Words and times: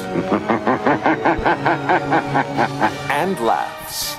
and 3.10 3.38
laughs. 3.40 4.16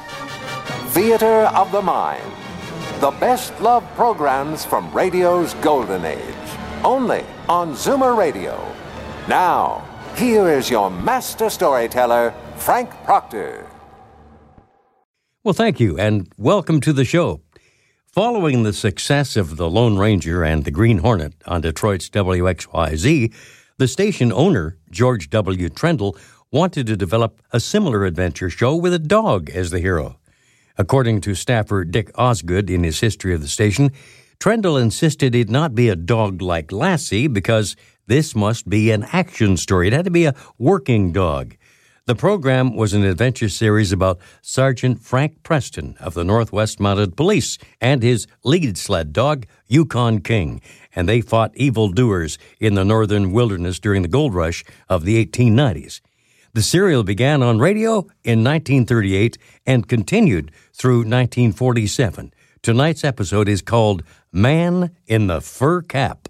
Theater 0.93 1.49
of 1.55 1.71
the 1.71 1.81
Mind. 1.81 2.31
The 2.99 3.11
best 3.11 3.59
love 3.61 3.83
programs 3.95 4.65
from 4.65 4.91
radio's 4.91 5.53
golden 5.55 6.05
age. 6.05 6.35
Only 6.83 7.23
on 7.47 7.73
Zoomer 7.73 8.17
Radio. 8.17 8.59
Now, 9.27 9.87
here 10.15 10.49
is 10.49 10.69
your 10.69 10.89
master 10.89 11.49
storyteller, 11.49 12.33
Frank 12.55 12.89
Proctor. 13.03 13.67
Well, 15.43 15.53
thank 15.53 15.79
you, 15.79 15.97
and 15.97 16.27
welcome 16.37 16.81
to 16.81 16.91
the 16.91 17.05
show. 17.05 17.41
Following 18.07 18.63
the 18.63 18.73
success 18.73 19.37
of 19.37 19.57
The 19.57 19.69
Lone 19.69 19.97
Ranger 19.97 20.43
and 20.43 20.65
The 20.65 20.71
Green 20.71 20.97
Hornet 20.97 21.33
on 21.45 21.61
Detroit's 21.61 22.09
WXYZ, 22.09 23.33
the 23.77 23.87
station 23.87 24.33
owner, 24.33 24.77
George 24.97 25.29
W. 25.29 25.69
Trendle, 25.69 26.17
wanted 26.51 26.87
to 26.87 26.97
develop 26.97 27.39
a 27.51 27.59
similar 27.59 28.03
adventure 28.03 28.49
show 28.49 28.75
with 28.75 28.95
a 28.95 28.99
dog 28.99 29.47
as 29.51 29.69
the 29.69 29.79
hero. 29.79 30.17
According 30.75 31.21
to 31.21 31.35
staffer 31.35 31.83
Dick 31.83 32.09
Osgood 32.15 32.67
in 32.71 32.83
his 32.83 32.99
history 32.99 33.35
of 33.35 33.41
the 33.41 33.47
station, 33.47 33.91
Trendle 34.39 34.81
insisted 34.81 35.35
it 35.35 35.51
not 35.51 35.75
be 35.75 35.87
a 35.87 35.95
dog 35.95 36.41
like 36.41 36.71
Lassie 36.71 37.27
because 37.27 37.75
this 38.07 38.35
must 38.35 38.67
be 38.67 38.89
an 38.89 39.03
action 39.11 39.55
story. 39.55 39.87
It 39.87 39.93
had 39.93 40.05
to 40.05 40.11
be 40.11 40.25
a 40.25 40.33
working 40.57 41.11
dog. 41.11 41.56
The 42.07 42.15
program 42.15 42.73
was 42.73 42.93
an 42.93 43.03
adventure 43.03 43.49
series 43.49 43.91
about 43.91 44.19
Sergeant 44.41 45.01
Frank 45.01 45.43
Preston 45.43 45.97
of 45.99 46.13
the 46.13 46.23
Northwest 46.23 46.79
Mounted 46.79 47.17
Police 47.17 47.57
and 47.81 48.01
his 48.01 48.27
lead 48.45 48.77
sled 48.77 49.11
dog, 49.11 49.45
Yukon 49.67 50.21
King, 50.21 50.61
and 50.95 51.09
they 51.09 51.19
fought 51.19 51.51
evildoers 51.57 52.37
in 52.61 52.75
the 52.75 52.85
northern 52.85 53.33
wilderness 53.33 53.77
during 53.77 54.03
the 54.03 54.07
gold 54.07 54.33
rush 54.33 54.63
of 54.87 55.03
the 55.03 55.21
1890s. 55.25 55.99
The 56.53 56.61
serial 56.61 57.03
began 57.03 57.43
on 57.43 57.59
radio 57.59 58.07
in 58.23 58.41
1938 58.41 59.37
and 59.65 59.85
continued 59.85 60.53
through 60.71 60.99
1947. 60.99 62.33
Tonight's 62.61 63.03
episode 63.03 63.49
is 63.49 63.61
called 63.61 64.01
Man 64.31 64.95
in 65.07 65.27
the 65.27 65.41
Fur 65.41 65.81
Cap. 65.81 66.29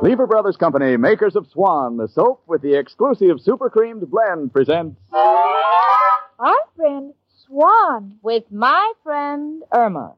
Lever 0.00 0.26
Brothers 0.28 0.56
Company, 0.56 0.96
makers 0.96 1.34
of 1.34 1.46
Swan, 1.52 1.96
the 1.96 2.06
soap 2.08 2.42
with 2.46 2.62
the 2.62 2.78
exclusive 2.78 3.40
super 3.40 3.68
creamed 3.68 4.08
blend, 4.08 4.52
presents 4.52 4.96
Our 5.12 6.54
friend 6.76 7.14
Swan 7.46 8.14
with 8.22 8.44
my 8.52 8.92
friend 9.02 9.62
Irma. 9.72 10.14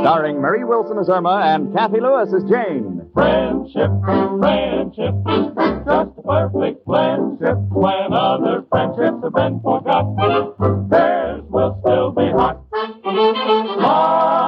starring 0.00 0.40
Marie 0.40 0.64
Wilson 0.64 0.98
as 0.98 1.08
Irma 1.08 1.42
and 1.44 1.74
Kathy 1.74 2.00
Lewis 2.00 2.28
as 2.34 2.42
Jane. 2.44 3.08
Friendship, 3.14 3.90
friendship, 4.04 5.14
just 5.24 6.18
a 6.18 6.22
perfect 6.22 6.84
friendship. 6.84 7.56
When 7.70 8.12
other 8.12 8.64
friendships 8.70 9.24
have 9.24 9.32
been 9.34 9.60
forgot, 9.60 10.16
theirs 10.90 11.42
will 11.48 11.78
still 11.80 12.10
be 12.12 12.30
hot. 12.30 12.60
My 13.80 14.43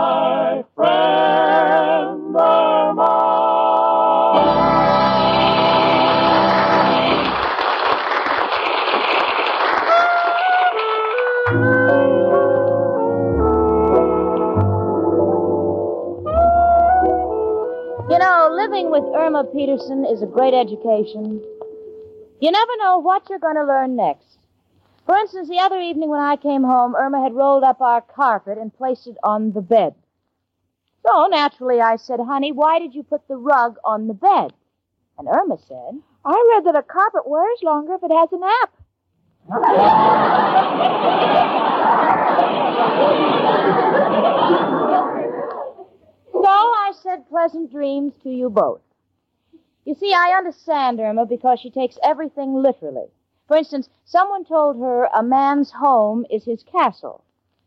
with 18.97 19.15
Irma 19.15 19.45
Peterson 19.45 20.05
is 20.07 20.23
a 20.23 20.27
great 20.27 20.55
education. 20.55 21.45
You 22.41 22.51
never 22.51 22.77
know 22.79 22.99
what 22.99 23.29
you're 23.29 23.39
going 23.39 23.57
to 23.57 23.65
learn 23.65 23.95
next. 23.95 24.39
For 25.05 25.15
instance, 25.17 25.51
the 25.51 25.59
other 25.59 25.79
evening 25.79 26.09
when 26.09 26.21
I 26.21 26.37
came 26.37 26.62
home, 26.62 26.95
Irma 26.95 27.23
had 27.23 27.34
rolled 27.34 27.62
up 27.62 27.83
our 27.83 28.01
carpet 28.01 28.57
and 28.57 28.75
placed 28.75 29.07
it 29.07 29.19
on 29.23 29.53
the 29.53 29.61
bed. 29.61 29.95
So 31.07 31.27
naturally 31.27 31.83
I 31.83 31.97
said, 31.97 32.21
honey, 32.21 32.53
why 32.53 32.79
did 32.79 32.95
you 32.95 33.03
put 33.03 33.29
the 33.29 33.37
rug 33.37 33.77
on 33.84 34.09
the 34.09 34.15
bed? 34.15 34.55
And 35.19 35.28
Irma 35.28 35.59
said, 35.69 36.01
I 36.25 36.53
read 36.55 36.65
that 36.65 36.78
a 36.78 36.83
carpet 36.83 37.28
wears 37.28 37.59
longer 37.63 37.95
if 37.95 38.03
it 38.03 38.11
has 38.11 38.33
a 38.33 38.39
nap. 38.39 38.73
So 46.33 46.49
I 46.53 46.93
said 47.03 47.28
pleasant 47.28 47.73
dreams 47.73 48.13
to 48.23 48.31
you 48.31 48.49
both. 48.51 48.81
You 49.87 49.95
see, 49.95 50.13
I 50.13 50.35
understand 50.37 50.99
Irma 50.99 51.27
because 51.27 51.61
she 51.61 51.71
takes 51.71 51.97
everything 52.03 52.55
literally. 52.55 53.07
For 53.47 53.57
instance, 53.57 53.89
someone 54.05 54.45
told 54.45 54.81
her 54.81 55.05
a 55.05 55.23
man's 55.23 55.71
home 55.71 56.27
is 56.29 56.45
his 56.45 56.65
castle. 56.65 57.23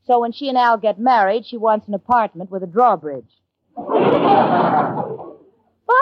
So 0.05 0.19
when 0.19 0.33
she 0.33 0.49
and 0.49 0.57
Al 0.57 0.77
get 0.77 0.99
married, 0.99 1.45
she 1.45 1.55
wants 1.55 1.87
an 1.87 1.93
apartment 1.93 2.51
with 2.51 2.61
a 2.61 2.67
drawbridge. 2.67 3.31
but 3.73 3.87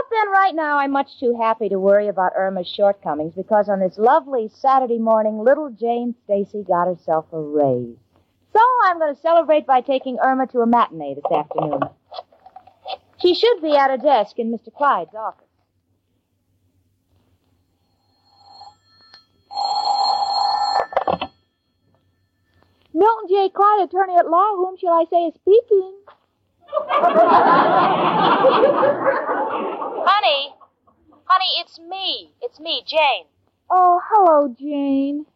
then 0.09 0.31
right 0.31 0.55
now 0.55 0.79
I'm 0.79 0.91
much 0.91 1.19
too 1.19 1.37
happy 1.39 1.69
to 1.69 1.77
worry 1.79 2.07
about 2.07 2.33
Irma's 2.35 2.67
shortcomings 2.67 3.35
because 3.35 3.69
on 3.69 3.79
this 3.79 3.99
lovely 3.99 4.49
Saturday 4.51 4.97
morning, 4.97 5.37
little 5.37 5.69
Jane 5.69 6.15
Stacy 6.23 6.63
got 6.63 6.87
herself 6.87 7.27
a 7.31 7.39
raise. 7.39 7.95
So 8.53 8.61
I'm 8.85 8.97
going 8.97 9.13
to 9.13 9.21
celebrate 9.21 9.67
by 9.67 9.81
taking 9.81 10.17
Irma 10.17 10.47
to 10.47 10.61
a 10.61 10.65
matinee 10.65 11.13
this 11.13 11.31
afternoon. 11.31 11.81
She 13.21 13.35
should 13.35 13.61
be 13.61 13.75
at 13.75 13.91
her 13.91 13.97
desk 13.97 14.39
in 14.39 14.51
Mr. 14.51 14.73
Clyde's 14.73 15.13
office. 15.13 15.46
Milton 22.97 23.29
J. 23.29 23.49
Clyde, 23.53 23.83
attorney 23.83 24.15
at 24.17 24.27
law, 24.27 24.55
whom 24.55 24.75
shall 24.75 24.93
I 24.93 25.05
say 25.07 25.27
is 25.27 25.35
speaking? 25.35 25.93
Honey, 30.09 30.55
honey, 31.25 31.51
it's 31.59 31.77
me. 31.77 32.33
It's 32.41 32.59
me, 32.59 32.81
Jane. 32.87 33.25
Oh, 33.69 34.01
hello, 34.03 34.47
Jane. 34.57 35.27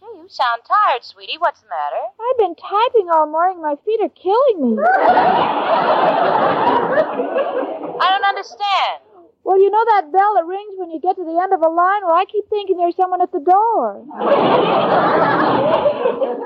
Gee, 0.00 0.06
you 0.06 0.26
sound 0.28 0.62
tired, 0.66 1.04
sweetie. 1.04 1.38
What's 1.38 1.60
the 1.60 1.68
matter? 1.68 2.02
I've 2.20 2.38
been 2.38 2.56
typing 2.56 3.08
all 3.14 3.28
morning. 3.30 3.62
My 3.62 3.76
feet 3.84 4.00
are 4.02 4.08
killing 4.08 4.74
me. 4.74 4.82
I 8.02 8.10
don't 8.10 8.24
understand. 8.24 9.07
Well, 9.48 9.56
you 9.56 9.72
know 9.72 9.80
that 9.96 10.12
bell 10.12 10.36
that 10.36 10.44
rings 10.44 10.76
when 10.76 10.92
you 10.92 11.00
get 11.00 11.16
to 11.16 11.24
the 11.24 11.40
end 11.40 11.56
of 11.56 11.64
a 11.64 11.72
line? 11.72 12.04
Well, 12.04 12.12
I 12.12 12.28
keep 12.28 12.44
thinking 12.52 12.76
there's 12.76 13.00
someone 13.00 13.24
at 13.24 13.32
the 13.32 13.40
door. 13.40 14.04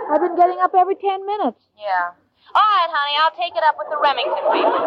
I've 0.06 0.22
been 0.22 0.38
getting 0.38 0.62
up 0.62 0.70
every 0.70 0.94
ten 0.94 1.26
minutes. 1.26 1.58
Yeah. 1.74 2.14
All 2.54 2.62
right, 2.62 2.90
honey, 2.94 3.18
I'll 3.18 3.34
take 3.34 3.58
it 3.58 3.64
up 3.66 3.74
with 3.74 3.90
the 3.90 3.98
Remington 3.98 4.46
people. 4.54 4.86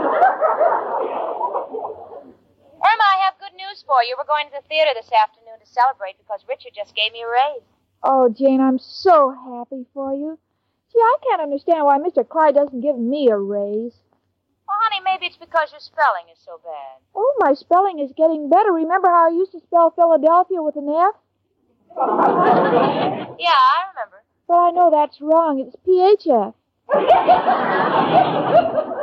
Irma, 2.79 3.03
I 3.03 3.19
have 3.27 3.35
good 3.35 3.51
news 3.59 3.83
for 3.83 3.99
you. 4.07 4.15
We're 4.15 4.23
going 4.31 4.47
to 4.47 4.63
the 4.63 4.67
theater 4.71 4.95
this 4.95 5.11
afternoon 5.11 5.59
to 5.59 5.67
celebrate 5.67 6.15
because 6.15 6.39
Richard 6.47 6.71
just 6.71 6.95
gave 6.95 7.11
me 7.11 7.19
a 7.19 7.27
raise. 7.27 7.67
Oh, 7.99 8.31
Jane, 8.31 8.63
I'm 8.63 8.79
so 8.79 9.35
happy 9.35 9.91
for 9.91 10.15
you. 10.15 10.39
Gee, 10.93 11.03
I 11.03 11.19
can't 11.27 11.43
understand 11.43 11.83
why 11.83 11.99
Mr. 11.99 12.23
Clyde 12.23 12.55
doesn't 12.55 12.79
give 12.79 12.95
me 12.95 13.27
a 13.27 13.35
raise. 13.35 13.99
Well, 14.75 14.91
honey, 14.91 14.99
maybe 15.05 15.27
it's 15.27 15.37
because 15.39 15.71
your 15.71 15.79
spelling 15.79 16.27
is 16.27 16.37
so 16.43 16.59
bad. 16.59 16.99
Oh, 17.15 17.33
my 17.39 17.53
spelling 17.53 17.99
is 17.99 18.11
getting 18.11 18.49
better. 18.49 18.73
Remember 18.73 19.07
how 19.07 19.27
I 19.27 19.31
used 19.31 19.53
to 19.53 19.61
spell 19.61 19.89
Philadelphia 19.91 20.61
with 20.61 20.75
an 20.75 20.89
F? 20.89 21.15
Yeah, 23.39 23.55
I 23.55 23.87
remember. 23.95 24.23
But 24.47 24.55
I 24.55 24.71
know 24.71 24.89
that's 24.91 25.21
wrong. 25.21 25.59
It's 25.63 25.75
PHF. 25.87 26.53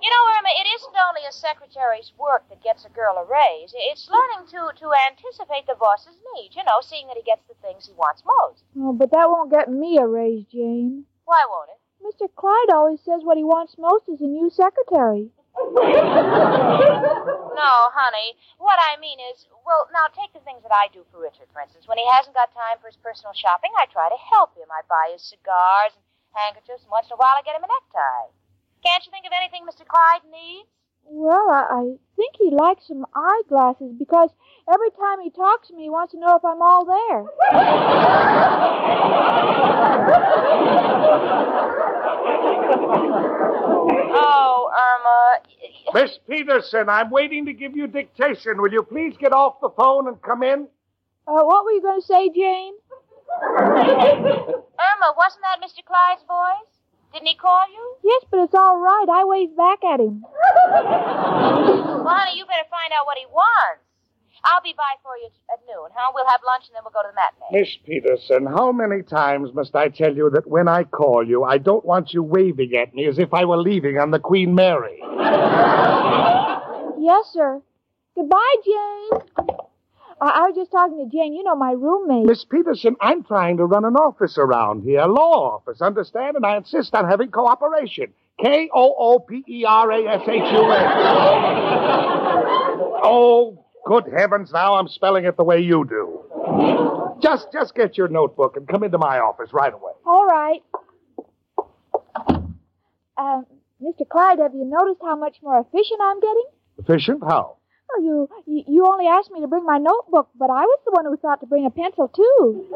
You 0.00 0.08
know, 0.08 0.24
Irma, 0.32 0.48
it 0.56 0.64
isn't 0.80 0.96
only 0.96 1.28
a 1.28 1.32
secretary's 1.32 2.10
work 2.16 2.48
that 2.48 2.62
gets 2.64 2.86
a 2.86 2.88
girl 2.88 3.18
a 3.20 3.24
raise. 3.28 3.74
It's 3.76 4.08
learning 4.08 4.48
to, 4.48 4.72
to 4.80 4.88
anticipate 4.96 5.66
the 5.68 5.76
boss's 5.78 6.16
needs, 6.34 6.56
you 6.56 6.64
know, 6.64 6.80
seeing 6.80 7.06
that 7.08 7.18
he 7.18 7.22
gets 7.22 7.42
the 7.46 7.52
things 7.60 7.84
he 7.86 7.92
wants 7.92 8.22
most. 8.24 8.64
Oh, 8.80 8.94
but 8.94 9.10
that 9.10 9.28
won't 9.28 9.50
get 9.50 9.68
me 9.70 9.98
a 9.98 10.06
raise, 10.06 10.46
Jane. 10.46 11.04
Why 11.26 11.44
won't 11.50 11.68
it? 11.68 11.79
Mr. 12.00 12.28
Clyde 12.34 12.70
always 12.72 13.00
says 13.00 13.22
what 13.22 13.36
he 13.36 13.44
wants 13.44 13.76
most 13.78 14.08
is 14.08 14.20
a 14.20 14.26
new 14.26 14.50
secretary. 14.50 15.30
No, 17.60 17.92
honey. 17.92 18.32
What 18.56 18.80
I 18.80 18.96
mean 18.96 19.20
is, 19.20 19.44
well, 19.68 19.84
now 19.92 20.08
take 20.16 20.32
the 20.32 20.40
things 20.40 20.64
that 20.64 20.72
I 20.72 20.88
do 20.96 21.04
for 21.12 21.20
Richard, 21.20 21.52
for 21.52 21.60
instance. 21.60 21.84
When 21.84 22.00
he 22.00 22.08
hasn't 22.08 22.32
got 22.32 22.48
time 22.56 22.80
for 22.80 22.88
his 22.88 22.96
personal 22.96 23.36
shopping, 23.36 23.68
I 23.76 23.84
try 23.92 24.08
to 24.08 24.16
help 24.16 24.56
him. 24.56 24.72
I 24.72 24.80
buy 24.88 25.12
his 25.12 25.20
cigars 25.20 25.92
and 25.92 26.00
handkerchiefs, 26.32 26.88
and 26.88 26.92
once 26.94 27.12
in 27.12 27.14
a 27.14 27.20
while 27.20 27.36
I 27.36 27.44
get 27.44 27.52
him 27.52 27.66
a 27.66 27.68
necktie. 27.68 28.32
Can't 28.80 29.04
you 29.04 29.12
think 29.12 29.28
of 29.28 29.36
anything 29.36 29.68
Mr. 29.68 29.84
Clyde 29.84 30.24
needs? 30.32 30.72
Well, 31.04 31.48
I, 31.50 31.66
I 31.70 31.94
think 32.16 32.34
he 32.38 32.50
likes 32.50 32.86
some 32.86 33.04
eyeglasses 33.14 33.94
because 33.98 34.30
every 34.72 34.90
time 34.90 35.20
he 35.22 35.30
talks 35.30 35.68
to 35.68 35.74
me, 35.76 35.84
he 35.84 35.90
wants 35.90 36.12
to 36.12 36.18
know 36.20 36.36
if 36.36 36.44
I'm 36.44 36.62
all 36.62 36.84
there. 36.84 37.26
Oh, 44.12 44.70
Irma. 44.74 46.00
Miss 46.02 46.18
Peterson, 46.28 46.88
I'm 46.88 47.10
waiting 47.10 47.46
to 47.46 47.52
give 47.52 47.76
you 47.76 47.86
dictation. 47.86 48.60
Will 48.60 48.72
you 48.72 48.82
please 48.82 49.16
get 49.18 49.32
off 49.32 49.60
the 49.60 49.70
phone 49.70 50.08
and 50.08 50.20
come 50.22 50.42
in? 50.42 50.68
Uh, 51.26 51.42
what 51.42 51.64
were 51.64 51.72
you 51.72 51.82
going 51.82 52.00
to 52.00 52.06
say, 52.06 52.28
Jane? 52.28 52.74
Irma, 53.42 55.14
wasn't 55.16 55.42
that 55.42 55.60
Mr. 55.62 55.84
Clyde's 55.84 56.22
voice? 56.26 56.79
Didn't 57.12 57.26
he 57.28 57.34
call 57.34 57.62
you? 57.72 57.96
Yes, 58.04 58.24
but 58.30 58.40
it's 58.40 58.54
all 58.54 58.78
right. 58.78 59.06
I 59.10 59.24
waved 59.24 59.56
back 59.56 59.82
at 59.84 60.00
him. 60.00 60.24
Well, 62.00 62.16
honey, 62.16 62.38
you 62.38 62.46
better 62.46 62.66
find 62.70 62.92
out 62.98 63.04
what 63.04 63.18
he 63.18 63.26
wants. 63.26 63.82
I'll 64.42 64.62
be 64.62 64.72
by 64.74 64.94
for 65.02 65.16
you 65.18 65.28
at 65.52 65.60
noon, 65.68 65.90
huh? 65.94 66.12
We'll 66.14 66.26
have 66.26 66.40
lunch 66.46 66.64
and 66.68 66.74
then 66.74 66.82
we'll 66.82 66.92
go 66.92 67.02
to 67.02 67.08
the 67.08 67.14
matinee. 67.14 67.60
Miss 67.60 67.76
Peterson, 67.84 68.46
how 68.46 68.72
many 68.72 69.02
times 69.02 69.52
must 69.54 69.76
I 69.76 69.88
tell 69.90 70.16
you 70.16 70.30
that 70.30 70.46
when 70.46 70.66
I 70.66 70.84
call 70.84 71.26
you, 71.26 71.44
I 71.44 71.58
don't 71.58 71.84
want 71.84 72.14
you 72.14 72.22
waving 72.22 72.74
at 72.74 72.94
me 72.94 73.04
as 73.06 73.18
if 73.18 73.34
I 73.34 73.44
were 73.44 73.58
leaving 73.58 73.98
on 73.98 74.10
the 74.12 74.18
Queen 74.18 74.54
Mary? 74.54 75.02
Yes, 77.02 77.24
sir. 77.32 77.62
Goodbye, 78.14 78.56
Jane. 78.64 79.56
I, 80.20 80.28
I 80.28 80.40
was 80.48 80.56
just 80.56 80.70
talking 80.70 80.98
to 80.98 81.16
Jane. 81.16 81.34
You 81.34 81.42
know, 81.42 81.56
my 81.56 81.72
roommate. 81.72 82.26
Miss 82.26 82.44
Peterson, 82.44 82.96
I'm 83.00 83.24
trying 83.24 83.56
to 83.58 83.64
run 83.64 83.84
an 83.84 83.96
office 83.96 84.36
around 84.38 84.82
here, 84.82 85.00
a 85.00 85.06
law 85.06 85.56
office, 85.56 85.80
understand? 85.80 86.36
And 86.36 86.44
I 86.44 86.56
insist 86.56 86.94
on 86.94 87.08
having 87.08 87.30
cooperation. 87.30 88.12
K 88.40 88.70
O 88.74 88.94
O 88.98 89.18
P 89.20 89.42
E 89.48 89.64
R 89.66 89.90
A 89.90 90.08
S 90.08 90.22
H 90.22 90.52
U 90.52 90.72
N. 90.72 92.46
Oh, 93.02 93.64
good 93.86 94.04
heavens, 94.14 94.52
now 94.52 94.74
I'm 94.74 94.86
spelling 94.86 95.24
it 95.24 95.38
the 95.38 95.42
way 95.42 95.60
you 95.60 95.86
do. 95.88 97.16
Just 97.22 97.48
just 97.50 97.74
get 97.74 97.96
your 97.96 98.08
notebook 98.08 98.56
and 98.58 98.68
come 98.68 98.84
into 98.84 98.98
my 98.98 99.18
office 99.20 99.54
right 99.54 99.72
away. 99.72 99.92
All 100.04 100.26
right. 100.26 100.62
Um, 103.16 103.46
Mr. 103.82 104.06
Clyde, 104.08 104.38
have 104.38 104.54
you 104.54 104.64
noticed 104.66 105.00
how 105.02 105.16
much 105.16 105.38
more 105.42 105.58
efficient 105.60 106.00
I'm 106.02 106.20
getting? 106.20 106.44
Efficient? 106.78 107.22
How? 107.26 107.56
Well, 107.92 108.04
you, 108.04 108.28
you 108.46 108.64
you 108.66 108.86
only 108.86 109.06
asked 109.06 109.30
me 109.30 109.40
to 109.40 109.46
bring 109.48 109.64
my 109.64 109.78
notebook, 109.78 110.28
but 110.38 110.50
I 110.50 110.62
was 110.62 110.78
the 110.84 110.92
one 110.92 111.04
who 111.06 111.16
thought 111.16 111.40
to 111.40 111.46
bring 111.46 111.66
a 111.66 111.70
pencil 111.70 112.08
too. 112.08 112.66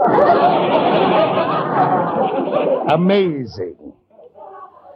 Amazing. 2.94 3.76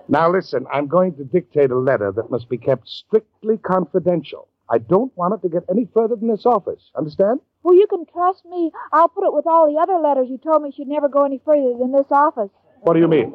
Now 0.09 0.31
listen, 0.31 0.67
I'm 0.73 0.87
going 0.87 1.15
to 1.17 1.25
dictate 1.25 1.71
a 1.71 1.79
letter 1.79 2.11
that 2.13 2.31
must 2.31 2.49
be 2.49 2.57
kept 2.57 2.89
strictly 2.89 3.59
confidential. 3.59 4.49
I 4.71 4.79
don't 4.79 5.15
want 5.17 5.35
it 5.35 5.43
to 5.43 5.49
get 5.49 5.65
any 5.71 5.89
further 5.95 6.17
than 6.17 6.29
this 6.29 6.47
office. 6.47 6.91
Understand? 6.95 7.41
Well, 7.63 7.75
you 7.75 7.87
can 7.87 8.05
trust 8.07 8.45
me. 8.45 8.71
I'll 8.93 9.09
put 9.09 9.25
it 9.25 9.33
with 9.33 9.47
all 9.47 9.71
the 9.71 9.79
other 9.81 9.99
letters 9.99 10.29
you 10.31 10.39
told 10.39 10.63
me 10.63 10.73
should 10.73 10.89
never 10.89 11.09
go 11.09 11.25
any 11.25 11.41
further 11.45 11.77
than 11.79 11.93
this 11.93 12.07
office. 12.11 12.51
What 12.81 12.95
do 12.95 13.01
you 13.01 13.09
mean? 13.09 13.35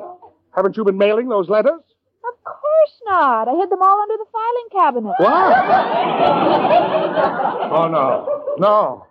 Haven't 0.55 0.77
you 0.77 0.83
been 0.83 0.97
mailing 0.97 1.29
those 1.29 1.49
letters? 1.49 1.81
Of 2.23 2.43
course 2.43 2.62
not. 3.05 3.47
I 3.47 3.55
hid 3.55 3.69
them 3.69 3.81
all 3.81 4.01
under 4.01 4.17
the 4.17 4.25
filing 4.31 4.69
cabinet. 4.71 5.13
What? 5.17 5.23
oh 7.71 7.87
no. 7.87 8.43
No. 8.57 9.05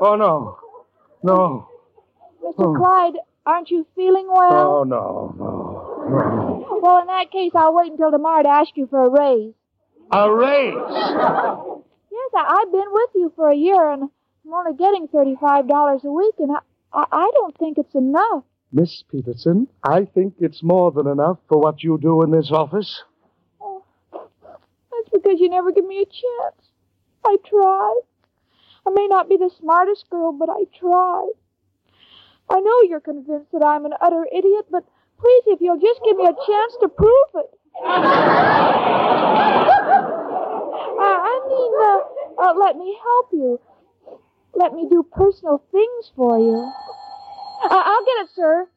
Oh 0.00 0.16
no. 0.16 0.56
No. 1.22 1.68
Mr. 2.42 2.54
Hmm. 2.56 2.76
Clyde, 2.78 3.18
aren't 3.46 3.70
you 3.70 3.86
feeling 3.94 4.26
well? 4.28 4.78
Oh 4.78 4.84
no. 4.84 5.34
No. 5.38 6.06
No. 6.08 6.80
Well, 6.82 7.00
in 7.02 7.06
that 7.08 7.30
case, 7.30 7.52
I'll 7.54 7.74
wait 7.74 7.90
until 7.92 8.10
tomorrow 8.10 8.42
to 8.42 8.48
ask 8.48 8.70
you 8.74 8.86
for 8.88 9.04
a 9.04 9.08
raise. 9.10 9.52
A 10.12 10.30
raise. 10.32 10.74
Yes, 12.12 12.30
I, 12.34 12.42
I've 12.60 12.72
been 12.72 12.90
with 12.90 13.10
you 13.14 13.32
for 13.36 13.48
a 13.50 13.54
year, 13.56 13.88
and 13.92 14.02
I'm 14.44 14.52
only 14.52 14.74
getting 14.76 15.06
thirty-five 15.06 15.68
dollars 15.68 16.00
a 16.04 16.10
week, 16.10 16.34
and 16.40 16.50
I, 16.50 16.58
I, 16.92 17.04
I 17.10 17.30
don't 17.34 17.56
think 17.56 17.78
it's 17.78 17.94
enough. 17.94 18.42
Miss 18.72 19.02
Peterson, 19.10 19.66
I 19.82 20.04
think 20.04 20.34
it's 20.38 20.62
more 20.62 20.92
than 20.92 21.08
enough 21.08 21.38
for 21.48 21.58
what 21.58 21.82
you 21.82 21.98
do 22.00 22.22
in 22.22 22.30
this 22.30 22.52
office. 22.52 23.02
Oh, 23.60 23.82
that's 24.12 25.08
because 25.12 25.40
you 25.40 25.48
never 25.48 25.72
give 25.72 25.84
me 25.84 26.02
a 26.02 26.04
chance. 26.04 26.70
I 27.24 27.36
try. 27.44 28.00
I 28.86 28.90
may 28.90 29.08
not 29.08 29.28
be 29.28 29.36
the 29.36 29.50
smartest 29.58 30.08
girl, 30.08 30.32
but 30.32 30.48
I 30.48 30.64
try. 30.78 31.28
I 32.48 32.60
know 32.60 32.82
you're 32.88 33.00
convinced 33.00 33.50
that 33.52 33.64
I'm 33.64 33.84
an 33.86 33.94
utter 34.00 34.24
idiot, 34.32 34.66
but 34.70 34.84
please, 35.18 35.42
if 35.46 35.60
you'll 35.60 35.80
just 35.80 36.00
give 36.04 36.16
me 36.16 36.24
a 36.24 36.32
chance 36.32 36.76
to 36.80 36.88
prove 36.88 37.34
it. 37.34 37.50
Uh, 41.00 41.02
I 41.02 41.40
mean, 41.48 41.72
uh, 41.80 42.50
uh, 42.50 42.54
let 42.60 42.76
me 42.76 42.94
help 43.02 43.28
you. 43.32 43.58
Let 44.54 44.74
me 44.74 44.86
do 44.90 45.02
personal 45.02 45.62
things 45.72 46.12
for 46.14 46.38
you. 46.38 46.70
Uh, 47.62 47.68
I'll 47.70 48.04
get 48.04 48.24
it, 48.24 48.28
sir. 48.34 48.68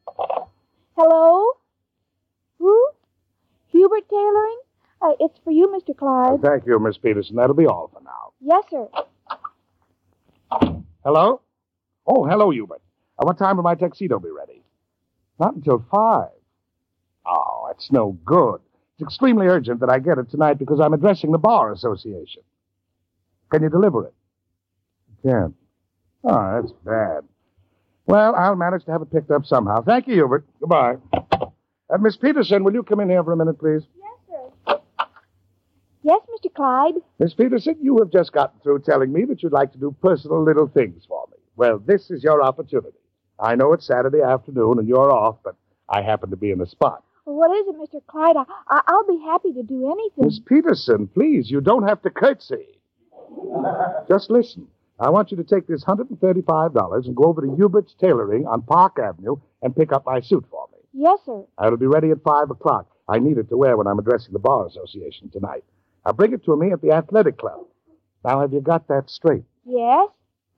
Hello? 0.96 1.46
Who? 2.58 2.88
Hubert 3.68 4.08
Tailoring? 4.08 4.58
Uh, 5.02 5.12
it's 5.20 5.38
for 5.44 5.50
you, 5.50 5.68
Mr. 5.68 5.96
Clyde. 5.96 6.40
Thank 6.42 6.66
you, 6.66 6.78
Miss 6.78 6.96
Peterson. 6.98 7.36
That'll 7.36 7.54
be 7.56 7.66
all 7.66 7.90
for 7.92 8.00
now. 8.02 8.32
Yes, 8.40 8.64
sir. 8.70 8.88
Hello? 11.04 11.40
Oh, 12.06 12.24
hello, 12.24 12.50
Hubert. 12.50 12.80
At 13.20 13.26
what 13.26 13.38
time 13.38 13.56
will 13.56 13.64
my 13.64 13.74
tuxedo 13.74 14.18
be 14.18 14.30
ready? 14.30 14.62
Not 15.38 15.54
until 15.54 15.84
five. 15.90 16.28
Oh, 17.26 17.68
it's 17.70 17.90
no 17.90 18.12
good. 18.24 18.60
It's 18.94 19.02
extremely 19.02 19.46
urgent 19.46 19.80
that 19.80 19.90
I 19.90 19.98
get 19.98 20.18
it 20.18 20.30
tonight 20.30 20.58
because 20.58 20.80
I'm 20.80 20.92
addressing 20.94 21.32
the 21.32 21.38
Bar 21.38 21.72
Association. 21.72 22.42
Can 23.50 23.62
you 23.62 23.68
deliver 23.68 24.06
it? 24.06 24.14
Can't. 25.24 25.54
Oh, 26.24 26.60
that's 26.60 26.72
bad. 26.84 27.24
Well, 28.06 28.34
I'll 28.34 28.56
manage 28.56 28.84
to 28.84 28.92
have 28.92 29.02
it 29.02 29.10
picked 29.10 29.30
up 29.30 29.46
somehow. 29.46 29.82
Thank 29.82 30.06
you, 30.08 30.14
Hubert. 30.14 30.46
Goodbye. 30.60 30.96
Uh, 31.12 31.98
Miss 32.00 32.16
Peterson, 32.16 32.64
will 32.64 32.72
you 32.74 32.82
come 32.82 33.00
in 33.00 33.08
here 33.08 33.22
for 33.24 33.32
a 33.32 33.36
minute, 33.36 33.58
please? 33.58 33.82
Yes, 33.98 34.40
sir. 34.68 34.78
Yes, 36.02 36.20
Mr. 36.34 36.52
Clyde. 36.54 36.94
Miss 37.18 37.32
Peterson, 37.34 37.76
you 37.80 37.98
have 37.98 38.10
just 38.10 38.32
gotten 38.32 38.60
through 38.62 38.80
telling 38.80 39.12
me 39.12 39.24
that 39.26 39.42
you'd 39.42 39.52
like 39.52 39.72
to 39.72 39.78
do 39.78 39.94
personal 40.02 40.42
little 40.42 40.68
things 40.68 41.04
for 41.08 41.24
me. 41.30 41.38
Well, 41.56 41.78
this 41.78 42.10
is 42.10 42.22
your 42.22 42.42
opportunity. 42.42 42.96
I 43.38 43.54
know 43.54 43.72
it's 43.72 43.86
Saturday 43.86 44.20
afternoon 44.20 44.78
and 44.78 44.86
you're 44.88 45.10
off, 45.10 45.36
but 45.42 45.56
I 45.88 46.02
happen 46.02 46.30
to 46.30 46.36
be 46.36 46.50
in 46.50 46.58
the 46.58 46.66
spot. 46.66 47.02
Well, 47.24 47.36
what 47.36 47.50
is 47.56 47.66
it, 47.68 47.76
Mr. 47.76 48.04
Clyde? 48.06 48.36
I, 48.36 48.44
I, 48.68 48.80
I'll 48.86 49.06
be 49.06 49.18
happy 49.24 49.52
to 49.54 49.62
do 49.62 49.90
anything. 49.90 50.24
Miss 50.26 50.40
Peterson, 50.40 51.06
please, 51.08 51.50
you 51.50 51.60
don't 51.62 51.88
have 51.88 52.02
to 52.02 52.10
curtsy. 52.10 52.66
Just 54.08 54.30
listen. 54.30 54.66
I 55.00 55.10
want 55.10 55.30
you 55.30 55.36
to 55.38 55.44
take 55.44 55.66
this 55.66 55.84
$135 55.84 57.06
and 57.06 57.16
go 57.16 57.24
over 57.24 57.40
to 57.42 57.48
Hubert's 57.48 57.94
Tailoring 58.00 58.46
on 58.46 58.62
Park 58.62 58.98
Avenue 59.02 59.36
and 59.62 59.74
pick 59.74 59.92
up 59.92 60.06
my 60.06 60.20
suit 60.20 60.44
for 60.50 60.68
me. 60.72 60.78
Yes, 60.92 61.18
sir. 61.26 61.42
It'll 61.64 61.76
be 61.76 61.86
ready 61.86 62.10
at 62.10 62.22
5 62.22 62.50
o'clock. 62.50 62.88
I 63.08 63.18
need 63.18 63.38
it 63.38 63.48
to 63.48 63.56
wear 63.56 63.76
when 63.76 63.86
I'm 63.86 63.98
addressing 63.98 64.32
the 64.32 64.38
Bar 64.38 64.66
Association 64.66 65.30
tonight. 65.30 65.64
Now 66.06 66.12
bring 66.12 66.32
it 66.32 66.44
to 66.44 66.56
me 66.56 66.72
at 66.72 66.80
the 66.80 66.92
Athletic 66.92 67.38
Club. 67.38 67.66
Now, 68.24 68.40
have 68.40 68.52
you 68.54 68.60
got 68.60 68.88
that 68.88 69.10
straight? 69.10 69.44
Yes? 69.66 70.08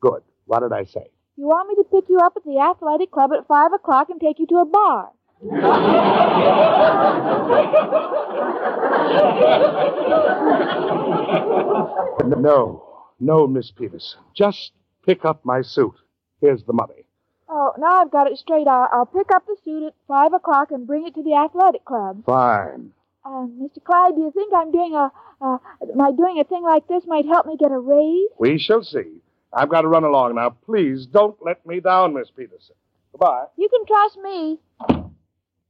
Good. 0.00 0.22
What 0.44 0.60
did 0.60 0.72
I 0.72 0.84
say? 0.84 1.06
You 1.36 1.46
want 1.48 1.68
me 1.68 1.74
to 1.76 1.84
pick 1.90 2.08
you 2.08 2.18
up 2.18 2.34
at 2.36 2.44
the 2.44 2.60
athletic 2.60 3.10
club 3.10 3.32
at 3.36 3.46
five 3.48 3.72
o'clock 3.72 4.08
and 4.08 4.20
take 4.20 4.38
you 4.38 4.46
to 4.46 4.56
a 4.58 4.64
bar? 4.64 5.10
No. 12.26 12.95
No, 13.18 13.46
Miss 13.46 13.70
Peterson. 13.70 14.20
Just 14.34 14.72
pick 15.04 15.24
up 15.24 15.44
my 15.44 15.62
suit. 15.62 15.94
Here's 16.40 16.62
the 16.64 16.72
money. 16.72 17.04
Oh, 17.48 17.72
now 17.78 18.02
I've 18.02 18.10
got 18.10 18.30
it 18.30 18.38
straight. 18.38 18.66
I'll, 18.66 18.88
I'll 18.92 19.06
pick 19.06 19.28
up 19.34 19.46
the 19.46 19.56
suit 19.64 19.86
at 19.86 19.94
five 20.08 20.32
o'clock 20.32 20.70
and 20.70 20.86
bring 20.86 21.06
it 21.06 21.14
to 21.14 21.22
the 21.22 21.34
athletic 21.34 21.84
club. 21.84 22.24
Fine. 22.26 22.92
Uh, 23.24 23.46
Mr. 23.46 23.82
Clyde, 23.82 24.14
do 24.14 24.20
you 24.22 24.30
think 24.32 24.52
I'm 24.54 24.70
doing 24.70 24.94
a, 24.94 25.10
uh, 25.40 25.58
my 25.94 26.12
doing 26.12 26.38
a 26.40 26.44
thing 26.44 26.62
like 26.62 26.86
this 26.88 27.04
might 27.06 27.26
help 27.26 27.46
me 27.46 27.56
get 27.56 27.72
a 27.72 27.78
raise? 27.78 28.28
We 28.38 28.58
shall 28.58 28.82
see. 28.82 29.20
I've 29.52 29.68
got 29.68 29.82
to 29.82 29.88
run 29.88 30.04
along 30.04 30.34
now. 30.34 30.50
Please 30.50 31.06
don't 31.06 31.36
let 31.44 31.64
me 31.66 31.80
down, 31.80 32.14
Miss 32.14 32.30
Peterson. 32.30 32.74
Goodbye. 33.12 33.46
You 33.56 33.68
can 33.68 33.86
trust 33.86 34.18
me. 34.22 34.58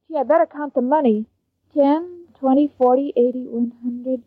Gee, 0.09 0.17
I 0.19 0.23
better 0.25 0.47
count 0.47 0.75
the 0.75 0.83
money. 0.83 1.27
Ten, 1.75 2.25
twenty, 2.39 2.71
forty, 2.79 3.13
eighty, 3.17 3.45
one 3.47 3.73
hundred, 3.83 4.23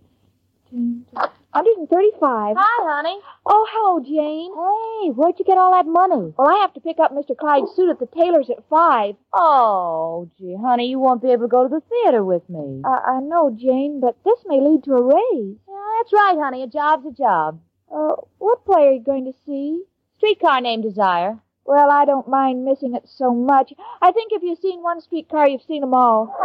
ten, 0.70 1.06
135. 1.54 2.56
Hi, 2.60 2.94
honey. 2.94 3.20
Oh, 3.46 3.66
hello, 3.72 4.00
Jane. 4.06 4.54
Hey, 4.54 5.10
where'd 5.12 5.40
you 5.40 5.46
get 5.46 5.58
all 5.58 5.72
that 5.72 5.88
money? 5.88 6.32
Well, 6.38 6.48
I 6.48 6.60
have 6.62 6.74
to 6.76 6.80
pick 6.80 7.00
up 7.00 7.12
Mr. 7.12 7.36
Clyde's 7.36 7.72
suit 7.76 7.90
at 7.90 8.00
the 8.00 8.06
tailor's 8.06 8.50
at 8.52 8.64
5. 8.70 9.16
Oh, 9.34 10.30
gee, 10.38 10.56
honey, 10.62 10.88
you 10.90 11.00
won't 11.00 11.24
be 11.24 11.32
able 11.32 11.46
to 11.46 11.48
go 11.50 11.64
to 11.68 11.70
the 11.70 11.82
theater 11.90 12.24
with 12.24 12.48
me. 12.50 12.82
Uh, 12.86 12.90
I 13.04 13.20
know, 13.22 13.50
Jane, 13.50 14.00
but 14.00 14.16
this 14.24 14.38
may 14.46 14.62
lead 14.62 14.84
to 14.84 14.94
a 14.94 15.02
raise. 15.02 15.58
Yeah, 15.68 15.86
that's 15.98 16.14
right, 16.14 16.38
honey. 16.40 16.62
A 16.62 16.68
job's 16.68 17.08
a 17.08 17.12
job. 17.12 17.60
Uh, 17.92 18.16
what 18.38 18.64
play 18.66 18.84
are 18.88 18.92
you 18.94 19.04
going 19.04 19.26
to 19.26 19.34
see? 19.48 19.84
Streetcar 20.18 20.62
named 20.62 20.84
Desire. 20.84 21.40
Well, 21.66 21.90
I 21.90 22.06
don't 22.06 22.28
mind 22.28 22.64
missing 22.66 22.94
it 22.96 23.08
so 23.08 23.34
much. 23.34 23.74
I 24.02 24.12
think 24.12 24.32
if 24.34 24.44
you've 24.44 24.60
seen 24.60 24.84
one 24.84 25.02
streetcar, 25.02 25.48
you've 25.48 25.64
seen 25.68 25.82
them 25.82 25.94
all. 25.96 26.36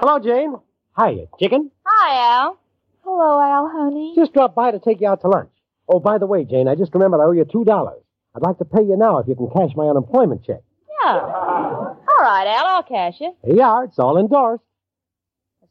Hello, 0.00 0.18
Jane. 0.18 0.56
Hiya, 0.98 1.26
chicken. 1.38 1.70
Hi, 1.84 2.36
Al. 2.38 2.58
Hello, 3.04 3.40
Al, 3.40 3.68
honey. 3.68 4.14
Just 4.16 4.32
dropped 4.32 4.54
by 4.56 4.70
to 4.70 4.78
take 4.78 5.00
you 5.00 5.08
out 5.08 5.20
to 5.20 5.28
lunch. 5.28 5.50
Oh, 5.88 6.00
by 6.00 6.18
the 6.18 6.26
way, 6.26 6.44
Jane, 6.44 6.68
I 6.68 6.74
just 6.74 6.94
remembered 6.94 7.20
I 7.20 7.24
owe 7.26 7.32
you 7.32 7.44
two 7.44 7.64
dollars. 7.64 8.02
I'd 8.34 8.42
like 8.42 8.58
to 8.58 8.64
pay 8.64 8.82
you 8.82 8.96
now 8.96 9.18
if 9.18 9.28
you 9.28 9.34
can 9.34 9.48
cash 9.50 9.76
my 9.76 9.84
unemployment 9.86 10.44
check. 10.44 10.60
Yeah. 11.04 11.20
All 11.20 11.96
right, 12.20 12.46
Al, 12.46 12.66
I'll 12.66 12.82
cash 12.82 13.20
it. 13.20 13.34
Here 13.44 13.56
you 13.56 13.62
are. 13.62 13.84
It's 13.84 13.98
all 13.98 14.16
endorsed. 14.18 14.64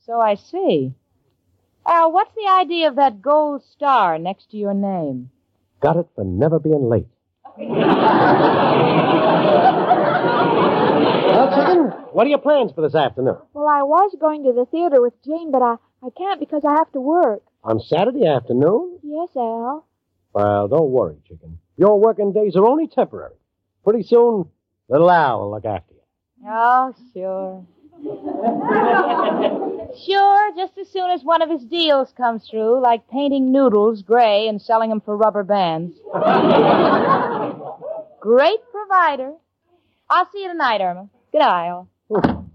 So 0.05 0.19
I 0.19 0.35
see. 0.35 0.93
Al, 1.87 2.11
what's 2.11 2.33
the 2.35 2.47
idea 2.49 2.87
of 2.87 2.95
that 2.97 3.21
gold 3.21 3.63
star 3.63 4.17
next 4.19 4.51
to 4.51 4.57
your 4.57 4.73
name? 4.73 5.29
Got 5.81 5.97
it 5.97 6.07
for 6.15 6.23
never 6.23 6.59
being 6.59 6.87
late. 6.87 7.07
well, 7.57 7.67
chicken, 11.55 11.84
what 12.15 12.25
are 12.25 12.29
your 12.29 12.39
plans 12.39 12.71
for 12.73 12.81
this 12.81 12.95
afternoon? 12.95 13.35
Well, 13.53 13.67
I 13.67 13.83
was 13.83 14.15
going 14.17 14.45
to 14.45 14.53
the 14.53 14.65
theater 14.71 15.01
with 15.01 15.21
Jane, 15.25 15.51
but 15.51 15.61
I, 15.61 15.75
I 16.01 16.07
can't 16.17 16.39
because 16.39 16.63
I 16.65 16.71
have 16.77 16.89
to 16.93 17.01
work. 17.01 17.43
On 17.61 17.81
Saturday 17.81 18.25
afternoon? 18.25 18.99
Yes, 19.03 19.27
Al. 19.35 19.85
Well, 20.31 20.69
don't 20.69 20.91
worry, 20.91 21.17
chicken. 21.27 21.59
Your 21.75 21.99
working 21.99 22.31
days 22.31 22.55
are 22.55 22.65
only 22.65 22.87
temporary. 22.87 23.33
Pretty 23.83 24.03
soon, 24.03 24.45
little 24.87 25.11
Al 25.11 25.41
will 25.41 25.51
look 25.51 25.65
after 25.65 25.93
you. 25.93 25.99
Oh, 26.47 26.93
sure. 27.13 27.65
sure, 30.05 30.55
just 30.55 30.77
as 30.77 30.87
soon 30.87 31.11
as 31.11 31.21
one 31.21 31.41
of 31.41 31.49
his 31.49 31.65
deals 31.65 32.13
comes 32.15 32.47
through, 32.49 32.81
like 32.81 33.09
painting 33.09 33.51
noodles 33.51 34.03
gray 34.03 34.47
and 34.47 34.61
selling 34.61 34.89
them 34.89 35.01
for 35.01 35.17
rubber 35.17 35.43
bands. 35.43 35.97
Great 38.21 38.59
provider. 38.71 39.33
I'll 40.09 40.29
see 40.31 40.43
you 40.43 40.47
tonight, 40.47 40.79
Irma. 40.79 41.09
Good 41.33 41.41
eye, 41.41 41.67
Al. 41.67 41.89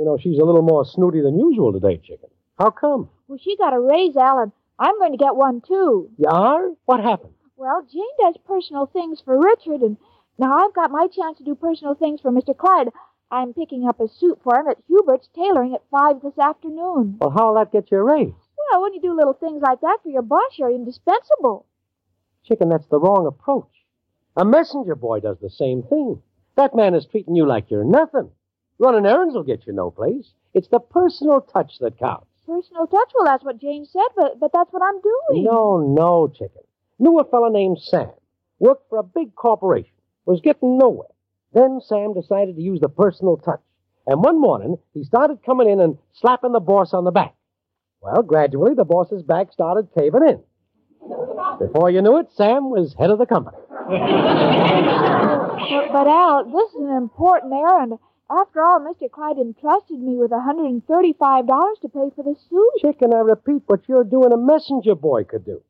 You 0.00 0.06
know, 0.06 0.16
she's 0.16 0.38
a 0.38 0.44
little 0.44 0.62
more 0.62 0.86
snooty 0.86 1.20
than 1.20 1.38
usual 1.38 1.74
today, 1.74 1.98
chicken. 1.98 2.30
How 2.58 2.70
come? 2.70 3.10
Well, 3.28 3.38
she 3.38 3.54
got 3.58 3.74
a 3.74 3.78
raise, 3.78 4.16
Alan. 4.16 4.50
I'm 4.78 4.96
going 4.96 5.12
to 5.12 5.18
get 5.18 5.36
one, 5.36 5.60
too. 5.60 6.08
You 6.16 6.26
are? 6.26 6.70
What 6.86 7.00
happened? 7.00 7.34
Well, 7.58 7.86
Jane 7.92 8.02
does 8.18 8.36
personal 8.46 8.86
things 8.86 9.20
for 9.22 9.38
Richard, 9.38 9.82
and 9.82 9.98
now 10.38 10.56
I've 10.56 10.72
got 10.72 10.90
my 10.90 11.06
chance 11.14 11.36
to 11.36 11.44
do 11.44 11.54
personal 11.54 11.94
things 11.94 12.22
for 12.22 12.30
Mr. 12.30 12.56
Clyde. 12.56 12.88
I'm 13.30 13.52
picking 13.52 13.86
up 13.86 14.00
a 14.00 14.08
suit 14.08 14.38
for 14.42 14.58
him 14.58 14.68
at 14.68 14.78
Hubert's 14.88 15.28
tailoring 15.36 15.74
at 15.74 15.82
five 15.90 16.22
this 16.22 16.38
afternoon. 16.38 17.18
Well, 17.20 17.28
how'll 17.36 17.56
that 17.56 17.70
get 17.70 17.90
you 17.90 17.98
a 17.98 18.02
raise? 18.02 18.32
Well, 18.72 18.80
when 18.80 18.94
you 18.94 19.02
do 19.02 19.14
little 19.14 19.34
things 19.34 19.60
like 19.60 19.82
that 19.82 19.98
for 20.02 20.08
your 20.08 20.22
boss, 20.22 20.52
you're 20.56 20.70
indispensable. 20.74 21.66
Chicken, 22.44 22.70
that's 22.70 22.86
the 22.86 22.98
wrong 22.98 23.26
approach. 23.26 23.68
A 24.34 24.46
messenger 24.46 24.94
boy 24.94 25.20
does 25.20 25.36
the 25.42 25.50
same 25.50 25.82
thing. 25.82 26.22
That 26.56 26.74
man 26.74 26.94
is 26.94 27.04
treating 27.04 27.36
you 27.36 27.46
like 27.46 27.70
you're 27.70 27.84
nothing. 27.84 28.30
Running 28.80 29.04
errands 29.04 29.34
will 29.34 29.42
get 29.42 29.66
you 29.66 29.74
no 29.74 29.90
place. 29.90 30.32
It's 30.54 30.68
the 30.68 30.80
personal 30.80 31.42
touch 31.42 31.74
that 31.80 31.98
counts. 31.98 32.26
Personal 32.46 32.86
touch? 32.86 33.12
Well, 33.14 33.26
that's 33.26 33.44
what 33.44 33.60
Jane 33.60 33.84
said, 33.84 34.08
but, 34.16 34.40
but 34.40 34.52
that's 34.54 34.72
what 34.72 34.82
I'm 34.82 35.00
doing. 35.02 35.44
No, 35.44 35.78
no, 35.78 36.28
chicken. 36.28 36.62
Knew 36.98 37.20
a 37.20 37.24
fellow 37.24 37.50
named 37.50 37.78
Sam. 37.78 38.10
Worked 38.58 38.88
for 38.88 38.98
a 38.98 39.02
big 39.02 39.34
corporation. 39.34 39.92
Was 40.24 40.40
getting 40.40 40.78
nowhere. 40.78 41.08
Then 41.52 41.80
Sam 41.84 42.14
decided 42.14 42.56
to 42.56 42.62
use 42.62 42.80
the 42.80 42.88
personal 42.88 43.36
touch. 43.36 43.60
And 44.06 44.24
one 44.24 44.40
morning, 44.40 44.78
he 44.94 45.04
started 45.04 45.44
coming 45.44 45.68
in 45.68 45.78
and 45.78 45.98
slapping 46.14 46.52
the 46.52 46.60
boss 46.60 46.94
on 46.94 47.04
the 47.04 47.10
back. 47.10 47.34
Well, 48.00 48.22
gradually, 48.22 48.74
the 48.74 48.84
boss's 48.84 49.22
back 49.22 49.52
started 49.52 49.88
caving 49.94 50.26
in. 50.26 50.42
Before 51.58 51.90
you 51.90 52.00
knew 52.00 52.18
it, 52.18 52.28
Sam 52.34 52.70
was 52.70 52.94
head 52.98 53.10
of 53.10 53.18
the 53.18 53.26
company. 53.26 53.58
But, 55.70 55.92
but 55.92 56.06
Al, 56.08 56.44
this 56.46 56.70
is 56.70 56.80
an 56.80 56.96
important 56.96 57.52
errand. 57.52 57.98
After 58.30 58.62
all, 58.62 58.78
Mr. 58.78 59.10
Clyde 59.10 59.38
entrusted 59.38 59.98
me 59.98 60.16
with 60.16 60.30
$135 60.30 60.86
to 60.86 61.88
pay 61.88 62.10
for 62.14 62.22
the 62.22 62.36
suit. 62.48 62.70
Chicken, 62.80 63.12
I 63.12 63.18
repeat, 63.18 63.62
what 63.66 63.88
you're 63.88 64.04
doing 64.04 64.32
a 64.32 64.36
messenger 64.36 64.94
boy 64.94 65.24
could 65.24 65.44
do. 65.44 65.60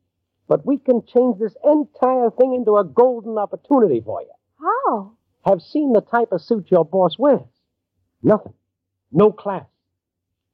But 0.47 0.67
we 0.67 0.76
can 0.76 1.02
change 1.07 1.38
this 1.38 1.55
entire 1.64 2.31
thing 2.31 2.52
into 2.55 2.76
a 2.76 2.85
golden 2.85 3.38
opportunity 3.38 4.02
for 4.05 4.21
you. 4.21 4.31
How? 4.61 5.12
Have 5.47 5.62
seen 5.62 5.95
the 5.95 6.02
type 6.02 6.33
of 6.33 6.43
suit 6.43 6.71
your 6.71 6.85
boss 6.85 7.19
wears. 7.19 7.40
Nothing. 8.23 8.52
No 9.11 9.33
class. 9.33 9.64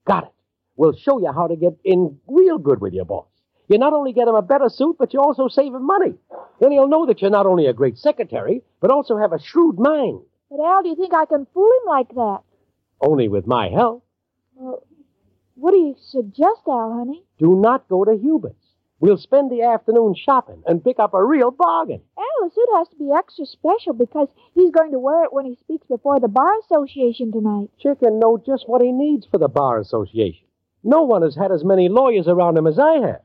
Got 0.06 0.24
it. 0.24 0.32
We'll 0.76 0.96
show 0.96 1.18
you 1.18 1.32
how 1.32 1.48
to 1.48 1.56
get 1.56 1.76
in 1.82 2.20
real 2.28 2.58
good 2.58 2.80
with 2.80 2.92
your 2.92 3.04
boss. 3.04 3.26
You 3.68 3.78
not 3.78 3.94
only 3.94 4.12
get 4.12 4.28
him 4.28 4.36
a 4.36 4.42
better 4.42 4.68
suit, 4.68 4.94
but 4.96 5.12
you 5.12 5.20
also 5.20 5.48
save 5.48 5.74
him 5.74 5.84
money. 5.84 6.14
Then 6.60 6.70
he'll 6.70 6.86
know 6.86 7.06
that 7.06 7.20
you're 7.20 7.32
not 7.32 7.46
only 7.46 7.66
a 7.66 7.72
great 7.72 7.98
secretary, 7.98 8.62
but 8.80 8.92
also 8.92 9.16
have 9.16 9.32
a 9.32 9.40
shrewd 9.40 9.76
mind. 9.76 10.20
But 10.50 10.60
Al, 10.60 10.82
do 10.82 10.88
you 10.88 10.96
think 10.96 11.12
I 11.14 11.24
can 11.26 11.46
fool 11.52 11.66
him 11.66 11.88
like 11.88 12.08
that? 12.14 12.38
Only 13.00 13.28
with 13.28 13.46
my 13.46 13.68
help. 13.68 14.04
Well, 14.54 14.82
what 15.54 15.72
do 15.72 15.78
you 15.78 15.96
suggest, 16.00 16.62
Al, 16.68 16.94
honey? 16.98 17.24
Do 17.38 17.56
not 17.56 17.88
go 17.88 18.04
to 18.04 18.12
Hubert's. 18.12 18.54
We'll 18.98 19.18
spend 19.18 19.50
the 19.50 19.62
afternoon 19.62 20.14
shopping 20.14 20.62
and 20.66 20.82
pick 20.82 20.98
up 20.98 21.12
a 21.12 21.22
real 21.22 21.50
bargain. 21.50 22.00
Al, 22.16 22.48
the 22.48 22.54
suit 22.54 22.68
has 22.76 22.88
to 22.88 22.96
be 22.96 23.10
extra 23.12 23.44
special 23.44 23.92
because 23.92 24.28
he's 24.54 24.70
going 24.70 24.92
to 24.92 24.98
wear 24.98 25.24
it 25.24 25.32
when 25.32 25.44
he 25.44 25.56
speaks 25.56 25.86
before 25.86 26.18
the 26.18 26.28
Bar 26.28 26.60
Association 26.60 27.30
tonight. 27.30 27.68
Chicken 27.78 28.18
know 28.18 28.38
just 28.44 28.66
what 28.66 28.80
he 28.80 28.92
needs 28.92 29.26
for 29.26 29.38
the 29.38 29.48
Bar 29.48 29.80
Association. 29.80 30.46
No 30.82 31.02
one 31.02 31.22
has 31.22 31.34
had 31.34 31.52
as 31.52 31.64
many 31.64 31.88
lawyers 31.88 32.28
around 32.28 32.56
him 32.56 32.66
as 32.66 32.78
I 32.78 32.98
have. 33.06 33.20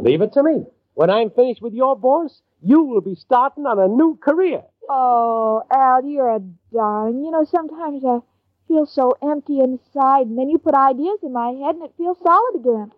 Leave 0.00 0.22
it 0.22 0.32
to 0.32 0.42
me. 0.42 0.64
When 0.94 1.10
I'm 1.10 1.30
finished 1.30 1.62
with 1.62 1.72
your 1.74 1.96
boss, 1.96 2.40
you 2.62 2.82
will 2.82 3.00
be 3.00 3.14
starting 3.14 3.66
on 3.66 3.78
a 3.78 3.86
new 3.86 4.16
career. 4.20 4.62
Oh, 4.88 5.62
Al, 5.70 6.04
you're 6.04 6.36
a 6.36 6.40
darling. 6.72 7.24
You 7.24 7.30
know, 7.30 7.44
sometimes 7.44 8.04
I 8.04 8.18
feel 8.68 8.86
so 8.86 9.12
empty 9.22 9.60
inside, 9.60 10.26
and 10.26 10.38
then 10.38 10.50
you 10.50 10.58
put 10.58 10.74
ideas 10.74 11.20
in 11.22 11.32
my 11.32 11.50
head, 11.50 11.76
and 11.76 11.84
it 11.84 11.94
feels 11.96 12.18
solid 12.18 12.56
again. 12.56 12.92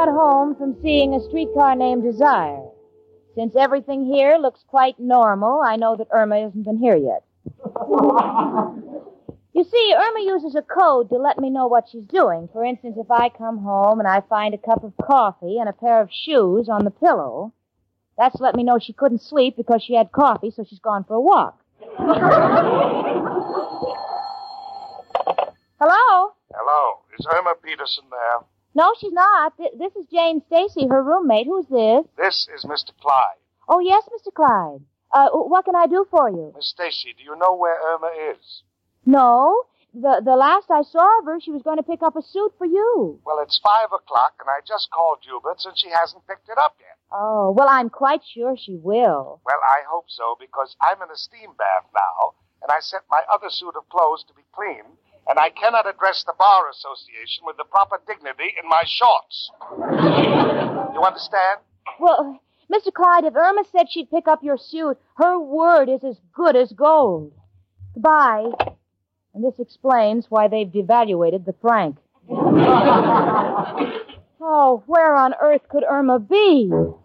got 0.00 0.08
home 0.08 0.56
from 0.56 0.74
seeing 0.80 1.12
a 1.12 1.20
streetcar 1.20 1.76
named 1.76 2.02
Desire. 2.02 2.62
Since 3.34 3.54
everything 3.54 4.06
here 4.06 4.38
looks 4.38 4.64
quite 4.66 4.98
normal, 4.98 5.60
I 5.60 5.76
know 5.76 5.94
that 5.96 6.08
Irma 6.10 6.40
hasn't 6.40 6.64
been 6.64 6.78
here 6.78 6.96
yet. 6.96 7.22
you 9.52 9.62
see, 9.62 9.94
Irma 9.94 10.20
uses 10.24 10.54
a 10.54 10.62
code 10.62 11.10
to 11.10 11.16
let 11.16 11.38
me 11.38 11.50
know 11.50 11.66
what 11.66 11.84
she's 11.92 12.06
doing. 12.06 12.48
For 12.50 12.64
instance, 12.64 12.96
if 12.98 13.10
I 13.10 13.28
come 13.28 13.58
home 13.58 13.98
and 13.98 14.08
I 14.08 14.22
find 14.22 14.54
a 14.54 14.58
cup 14.58 14.84
of 14.84 14.94
coffee 14.96 15.58
and 15.58 15.68
a 15.68 15.74
pair 15.74 16.00
of 16.00 16.08
shoes 16.10 16.70
on 16.70 16.86
the 16.86 16.90
pillow, 16.90 17.52
that's 18.16 18.38
to 18.38 18.42
let 18.42 18.56
me 18.56 18.62
know 18.62 18.78
she 18.78 18.94
couldn't 18.94 19.20
sleep 19.20 19.54
because 19.54 19.82
she 19.82 19.94
had 19.96 20.12
coffee, 20.12 20.50
so 20.50 20.64
she's 20.64 20.78
gone 20.78 21.04
for 21.04 21.12
a 21.12 21.20
walk. 21.20 21.60
Hello? 25.78 26.32
Hello. 26.54 27.00
Is 27.18 27.26
Irma 27.30 27.52
Peterson 27.62 28.04
there? 28.10 28.46
No, 28.74 28.92
she's 28.98 29.12
not. 29.12 29.56
Th- 29.56 29.72
This 29.78 29.94
is 29.96 30.06
Jane 30.12 30.42
Stacy, 30.46 30.86
her 30.88 31.02
roommate. 31.02 31.46
Who's 31.46 31.66
this? 31.66 32.06
This 32.16 32.48
is 32.54 32.64
Mr. 32.64 32.90
Clyde. 33.00 33.36
Oh, 33.68 33.80
yes, 33.80 34.04
Mr. 34.14 34.32
Clyde. 34.32 34.80
Uh, 35.12 35.28
what 35.30 35.64
can 35.64 35.74
I 35.74 35.86
do 35.86 36.06
for 36.10 36.30
you? 36.30 36.52
Miss 36.54 36.68
Stacy, 36.70 37.14
do 37.16 37.24
you 37.24 37.36
know 37.36 37.56
where 37.56 37.76
Irma 37.94 38.10
is? 38.32 38.62
No. 39.04 39.64
The 39.92 40.22
the 40.24 40.36
last 40.36 40.70
I 40.70 40.82
saw 40.82 41.18
of 41.18 41.24
her, 41.24 41.40
she 41.40 41.50
was 41.50 41.62
going 41.62 41.78
to 41.78 41.82
pick 41.82 42.00
up 42.00 42.14
a 42.14 42.22
suit 42.22 42.52
for 42.58 42.64
you. 42.64 43.18
Well, 43.26 43.40
it's 43.42 43.58
five 43.58 43.90
o'clock, 43.90 44.34
and 44.38 44.46
I 44.48 44.60
just 44.64 44.88
called 44.92 45.18
Hubert's, 45.26 45.66
and 45.66 45.76
she 45.76 45.90
hasn't 45.90 46.24
picked 46.28 46.48
it 46.48 46.56
up 46.58 46.76
yet. 46.78 46.94
Oh, 47.10 47.50
well, 47.50 47.66
I'm 47.68 47.90
quite 47.90 48.20
sure 48.22 48.54
she 48.56 48.76
will. 48.76 49.40
Well, 49.44 49.58
I 49.66 49.82
hope 49.90 50.04
so, 50.06 50.36
because 50.38 50.76
I'm 50.80 51.02
in 51.02 51.10
a 51.10 51.16
steam 51.18 51.50
bath 51.58 51.90
now, 51.92 52.34
and 52.62 52.70
I 52.70 52.78
sent 52.78 53.02
my 53.10 53.22
other 53.26 53.50
suit 53.50 53.74
of 53.74 53.88
clothes 53.88 54.22
to 54.28 54.34
be 54.34 54.42
cleaned, 54.54 54.94
and 55.30 55.38
I 55.38 55.48
cannot 55.50 55.88
address 55.88 56.24
the 56.26 56.34
Bar 56.36 56.68
Association 56.70 57.44
with 57.46 57.56
the 57.56 57.62
proper 57.64 58.00
dignity 58.04 58.52
in 58.60 58.68
my 58.68 58.82
shorts. 58.84 59.52
you 60.92 61.02
understand? 61.02 61.60
Well, 62.00 62.40
Mr. 62.70 62.92
Clyde, 62.92 63.24
if 63.24 63.36
Irma 63.36 63.62
said 63.70 63.86
she'd 63.88 64.10
pick 64.10 64.26
up 64.26 64.42
your 64.42 64.58
suit, 64.58 64.98
her 65.14 65.38
word 65.38 65.88
is 65.88 66.02
as 66.02 66.16
good 66.34 66.56
as 66.56 66.72
gold. 66.72 67.32
Goodbye. 67.94 68.50
And 69.32 69.44
this 69.44 69.60
explains 69.60 70.26
why 70.28 70.48
they've 70.48 70.66
devaluated 70.66 71.44
the 71.44 71.54
franc. 71.62 71.98
oh, 74.40 74.82
where 74.86 75.14
on 75.14 75.34
earth 75.40 75.62
could 75.68 75.84
Irma 75.84 76.18
be? 76.18 76.68
Irma. 76.72 77.00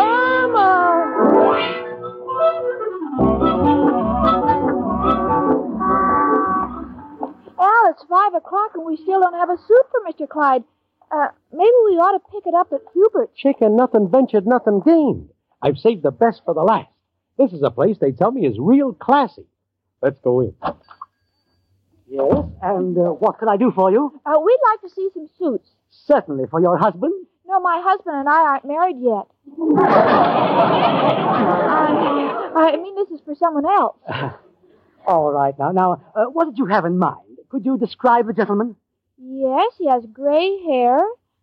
Irma! 0.00 1.87
Al, 7.60 7.90
it's 7.90 8.04
five 8.08 8.34
o'clock 8.34 8.72
and 8.74 8.84
we 8.86 8.96
still 8.96 9.20
don't 9.20 9.34
have 9.34 9.50
a 9.50 9.56
suit 9.56 9.86
for 9.90 10.00
Mr. 10.08 10.28
Clyde. 10.28 10.62
Uh, 11.10 11.28
maybe 11.52 11.72
we 11.86 11.96
ought 11.96 12.12
to 12.12 12.20
pick 12.30 12.46
it 12.46 12.54
up 12.54 12.72
at 12.72 12.80
Hubert's. 12.94 13.36
Chicken, 13.36 13.76
nothing 13.76 14.08
ventured, 14.10 14.46
nothing 14.46 14.80
gained. 14.84 15.30
I've 15.60 15.78
saved 15.78 16.02
the 16.02 16.10
best 16.10 16.42
for 16.44 16.54
the 16.54 16.62
last. 16.62 16.88
This 17.38 17.52
is 17.52 17.62
a 17.62 17.70
place 17.70 17.96
they 18.00 18.12
tell 18.12 18.30
me 18.30 18.46
is 18.46 18.56
real 18.58 18.92
classy. 18.92 19.46
Let's 20.02 20.20
go 20.20 20.40
in. 20.40 20.54
Yes, 22.08 22.44
and 22.62 22.96
uh, 22.96 23.10
what 23.10 23.38
can 23.38 23.48
I 23.48 23.56
do 23.56 23.72
for 23.74 23.90
you? 23.90 24.20
Uh, 24.24 24.38
we'd 24.38 24.58
like 24.70 24.80
to 24.82 24.88
see 24.94 25.08
some 25.12 25.28
suits. 25.38 25.68
Certainly, 25.90 26.44
for 26.50 26.60
your 26.60 26.78
husband. 26.78 27.12
No, 27.48 27.60
my 27.60 27.80
husband 27.82 28.14
and 28.14 28.28
I 28.28 28.40
aren't 28.42 28.66
married 28.66 28.96
yet. 29.00 29.26
I, 32.54 32.72
I 32.74 32.76
mean, 32.76 32.94
this 32.94 33.08
is 33.08 33.20
for 33.24 33.34
someone 33.34 33.64
else. 33.64 33.96
All 35.06 35.32
right, 35.32 35.58
now, 35.58 35.70
now, 35.70 36.02
uh, 36.14 36.26
what 36.26 36.44
did 36.44 36.58
you 36.58 36.66
have 36.66 36.84
in 36.84 36.98
mind? 36.98 37.38
Could 37.48 37.64
you 37.64 37.78
describe 37.78 38.26
the 38.26 38.34
gentleman? 38.34 38.76
Yes, 39.16 39.72
he 39.78 39.88
has 39.88 40.04
gray 40.12 40.58
hair, 40.66 41.00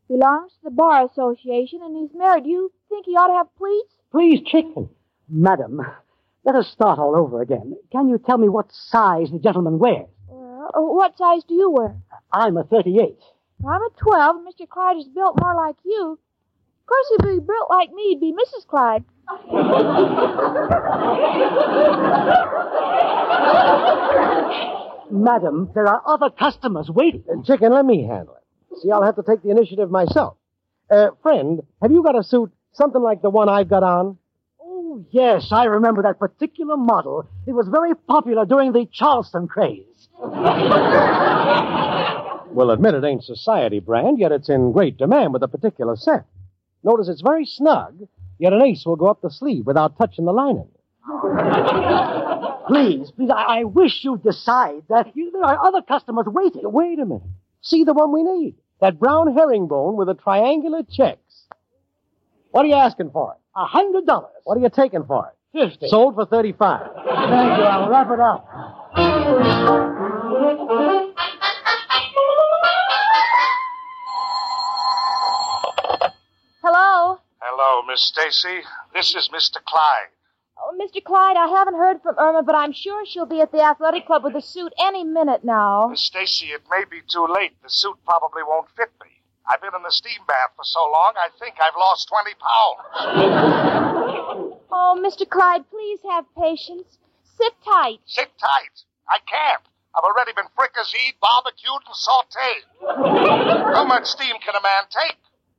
belongs 0.07 0.51
to 0.53 0.59
the 0.65 0.69
Bar 0.69 1.05
Association, 1.05 1.79
and 1.81 1.97
he's 1.97 2.15
married. 2.15 2.43
Do 2.43 2.49
you 2.51 2.71
think 2.87 3.07
he 3.07 3.13
ought 3.13 3.29
to 3.29 3.33
have 3.33 3.47
pleats? 3.57 3.91
Please, 4.11 4.41
chicken. 4.45 4.89
Madam, 5.27 5.81
let 6.43 6.53
us 6.53 6.67
start 6.71 6.99
all 6.99 7.15
over 7.15 7.41
again. 7.41 7.75
Can 7.91 8.09
you 8.09 8.19
tell 8.19 8.37
me 8.37 8.47
what 8.47 8.71
size 8.71 9.31
the 9.31 9.39
gentleman 9.39 9.79
wears? 9.79 10.05
Uh, 10.31 10.81
what 10.81 11.17
size 11.17 11.41
do 11.47 11.55
you 11.55 11.71
wear? 11.71 11.95
I'm 12.31 12.57
a 12.57 12.63
38. 12.63 13.17
I'm 13.63 13.81
a 13.81 13.89
12, 13.97 14.35
and 14.37 14.47
Mr. 14.47 14.67
Clyde 14.67 14.97
is 14.97 15.07
built 15.07 15.39
more 15.39 15.55
like 15.55 15.75
you. 15.85 16.11
Of 16.13 16.87
course, 16.87 17.07
if 17.19 17.25
he 17.25 17.39
built 17.39 17.69
like 17.69 17.91
me, 17.93 18.09
he'd 18.09 18.19
be 18.19 18.33
Mrs. 18.33 18.67
Clyde. 18.67 19.03
Madam, 25.11 25.69
there 25.75 25.87
are 25.87 26.01
other 26.05 26.29
customers 26.29 26.89
waiting. 26.89 27.23
Uh, 27.31 27.41
chicken, 27.43 27.71
let 27.71 27.85
me 27.85 28.03
handle 28.03 28.35
it. 28.35 28.79
See, 28.81 28.91
I'll 28.91 29.03
have 29.03 29.15
to 29.15 29.23
take 29.23 29.43
the 29.43 29.51
initiative 29.51 29.89
myself. 29.91 30.37
Uh, 30.89 31.09
friend, 31.21 31.61
have 31.81 31.91
you 31.91 32.03
got 32.03 32.17
a 32.17 32.23
suit 32.23 32.51
something 32.73 33.01
like 33.01 33.21
the 33.21 33.29
one 33.29 33.47
I've 33.47 33.69
got 33.69 33.83
on? 33.83 34.17
Oh, 34.61 35.05
yes, 35.11 35.49
I 35.51 35.65
remember 35.65 36.01
that 36.03 36.19
particular 36.19 36.75
model. 36.75 37.27
It 37.47 37.53
was 37.53 37.67
very 37.67 37.95
popular 37.95 38.45
during 38.45 38.71
the 38.73 38.87
Charleston 38.91 39.47
craze. 39.47 40.09
Well, 42.55 42.71
admit 42.71 42.93
it 42.93 43.03
ain't 43.03 43.23
society 43.23 43.81
brand, 43.81 44.17
yet 44.17 44.31
it's 44.31 44.47
in 44.47 44.71
great 44.71 44.97
demand 44.97 45.33
with 45.33 45.43
a 45.43 45.47
particular 45.47 45.97
set. 45.97 46.25
Notice 46.83 47.09
it's 47.09 47.21
very 47.21 47.45
snug, 47.45 48.07
yet 48.39 48.53
an 48.53 48.61
ace 48.61 48.85
will 48.85 48.95
go 48.95 49.07
up 49.07 49.21
the 49.21 49.29
sleeve 49.29 49.65
without 49.65 49.97
touching 49.97 50.23
the 50.23 50.31
lining. 50.31 50.69
Please, 52.67 53.11
please, 53.11 53.29
I, 53.29 53.59
I 53.59 53.63
wish 53.65 54.03
you'd 54.03 54.23
decide 54.23 54.83
that 54.89 55.15
you, 55.15 55.31
there 55.31 55.43
are 55.43 55.65
other 55.67 55.81
customers 55.81 56.27
waiting. 56.27 56.61
Wait 56.63 56.97
a 56.97 57.05
minute. 57.05 57.23
See 57.61 57.83
the 57.83 57.93
one 57.93 58.13
we 58.13 58.23
need. 58.23 58.55
That 58.79 58.99
brown 58.99 59.33
herringbone 59.35 59.97
with 59.97 60.07
the 60.07 60.15
triangular 60.15 60.83
checks. 60.83 61.19
What 62.51 62.63
are 62.63 62.69
you 62.69 62.75
asking 62.75 63.11
for 63.11 63.33
it? 63.33 63.39
A 63.55 63.65
hundred 63.65 64.05
dollars. 64.05 64.31
What 64.45 64.57
are 64.57 64.61
you 64.61 64.69
taking 64.69 65.03
for 65.03 65.27
it? 65.27 65.33
Fifty. 65.69 65.89
Sold 65.89 66.15
for 66.15 66.25
thirty-five. 66.25 66.87
Thank 66.95 67.05
you. 67.05 67.65
I'll 67.65 67.89
wrap 67.89 68.09
it 68.11 68.19
up. 68.21 68.47
Miss 77.95 78.11
Stacy. 78.11 78.59
This 78.93 79.15
is 79.15 79.29
Mr. 79.29 79.63
Clyde. 79.63 80.11
Oh, 80.59 80.75
Mr. 80.77 81.01
Clyde, 81.01 81.37
I 81.37 81.47
haven't 81.47 81.75
heard 81.75 82.01
from 82.03 82.19
Irma, 82.19 82.43
but 82.43 82.53
I'm 82.53 82.73
sure 82.73 83.05
she'll 83.05 83.25
be 83.25 83.39
at 83.39 83.53
the 83.53 83.61
athletic 83.61 84.05
club 84.05 84.25
with 84.25 84.33
the 84.33 84.41
suit 84.41 84.73
any 84.77 85.05
minute 85.05 85.45
now. 85.45 85.87
Miss 85.87 86.03
Stacy, 86.03 86.47
it 86.47 86.63
may 86.69 86.83
be 86.83 86.99
too 87.07 87.25
late. 87.25 87.55
The 87.63 87.69
suit 87.69 87.95
probably 88.03 88.43
won't 88.43 88.67
fit 88.75 88.91
me. 89.01 89.21
I've 89.47 89.61
been 89.61 89.73
in 89.73 89.81
the 89.81 89.91
steam 89.91 90.19
bath 90.27 90.51
for 90.57 90.65
so 90.65 90.81
long, 90.91 91.13
I 91.15 91.29
think 91.39 91.55
I've 91.55 91.77
lost 91.79 92.09
20 92.09 92.33
pounds. 92.35 92.81
Oh, 94.77 94.99
Mr. 94.99 95.23
Clyde, 95.29 95.63
please 95.69 95.99
have 96.11 96.25
patience. 96.37 96.97
Sit 97.37 97.53
tight. 97.63 98.01
Sit 98.05 98.27
tight. 98.37 98.83
I 99.07 99.19
can't. 99.25 99.63
I've 99.95 100.03
already 100.03 100.33
been 100.33 100.49
fricasseed, 100.51 101.15
barbecued, 101.23 101.81
and 101.87 101.95
sauteed. 101.95 102.65
How 103.73 103.85
much 103.85 104.07
steam 104.07 104.35
can 104.43 104.53
a 104.53 104.61
man 104.61 104.83
take? 104.91 105.15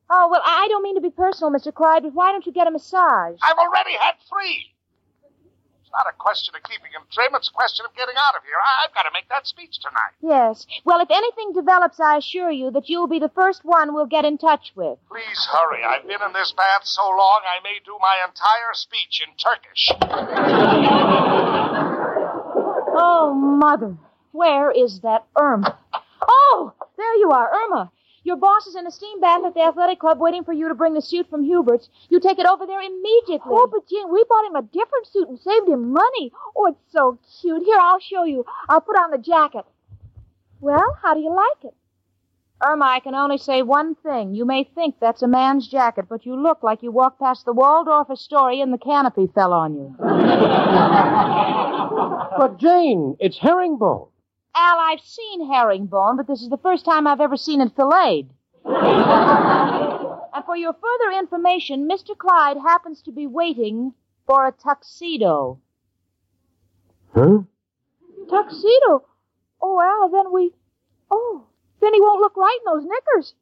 Oh, 0.08 0.28
well, 0.30 0.42
I 0.44 0.68
don't 0.68 0.82
mean 0.82 0.94
to 0.94 1.00
be 1.00 1.10
personal, 1.10 1.50
Mr. 1.50 1.74
Clyde, 1.74 2.02
but 2.04 2.14
why 2.14 2.30
don't 2.32 2.46
you 2.46 2.52
get 2.52 2.66
a 2.66 2.70
massage? 2.70 3.38
I've 3.42 3.58
already 3.58 3.92
had 4.00 4.14
three. 4.30 4.70
It's 5.82 5.90
not 5.92 6.06
a 6.08 6.14
question 6.16 6.54
of 6.54 6.62
keeping 6.62 6.92
him 6.92 7.02
trim, 7.12 7.34
it's 7.34 7.48
a 7.48 7.52
question 7.52 7.84
of 7.86 7.94
getting 7.96 8.14
out 8.18 8.34
of 8.36 8.42
here. 8.44 8.54
I- 8.62 8.84
I've 8.86 8.94
got 8.94 9.02
to 9.04 9.10
make 9.12 9.28
that 9.30 9.46
speech 9.46 9.78
tonight. 9.80 10.14
Yes. 10.20 10.66
Well, 10.84 11.00
if 11.00 11.10
anything 11.10 11.52
develops, 11.54 11.98
I 11.98 12.16
assure 12.18 12.50
you 12.50 12.70
that 12.72 12.88
you'll 12.88 13.06
be 13.08 13.18
the 13.18 13.28
first 13.30 13.64
one 13.64 13.94
we'll 13.94 14.06
get 14.06 14.24
in 14.24 14.38
touch 14.38 14.72
with. 14.76 14.98
Please 15.10 15.48
hurry. 15.50 15.82
I've 15.84 16.02
been 16.06 16.22
in 16.24 16.32
this 16.32 16.52
bath 16.56 16.82
so 16.84 17.02
long 17.08 17.40
I 17.44 17.62
may 17.64 17.78
do 17.84 17.96
my 18.00 18.18
entire 18.26 18.74
speech 18.74 19.22
in 19.26 19.34
Turkish. 19.36 19.90
Oh, 22.98 23.34
Mother. 23.34 23.96
Where 24.32 24.70
is 24.70 25.00
that 25.00 25.24
Irma? 25.36 25.78
Oh, 26.28 26.72
there 26.96 27.14
you 27.16 27.30
are, 27.30 27.50
Irma. 27.52 27.90
Your 28.26 28.36
boss 28.36 28.66
is 28.66 28.74
in 28.74 28.88
a 28.88 28.90
steam 28.90 29.20
bath 29.20 29.44
at 29.46 29.54
the 29.54 29.60
athletic 29.60 30.00
club 30.00 30.18
waiting 30.18 30.42
for 30.42 30.52
you 30.52 30.66
to 30.66 30.74
bring 30.74 30.94
the 30.94 31.00
suit 31.00 31.30
from 31.30 31.44
Hubert's. 31.44 31.88
You 32.08 32.18
take 32.18 32.40
it 32.40 32.46
over 32.46 32.66
there 32.66 32.80
immediately. 32.80 33.38
Oh, 33.46 33.68
but 33.70 33.88
Jane, 33.88 34.12
we 34.12 34.24
bought 34.28 34.46
him 34.46 34.56
a 34.56 34.62
different 34.62 35.06
suit 35.06 35.28
and 35.28 35.38
saved 35.38 35.68
him 35.68 35.92
money. 35.92 36.32
Oh, 36.56 36.66
it's 36.66 36.80
so 36.90 37.20
cute. 37.40 37.62
Here, 37.62 37.78
I'll 37.80 38.00
show 38.00 38.24
you. 38.24 38.44
I'll 38.68 38.80
put 38.80 38.96
on 38.96 39.12
the 39.12 39.18
jacket. 39.18 39.64
Well, 40.60 40.98
how 41.00 41.14
do 41.14 41.20
you 41.20 41.32
like 41.32 41.72
it? 41.72 41.74
Irma, 42.66 42.86
I 42.86 42.98
can 42.98 43.14
only 43.14 43.38
say 43.38 43.62
one 43.62 43.94
thing. 43.94 44.34
You 44.34 44.44
may 44.44 44.64
think 44.64 44.96
that's 45.00 45.22
a 45.22 45.28
man's 45.28 45.68
jacket, 45.68 46.06
but 46.08 46.26
you 46.26 46.34
look 46.34 46.64
like 46.64 46.82
you 46.82 46.90
walked 46.90 47.20
past 47.20 47.44
the 47.44 47.52
Waldorf 47.52 48.10
Astoria 48.10 48.60
and 48.60 48.72
the 48.72 48.78
canopy 48.78 49.28
fell 49.32 49.52
on 49.52 49.76
you. 49.76 49.94
But 52.38 52.58
Jane, 52.58 53.16
it's 53.18 53.38
herringbone. 53.38 54.08
Al, 54.56 54.78
I've 54.78 55.00
seen 55.00 55.46
herringbone, 55.52 56.16
but 56.16 56.26
this 56.26 56.40
is 56.40 56.48
the 56.48 56.56
first 56.56 56.86
time 56.86 57.06
I've 57.06 57.20
ever 57.20 57.36
seen 57.36 57.60
it 57.60 57.76
filleted. 57.76 58.30
and 58.64 60.44
for 60.44 60.56
your 60.56 60.72
further 60.72 61.18
information, 61.18 61.86
Mr. 61.88 62.16
Clyde 62.16 62.56
happens 62.56 63.02
to 63.02 63.12
be 63.12 63.26
waiting 63.26 63.92
for 64.26 64.46
a 64.46 64.52
tuxedo. 64.52 65.60
Huh? 67.14 67.40
Tuxedo. 68.30 69.04
Oh, 69.60 69.80
Al, 69.80 70.08
then 70.08 70.32
we. 70.32 70.52
Oh, 71.10 71.44
then 71.80 71.92
he 71.92 72.00
won't 72.00 72.20
look 72.20 72.36
right 72.36 72.58
in 72.66 72.72
those 72.72 72.84
knickers. 72.84 73.34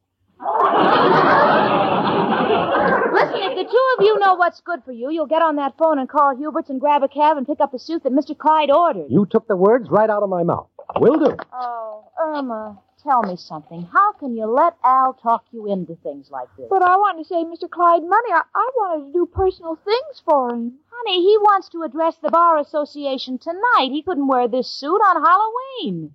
Listen, 3.15 3.39
if 3.41 3.55
the 3.55 3.63
two 3.63 3.85
of 3.97 4.05
you 4.05 4.19
know 4.19 4.35
what's 4.35 4.59
good 4.61 4.83
for 4.83 4.91
you, 4.91 5.09
you'll 5.11 5.27
get 5.27 5.41
on 5.41 5.55
that 5.55 5.77
phone 5.77 5.99
and 5.99 6.09
call 6.09 6.35
Hubert's 6.35 6.69
and 6.69 6.79
grab 6.79 7.03
a 7.03 7.07
cab 7.07 7.37
and 7.37 7.47
pick 7.47 7.59
up 7.61 7.71
the 7.71 7.79
suit 7.79 8.03
that 8.03 8.11
Mr. 8.11 8.37
Clyde 8.37 8.69
ordered. 8.71 9.07
You 9.09 9.25
took 9.25 9.47
the 9.47 9.55
words 9.55 9.89
right 9.89 10.09
out 10.09 10.23
of 10.23 10.29
my 10.29 10.43
mouth. 10.43 10.67
Will 10.97 11.17
do. 11.17 11.35
Oh, 11.53 12.03
Irma, 12.21 12.77
tell 13.01 13.23
me 13.23 13.37
something. 13.37 13.87
How 13.91 14.11
can 14.13 14.35
you 14.35 14.45
let 14.45 14.75
Al 14.83 15.13
talk 15.13 15.45
you 15.51 15.71
into 15.71 15.95
things 16.03 16.29
like 16.29 16.49
this? 16.57 16.67
But 16.69 16.83
I 16.83 16.97
wanted 16.97 17.23
to 17.23 17.29
save 17.29 17.45
Mr. 17.47 17.69
Clyde 17.69 18.03
money. 18.03 18.31
I, 18.31 18.41
I 18.53 18.69
wanted 18.75 19.07
to 19.07 19.13
do 19.13 19.25
personal 19.25 19.77
things 19.83 20.21
for 20.25 20.49
him. 20.49 20.73
Honey, 20.91 21.21
he 21.21 21.37
wants 21.37 21.69
to 21.69 21.83
address 21.83 22.15
the 22.21 22.29
Bar 22.29 22.57
Association 22.59 23.37
tonight. 23.39 23.89
He 23.91 24.03
couldn't 24.03 24.27
wear 24.27 24.47
this 24.47 24.69
suit 24.77 24.99
on 24.99 25.23
Halloween. 25.23 26.11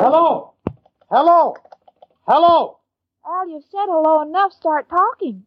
Hello. 0.00 0.54
Hello. 1.10 1.54
Hello. 2.26 2.75
Al, 3.28 3.48
you've 3.48 3.64
said 3.70 3.86
hello 3.86 4.22
enough. 4.22 4.52
Start 4.52 4.88
talking. 4.88 5.44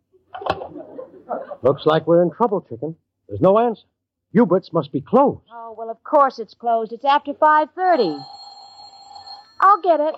Looks 1.61 1.85
like 1.85 2.05
we're 2.05 2.21
in 2.23 2.31
trouble, 2.31 2.61
chicken. 2.69 2.95
There's 3.27 3.39
no 3.39 3.57
answer. 3.57 3.83
Hubert's 4.33 4.73
must 4.73 4.91
be 4.91 5.01
closed. 5.01 5.41
Oh, 5.51 5.75
well, 5.77 5.89
of 5.89 6.03
course 6.03 6.39
it's 6.39 6.53
closed. 6.53 6.91
It's 6.91 7.05
after 7.05 7.33
5.30. 7.33 8.21
I'll 9.61 9.81
get 9.81 9.99
it. 9.99 10.15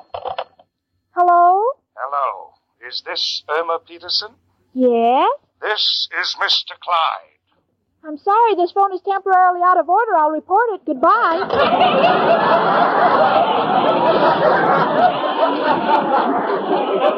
Hello? 1.11 1.63
Hello. 1.95 2.53
Is 2.87 3.03
this 3.05 3.43
Irma 3.49 3.79
Peterson? 3.85 4.31
Yes? 4.73 5.29
This 5.61 6.09
is 6.19 6.35
Mr. 6.39 6.73
Clyde. 6.79 7.37
I'm 8.03 8.17
sorry, 8.17 8.55
this 8.55 8.71
phone 8.71 8.91
is 8.93 9.01
temporarily 9.01 9.61
out 9.63 9.77
of 9.77 9.87
order. 9.87 10.15
I'll 10.15 10.31
report 10.31 10.63
it. 10.73 10.81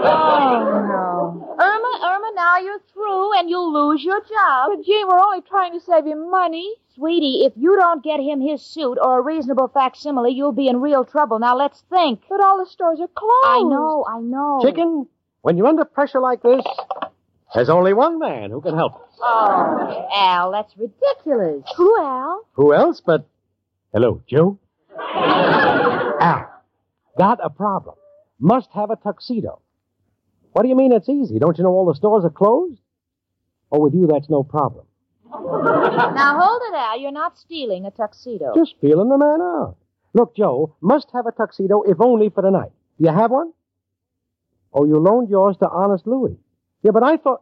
Oh, 0.05 0.59
no. 0.87 1.55
Irma, 1.59 1.91
Irma, 2.03 2.31
now 2.35 2.53
now 2.53 2.59
you're 2.59 2.79
through 2.93 3.39
and 3.39 3.49
you'll 3.49 3.73
lose 3.73 4.03
your 4.03 4.19
job. 4.19 4.69
But, 4.69 4.85
Jane, 4.85 5.07
we're 5.07 5.19
only 5.19 5.41
trying 5.41 5.73
to 5.73 5.79
save 5.79 6.05
him 6.05 6.29
money. 6.29 6.73
Sweetie, 6.95 7.45
if 7.45 7.53
you 7.55 7.75
don't 7.75 8.03
get 8.03 8.19
him 8.19 8.41
his 8.41 8.61
suit 8.61 8.99
or 9.01 9.19
a 9.19 9.21
reasonable 9.21 9.69
facsimile, 9.69 10.31
you'll 10.33 10.51
be 10.51 10.67
in 10.67 10.81
real 10.81 11.03
trouble. 11.03 11.39
Now 11.39 11.57
let's 11.57 11.83
think. 11.89 12.21
But 12.29 12.43
all 12.43 12.59
the 12.63 12.69
stores 12.69 12.99
are 12.99 13.07
closed. 13.07 13.45
I 13.45 13.61
know, 13.63 14.05
I 14.07 14.19
know. 14.19 14.61
Chicken, 14.63 15.07
when 15.41 15.57
you're 15.57 15.67
under 15.67 15.85
pressure 15.85 16.19
like 16.19 16.43
this, 16.43 16.63
there's 17.55 17.69
only 17.69 17.93
one 17.93 18.19
man 18.19 18.51
who 18.51 18.61
can 18.61 18.75
help 18.75 18.95
us. 18.95 19.19
Oh, 19.19 20.07
Al, 20.13 20.51
that's 20.51 20.75
ridiculous. 20.77 21.63
Who, 21.77 21.99
Al? 21.99 22.45
Who 22.53 22.73
else 22.73 23.01
but. 23.03 23.27
Hello, 23.93 24.21
Joe? 24.27 24.59
Al, 24.97 26.49
got 27.17 27.39
a 27.43 27.49
problem. 27.49 27.95
Must 28.39 28.69
have 28.73 28.91
a 28.91 28.95
tuxedo. 28.95 29.61
What 30.51 30.63
do 30.63 30.69
you 30.69 30.75
mean 30.75 30.91
it's 30.91 31.09
easy? 31.09 31.39
Don't 31.39 31.57
you 31.57 31.63
know 31.63 31.71
all 31.71 31.85
the 31.85 31.95
stores 31.95 32.25
are 32.25 32.29
closed? 32.29 32.79
Oh, 33.71 33.79
with 33.79 33.93
you, 33.93 34.07
that's 34.07 34.29
no 34.29 34.43
problem. 34.43 34.85
Now 35.33 36.37
hold 36.39 36.61
it, 36.67 36.75
Al. 36.75 36.99
You're 36.99 37.11
not 37.11 37.39
stealing 37.39 37.85
a 37.85 37.91
tuxedo. 37.91 38.53
Just 38.55 38.75
feeling 38.79 39.09
the 39.09 39.17
man 39.17 39.41
out. 39.41 39.77
Look, 40.13 40.35
Joe, 40.35 40.75
must 40.79 41.07
have 41.13 41.25
a 41.25 41.31
tuxedo 41.31 41.81
if 41.81 41.99
only 41.99 42.29
for 42.29 42.43
the 42.43 42.51
night. 42.51 42.71
Do 42.99 43.05
you 43.05 43.11
have 43.11 43.31
one? 43.31 43.51
Oh, 44.71 44.85
you 44.85 44.99
loaned 44.99 45.29
yours 45.29 45.57
to 45.57 45.67
Honest 45.69 46.05
Louis. 46.05 46.37
Yeah, 46.83 46.91
but 46.91 47.03
I 47.03 47.17
thought. 47.17 47.41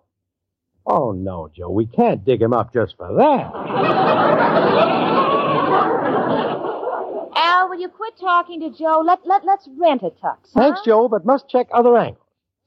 Oh, 0.85 1.11
no, 1.11 1.49
Joe, 1.53 1.69
we 1.69 1.85
can't 1.85 2.23
dig 2.23 2.41
him 2.41 2.53
up 2.53 2.73
just 2.73 2.95
for 2.97 3.13
that. 3.15 3.51
Al, 7.35 7.69
will 7.69 7.79
you 7.79 7.89
quit 8.11 8.19
talking 8.19 8.59
to 8.61 8.69
Joe? 8.77 9.01
Let 9.05 9.25
let 9.25 9.45
let's 9.45 9.67
rent 9.79 10.01
a 10.03 10.09
tux. 10.09 10.37
huh? 10.53 10.61
Thanks, 10.61 10.81
Joe, 10.85 11.07
but 11.07 11.25
must 11.25 11.49
check 11.49 11.67
other 11.73 11.97
angles. 11.97 12.17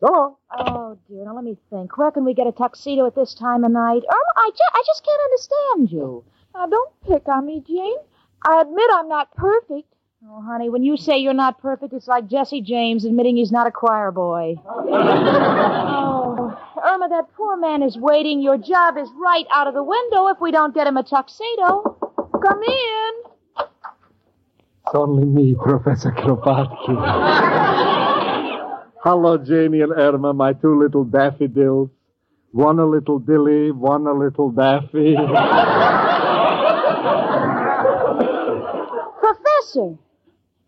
So 0.01 0.07
long. 0.13 0.37
Oh 0.59 0.99
dear. 1.09 1.25
Now 1.25 1.35
let 1.35 1.45
me 1.45 1.57
think. 1.71 1.97
Where 1.97 2.11
can 2.11 2.25
we 2.25 2.35
get 2.35 2.47
a 2.47 2.53
tuxedo 2.53 3.07
at 3.07 3.15
this 3.15 3.35
time 3.35 3.65
of 3.65 3.71
night? 3.73 4.03
Irma, 4.09 4.33
I 4.37 4.51
just 4.51 4.71
I 4.73 4.83
just 4.87 5.05
can't 5.05 5.23
understand 5.25 5.93
you. 5.93 6.25
Now, 6.55 6.67
don't 6.67 6.93
pick 7.07 7.27
on 7.29 7.47
me, 7.47 7.63
Jane. 7.67 7.97
I 8.47 8.61
admit 8.61 8.89
I'm 8.93 9.09
not 9.09 9.35
perfect. 9.35 9.89
Oh, 10.27 10.41
honey, 10.41 10.69
when 10.71 10.85
you 10.85 10.97
say 10.97 11.19
you're 11.19 11.35
not 11.35 11.61
perfect, 11.61 11.93
it's 11.93 12.07
like 12.07 12.29
Jesse 12.29 12.61
James 12.63 13.05
admitting 13.05 13.37
he's 13.37 13.51
not 13.53 13.67
a 13.67 13.71
choir 13.73 14.11
boy. 14.13 14.55
oh, 14.65 16.57
Irma, 16.83 17.09
that 17.09 17.27
poor 17.37 17.57
man 17.57 17.83
is 17.83 17.99
waiting. 17.99 18.41
Your 18.41 18.57
job 18.57 18.97
is 18.97 19.09
right 19.21 19.47
out 19.53 19.67
of 19.67 19.75
the 19.75 19.83
window 19.83 20.29
if 20.29 20.41
we 20.41 20.51
don't 20.53 20.73
get 20.75 20.87
him 20.87 20.97
a 20.97 21.03
tuxedo. 21.03 21.99
Come 22.41 22.63
in. 22.63 23.24
It's 24.95 25.01
only 25.01 25.25
me, 25.25 25.57
Professor 25.61 26.13
Kropotkin. 26.13 26.95
Hello, 29.03 29.37
Janie 29.39 29.81
and 29.81 29.91
Irma, 29.91 30.33
my 30.33 30.53
two 30.53 30.79
little 30.79 31.03
daffodils. 31.03 31.91
One 32.53 32.79
a 32.79 32.87
little 32.87 33.19
dilly, 33.19 33.73
one 33.73 34.07
a 34.07 34.13
little 34.13 34.53
daffy. 34.53 35.17
Professor, 39.19 39.99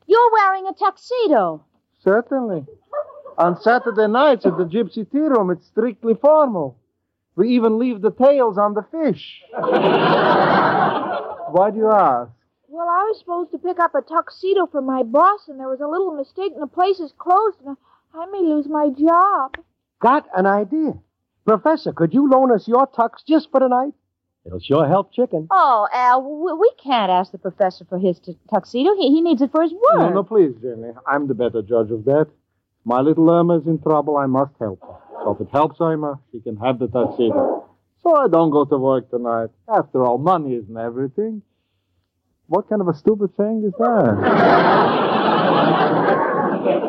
you're 0.09 0.33
wearing 0.33 0.67
a 0.67 0.75
tuxedo. 0.77 1.65
Certainly. 2.03 2.67
On 3.39 3.63
Saturday 3.63 4.09
nights 4.09 4.45
at 4.45 4.57
the 4.57 4.65
Gypsy 4.65 5.09
Tea 5.09 5.21
Room, 5.21 5.53
it's 5.53 5.69
strictly 5.69 6.15
formal. 6.21 6.77
We 7.37 7.51
even 7.51 7.79
leave 7.79 8.01
the 8.01 8.11
tails 8.11 8.59
on 8.59 8.75
the 8.75 8.83
fish. 8.91 9.41
Why 9.53 9.71
do 11.73 11.79
you 11.79 11.93
ask? 11.93 12.33
Well, 12.77 12.91
I 12.91 13.05
was 13.05 13.19
supposed 13.21 13.53
to 13.53 13.59
pick 13.59 13.79
up 13.81 13.95
a 13.95 14.03
tuxedo 14.03 14.67
for 14.67 14.83
my 14.83 15.03
boss, 15.03 15.49
and 15.49 15.59
there 15.59 15.67
was 15.67 15.81
a 15.81 15.89
little 15.89 16.15
mistake, 16.15 16.53
and 16.53 16.61
the 16.61 16.67
place 16.67 17.01
is 17.01 17.11
closed, 17.17 17.57
and 17.65 17.75
I 18.15 18.27
may 18.27 18.41
lose 18.43 18.69
my 18.69 18.91
job. 18.91 19.57
Got 19.99 20.27
an 20.37 20.45
idea. 20.45 20.93
Professor, 21.47 21.95
could 21.95 22.13
you 22.13 22.29
loan 22.29 22.53
us 22.53 22.69
your 22.69 22.87
tux 22.87 23.25
just 23.27 23.51
for 23.51 23.61
tonight? 23.61 23.95
It'll 24.45 24.61
sure 24.61 24.87
help 24.87 25.11
chicken. 25.15 25.49
Oh, 25.51 25.89
Al, 25.91 26.23
we, 26.23 26.53
we 26.53 26.71
can't 26.77 27.11
ask 27.11 27.33
the 27.33 27.39
professor 27.39 27.87
for 27.87 27.99
his 27.99 28.19
tu- 28.19 28.37
tuxedo. 28.53 28.95
He, 28.95 29.09
he 29.09 29.23
needs 29.23 29.41
it 29.41 29.53
for 29.53 29.63
his 29.63 29.73
work. 29.73 29.97
No, 29.97 30.09
no, 30.11 30.23
please, 30.23 30.53
Jenny. 30.61 30.91
I'm 31.07 31.29
the 31.29 31.35
better 31.35 31.63
judge 31.63 31.91
of 31.91 32.05
that. 32.05 32.27
My 32.85 33.01
little 33.01 33.31
Irma's 33.31 33.67
in 33.67 33.81
trouble. 33.81 34.19
I 34.19 34.27
must 34.27 34.53
help 34.61 34.83
her. 34.83 34.99
So 35.25 35.31
if 35.35 35.41
it 35.41 35.49
helps 35.51 35.81
Irma, 35.81 36.21
she 36.31 36.41
can 36.41 36.57
have 36.59 36.79
the 36.79 36.89
tuxedo. 36.89 37.71
So 38.03 38.15
I 38.15 38.29
don't 38.29 38.51
go 38.51 38.67
to 38.67 38.77
work 38.77 39.09
tonight. 39.09 39.49
After 39.67 40.05
all, 40.05 40.19
money 40.19 40.53
isn't 40.57 40.77
everything. 40.77 41.41
What 42.49 42.69
kind 42.69 42.81
of 42.81 42.89
a 42.89 42.95
stupid 42.95 43.37
thing 43.37 43.65
is 43.67 43.73
that? 43.79 45.13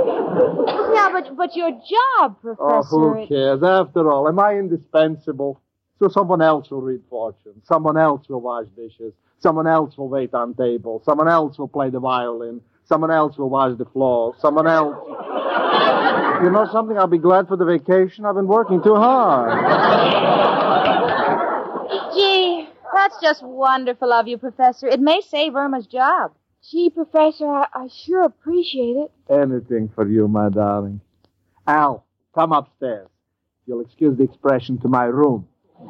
Yeah, 0.94 1.10
but 1.12 1.36
but 1.38 1.56
your 1.56 1.72
job, 1.72 2.42
Professor. 2.42 2.64
oh, 2.64 2.82
who 2.84 3.28
cares? 3.28 3.62
After 3.64 4.10
all, 4.12 4.28
am 4.28 4.40
I 4.40 4.56
indispensable? 4.56 5.60
So 6.00 6.10
someone 6.10 6.42
else 6.42 6.70
will 6.70 6.82
read 6.82 7.02
fortune. 7.10 7.62
Someone 7.64 7.98
else 7.98 8.28
will 8.30 8.42
wash 8.42 8.68
dishes. 8.76 9.14
Someone 9.40 9.68
else 9.68 9.98
will 9.98 10.10
wait 10.10 10.34
on 10.34 10.54
table. 10.54 11.02
Someone 11.06 11.28
else 11.28 11.58
will 11.58 11.68
play 11.68 11.90
the 11.90 12.00
violin. 12.00 12.62
Someone 12.86 13.12
else 13.12 13.38
will 13.38 13.50
wash 13.50 13.78
the 13.78 13.86
floor. 13.86 14.34
Someone 14.40 14.68
else. 14.68 14.96
You 16.44 16.52
know 16.52 16.68
something? 16.72 16.98
I'll 16.98 17.08
be 17.08 17.18
glad 17.18 17.48
for 17.48 17.58
the 17.58 17.66
vacation. 17.66 18.26
I've 18.26 18.36
been 18.36 18.48
working 18.48 18.82
too 18.84 18.96
hard. 18.96 19.54
Gee, 23.08 23.14
that's 23.14 23.22
just 23.22 23.44
wonderful 23.44 24.12
of 24.12 24.28
you, 24.28 24.38
Professor. 24.38 24.88
It 24.88 25.00
may 25.00 25.22
save 25.22 25.56
Irma's 25.56 25.88
job. 25.88 26.34
Gee, 26.70 26.90
Professor, 26.90 27.48
I, 27.48 27.68
I 27.74 27.88
sure 28.06 28.24
appreciate 28.24 28.98
it. 28.98 29.12
Anything 29.30 29.90
for 29.94 30.08
you, 30.08 30.28
my 30.28 30.50
darling. 30.50 31.02
Al, 31.66 32.06
come 32.34 32.52
upstairs. 32.52 33.08
You'll 33.66 33.82
excuse 33.82 34.18
the 34.18 34.24
expression 34.24 34.80
to 34.80 34.88
my 34.88 35.06
room. 35.06 35.48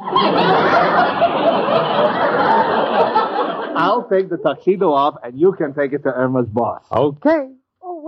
I'll 3.80 4.08
take 4.10 4.30
the 4.30 4.38
tuxedo 4.38 4.92
off, 4.92 5.16
and 5.24 5.40
you 5.40 5.54
can 5.54 5.74
take 5.74 5.94
it 5.94 6.04
to 6.04 6.10
Irma's 6.10 6.48
boss. 6.48 6.84
Okay. 6.92 7.50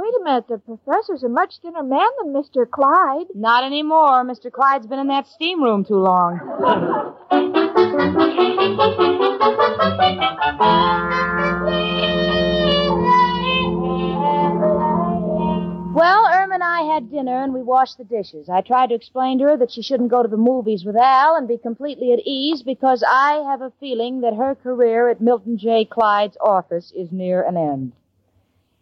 Wait 0.09 0.21
a 0.21 0.23
minute. 0.23 0.47
The 0.47 0.57
professor's 0.57 1.21
a 1.21 1.29
much 1.29 1.59
thinner 1.61 1.83
man 1.83 2.07
than 2.17 2.33
Mr. 2.33 2.67
Clyde. 2.67 3.27
Not 3.35 3.63
anymore. 3.63 4.23
Mr. 4.25 4.51
Clyde's 4.51 4.87
been 4.87 4.97
in 4.97 5.07
that 5.07 5.27
steam 5.27 5.61
room 5.61 5.85
too 5.85 5.99
long. 5.99 6.39
Well, 15.93 16.25
Irma 16.33 16.55
and 16.55 16.63
I 16.63 16.91
had 16.91 17.11
dinner 17.11 17.43
and 17.43 17.53
we 17.53 17.61
washed 17.61 17.99
the 17.99 18.03
dishes. 18.03 18.49
I 18.49 18.61
tried 18.61 18.89
to 18.89 18.95
explain 18.95 19.37
to 19.39 19.45
her 19.45 19.57
that 19.57 19.71
she 19.71 19.83
shouldn't 19.83 20.09
go 20.09 20.23
to 20.23 20.29
the 20.29 20.37
movies 20.37 20.85
with 20.85 20.95
Al 20.95 21.35
and 21.35 21.47
be 21.47 21.57
completely 21.59 22.13
at 22.13 22.25
ease 22.25 22.63
because 22.63 23.03
I 23.07 23.43
have 23.47 23.61
a 23.61 23.73
feeling 23.79 24.21
that 24.21 24.33
her 24.33 24.55
career 24.55 25.09
at 25.09 25.21
Milton 25.21 25.59
J. 25.59 25.85
Clyde's 25.85 26.37
office 26.41 26.91
is 26.95 27.11
near 27.11 27.43
an 27.43 27.57
end. 27.57 27.91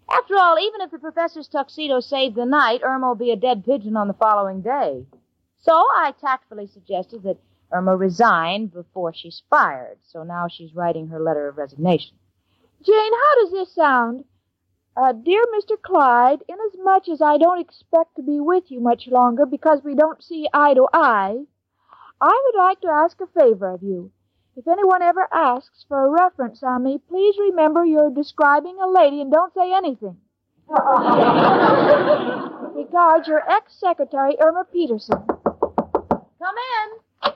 After 0.09 0.35
all, 0.37 0.57
even 0.59 0.81
if 0.81 0.91
the 0.91 0.99
professor's 0.99 1.47
tuxedo 1.47 1.99
saved 1.99 2.35
the 2.35 2.45
night, 2.45 2.81
Irma 2.83 3.07
will 3.07 3.15
be 3.15 3.31
a 3.31 3.35
dead 3.35 3.65
pigeon 3.65 3.97
on 3.97 4.07
the 4.07 4.13
following 4.13 4.61
day. 4.61 5.05
So 5.57 5.73
I 5.73 6.13
tactfully 6.19 6.67
suggested 6.67 7.23
that 7.23 7.37
Irma 7.71 7.95
resign 7.95 8.67
before 8.67 9.13
she's 9.13 9.43
fired. 9.49 9.97
So 10.03 10.23
now 10.23 10.47
she's 10.47 10.73
writing 10.73 11.07
her 11.07 11.19
letter 11.19 11.47
of 11.49 11.57
resignation. 11.57 12.15
Jane, 12.83 13.11
how 13.13 13.43
does 13.43 13.51
this 13.51 13.75
sound? 13.75 14.23
Uh, 14.95 15.11
dear 15.11 15.43
Mr. 15.55 15.79
Clyde, 15.81 16.43
inasmuch 16.47 17.09
as 17.09 17.21
I 17.21 17.37
don't 17.37 17.59
expect 17.59 18.15
to 18.15 18.23
be 18.23 18.39
with 18.39 18.71
you 18.71 18.79
much 18.79 19.07
longer 19.07 19.45
because 19.45 19.83
we 19.83 19.93
don't 19.93 20.23
see 20.23 20.47
eye 20.53 20.73
to 20.73 20.87
eye, 20.93 21.37
I 22.19 22.41
would 22.45 22.57
like 22.57 22.81
to 22.81 22.87
ask 22.87 23.19
a 23.21 23.27
favor 23.27 23.69
of 23.73 23.83
you. 23.83 24.11
If 24.57 24.67
anyone 24.67 25.03
ever 25.03 25.27
asks 25.31 25.85
for 25.87 26.03
a 26.03 26.09
reference 26.09 26.63
on 26.63 26.83
me, 26.83 26.99
please 27.07 27.35
remember 27.37 27.85
you're 27.85 28.09
describing 28.09 28.75
a 28.81 28.87
lady 28.89 29.21
and 29.21 29.31
don't 29.31 29.53
say 29.53 29.71
anything. 29.71 30.17
Regards, 32.75 33.27
your 33.27 33.47
ex-secretary, 33.47 34.35
Irma 34.41 34.65
Peterson. 34.73 35.23
Come 35.27 36.55
in. 36.73 37.33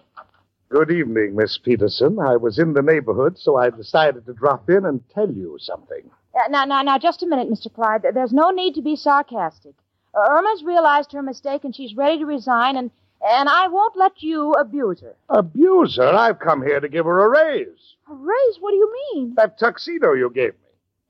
Good 0.70 0.90
evening, 0.90 1.36
Miss 1.36 1.60
Peterson. 1.60 2.18
I 2.18 2.38
was 2.38 2.58
in 2.58 2.74
the 2.74 2.82
neighborhood, 2.82 3.38
so 3.38 3.56
I 3.56 3.70
decided 3.70 4.26
to 4.26 4.34
drop 4.34 4.68
in 4.68 4.88
and 4.88 5.08
tell 5.14 5.30
you 5.32 5.58
something. 5.60 6.10
Uh, 6.34 6.48
now, 6.50 6.66
now, 6.66 6.82
now, 6.82 6.98
just 6.98 7.22
a 7.22 7.28
minute, 7.28 7.52
Mr. 7.52 7.72
Clyde. 7.72 8.04
There's 8.16 8.34
no 8.34 8.50
need 8.50 8.74
to 8.74 8.82
be 8.82 8.96
sarcastic. 8.96 9.76
Uh, 10.16 10.22
Irma's 10.28 10.64
realized 10.64 11.12
her 11.12 11.22
mistake 11.22 11.66
and 11.66 11.76
she's 11.76 11.96
ready 11.96 12.18
to 12.18 12.26
resign, 12.26 12.78
and 12.78 12.90
and 13.24 13.50
I 13.50 13.68
won't 13.68 13.98
let 13.98 14.22
you 14.22 14.54
abuse 14.54 15.02
her. 15.02 15.16
Abuse 15.30 15.98
her? 15.98 16.14
I've 16.14 16.40
come 16.40 16.62
here 16.62 16.80
to 16.80 16.90
give 16.90 17.06
her 17.06 17.26
a 17.26 17.30
raise. 17.30 17.96
A 18.10 18.14
raise? 18.14 18.58
What 18.60 18.72
do 18.72 18.78
you 18.78 18.94
mean? 19.14 19.34
That 19.36 19.60
tuxedo 19.60 20.14
you 20.14 20.32
gave 20.34 20.54
me. 20.54 20.58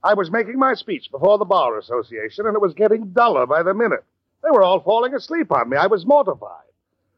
I 0.04 0.16
was 0.16 0.32
making 0.32 0.58
my 0.58 0.74
speech 0.74 1.10
before 1.12 1.38
the 1.38 1.46
Bar 1.46 1.78
Association, 1.78 2.48
and 2.48 2.56
it 2.56 2.62
was 2.62 2.74
getting 2.74 3.12
duller 3.12 3.46
by 3.46 3.64
the 3.64 3.74
minute. 3.74 4.04
They 4.44 4.50
were 4.50 4.64
all 4.64 4.82
falling 4.82 5.14
asleep 5.14 5.52
on 5.52 5.70
me. 5.70 5.78
I 5.78 5.88
was 5.88 6.06
mortified. 6.06 6.66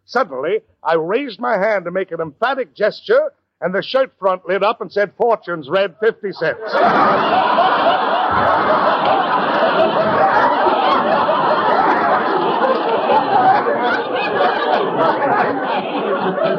Suddenly, 0.06 0.60
I 0.84 0.96
raised 0.96 1.40
my 1.40 1.58
hand 1.58 1.86
to 1.86 1.92
make 1.92 2.12
an 2.12 2.20
emphatic 2.20 2.76
gesture, 2.76 3.32
and 3.62 3.74
the 3.74 3.82
shirt 3.82 4.12
front 4.20 4.46
lit 4.48 4.64
up 4.64 4.82
and 4.82 4.92
said, 4.92 5.14
Fortune's 5.18 5.70
red 5.70 5.96
50 6.02 6.34
cents. 6.34 6.60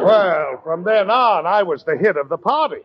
Well, 0.05 0.61
from 0.63 0.83
then 0.83 1.09
on, 1.09 1.45
I 1.47 1.63
was 1.63 1.83
the 1.83 1.97
hit 1.97 2.15
of 2.17 2.29
the 2.29 2.37
party. 2.37 2.81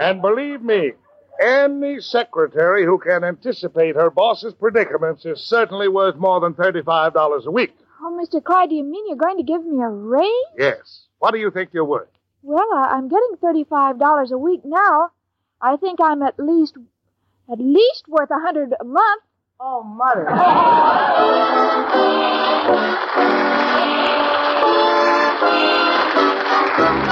And 0.00 0.22
believe 0.22 0.62
me, 0.62 0.92
any 1.40 2.00
secretary 2.00 2.84
who 2.84 2.98
can 2.98 3.24
anticipate 3.24 3.96
her 3.96 4.10
boss's 4.10 4.54
predicaments 4.54 5.24
is 5.24 5.40
certainly 5.40 5.88
worth 5.88 6.16
more 6.16 6.40
than 6.40 6.54
$35 6.54 7.44
a 7.46 7.50
week. 7.50 7.74
Oh, 8.00 8.18
Mr. 8.20 8.42
Clyde, 8.42 8.70
do 8.70 8.74
you 8.74 8.84
mean 8.84 9.04
you're 9.06 9.16
going 9.16 9.36
to 9.38 9.42
give 9.44 9.64
me 9.64 9.82
a 9.82 9.88
raise? 9.88 10.28
Yes. 10.58 11.06
What 11.18 11.32
do 11.32 11.38
you 11.38 11.50
think 11.50 11.70
you're 11.72 11.84
worth? 11.84 12.08
Well, 12.42 12.66
I, 12.74 12.94
I'm 12.96 13.08
getting 13.08 13.36
thirty-five 13.40 14.00
dollars 14.00 14.32
a 14.32 14.38
week 14.38 14.62
now. 14.64 15.10
I 15.60 15.76
think 15.76 16.00
I'm 16.02 16.22
at 16.22 16.36
least, 16.36 16.74
at 17.50 17.60
least 17.60 18.08
worth 18.08 18.30
a 18.32 18.40
hundred 18.40 18.74
a 18.80 18.84
month. 18.84 19.22
Oh, 19.60 19.84
Mother. 19.84 20.26
Well, 26.78 27.02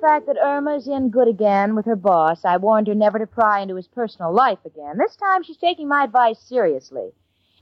fact 0.00 0.26
that 0.26 0.38
Irma's 0.38 0.88
in 0.88 1.10
good 1.10 1.28
again 1.28 1.74
with 1.74 1.86
her 1.86 1.96
boss, 1.96 2.44
I 2.44 2.56
warned 2.56 2.88
her 2.88 2.94
never 2.94 3.18
to 3.18 3.26
pry 3.26 3.60
into 3.60 3.76
his 3.76 3.88
personal 3.88 4.32
life 4.32 4.58
again. 4.64 4.98
This 4.98 5.16
time 5.16 5.42
she's 5.42 5.56
taking 5.56 5.88
my 5.88 6.04
advice 6.04 6.38
seriously. 6.38 7.10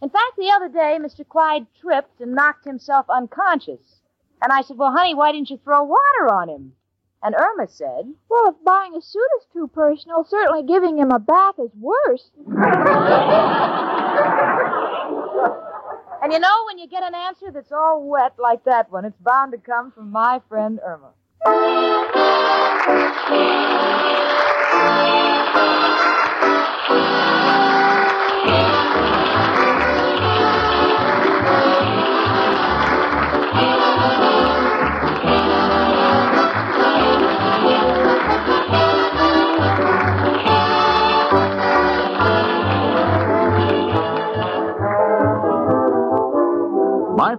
In 0.02 0.10
fact, 0.10 0.36
the 0.36 0.50
other 0.50 0.68
day, 0.68 0.98
Mr. 1.00 1.26
Clyde 1.26 1.66
tripped 1.80 2.20
and 2.20 2.34
knocked 2.34 2.64
himself 2.64 3.06
unconscious. 3.08 4.00
And 4.42 4.52
I 4.52 4.62
said, 4.62 4.76
Well, 4.76 4.92
honey, 4.92 5.14
why 5.14 5.32
didn't 5.32 5.50
you 5.50 5.58
throw 5.64 5.82
water 5.82 6.30
on 6.30 6.48
him? 6.48 6.72
And 7.22 7.34
Irma 7.34 7.68
said, 7.68 8.12
Well, 8.28 8.50
if 8.50 8.64
buying 8.64 8.94
a 8.94 9.00
suit 9.00 9.28
is 9.40 9.46
too 9.52 9.68
personal, 9.68 10.24
certainly 10.24 10.62
giving 10.62 10.98
him 10.98 11.10
a 11.10 11.18
bath 11.18 11.54
is 11.58 11.70
worse. 11.74 12.30
And 16.22 16.32
you 16.32 16.40
know, 16.40 16.64
when 16.66 16.78
you 16.78 16.88
get 16.88 17.04
an 17.04 17.14
answer 17.14 17.52
that's 17.52 17.70
all 17.70 18.02
wet 18.02 18.32
like 18.36 18.64
that 18.64 18.90
one, 18.90 19.04
it's 19.04 19.20
bound 19.20 19.52
to 19.52 19.58
come 19.58 19.92
from 19.92 20.10
my 20.10 20.40
friend 20.48 20.80
Irma. 20.84 21.10
My 21.46 21.52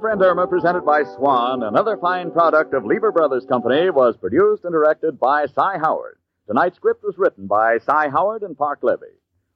Friend 0.07 0.23
Irma, 0.23 0.47
presented 0.47 0.85
by 0.85 1.03
Swan, 1.03 1.63
another 1.63 1.97
fine 1.97 2.31
product 2.31 2.73
of 2.73 2.85
Lever 2.85 3.11
Brothers 3.11 3.45
Company, 3.45 3.89
was 3.89 4.15
produced 4.15 4.63
and 4.63 4.71
directed 4.71 5.19
by 5.19 5.47
Cy 5.47 5.79
Howard. 5.79 6.17
Tonight's 6.47 6.77
script 6.77 7.03
was 7.03 7.17
written 7.17 7.45
by 7.45 7.79
Cy 7.79 8.07
Howard 8.07 8.41
and 8.41 8.57
Parke 8.57 8.83
Levy. 8.83 9.07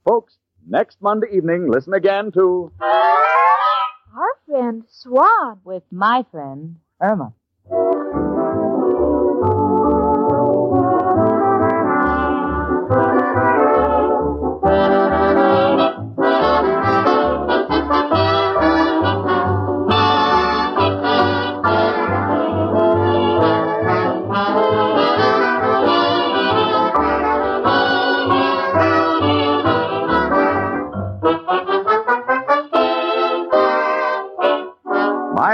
Folks, 0.04 0.36
next 0.68 1.00
Monday 1.00 1.28
evening, 1.32 1.70
listen 1.70 1.94
again 1.94 2.30
to 2.32 2.70
Our 2.82 4.34
friend 4.46 4.84
Swan. 4.90 5.60
With 5.64 5.84
my 5.90 6.22
friend 6.30 6.76
Irma. 7.00 7.32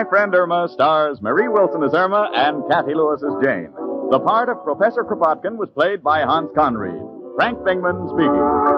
Friend 0.08 0.34
Irma 0.34 0.68
stars 0.72 1.20
Marie 1.20 1.48
Wilson 1.48 1.82
as 1.82 1.92
Irma 1.92 2.30
and 2.34 2.62
Kathy 2.70 2.94
Lewis 2.94 3.22
as 3.22 3.44
Jane. 3.44 3.70
The 4.10 4.20
part 4.20 4.48
of 4.48 4.64
Professor 4.64 5.04
Kropotkin 5.04 5.56
was 5.56 5.68
played 5.74 6.02
by 6.02 6.20
Hans 6.20 6.48
Conried. 6.56 7.02
Frank 7.36 7.58
Bingman 7.58 8.08
speaking. 8.08 8.77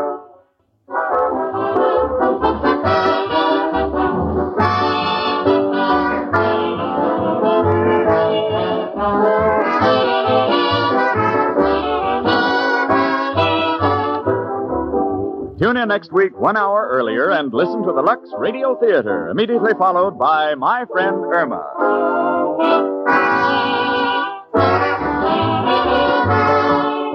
In 15.80 15.88
next 15.88 16.12
week, 16.12 16.38
one 16.38 16.56
hour 16.56 16.88
earlier, 16.90 17.30
and 17.30 17.52
listen 17.52 17.82
to 17.82 17.92
the 17.92 18.02
Lux 18.02 18.28
Radio 18.38 18.78
Theater, 18.80 19.28
immediately 19.28 19.72
followed 19.78 20.18
by 20.18 20.54
My 20.54 20.84
Friend 20.84 21.16
Irma. 21.16 21.64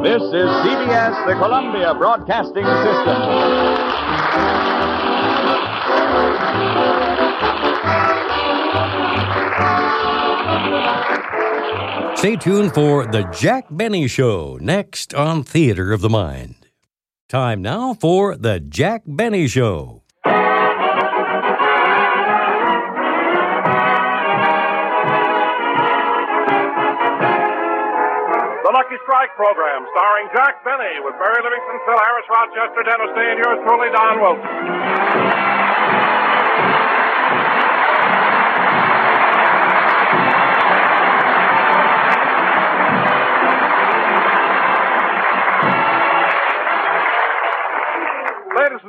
This 0.04 0.22
is 0.22 0.50
CBS, 0.66 1.28
the 1.28 1.34
Columbia 1.34 1.94
Broadcasting 1.94 2.66
System. 2.66 3.18
Stay 12.18 12.36
tuned 12.36 12.74
for 12.74 13.06
The 13.06 13.30
Jack 13.32 13.66
Benny 13.70 14.08
Show 14.08 14.58
next 14.60 15.14
on 15.14 15.44
Theater 15.44 15.94
of 15.94 16.02
the 16.02 16.10
Mind. 16.10 16.65
Time 17.28 17.64
now 17.64 17.96
for 17.96 18.38
The 18.38 18.60
Jack 18.60 19.02
Benny 19.08 19.48
Show. 19.48 20.04
The 28.62 28.72
Lucky 28.74 28.98
Strike 29.10 29.34
program, 29.34 29.90
starring 29.90 30.28
Jack 30.38 30.62
Benny 30.62 31.02
with 31.02 31.18
Mary 31.18 31.42
Livingstone, 31.42 31.82
Phil 31.90 31.98
Harris, 31.98 32.28
Rochester, 32.30 32.84
Dennis 32.86 33.10
Day, 33.18 33.28
and 33.34 33.40
yours 33.42 33.58
truly, 33.66 33.90
Don 33.90 34.22
Wilson. 34.22 35.55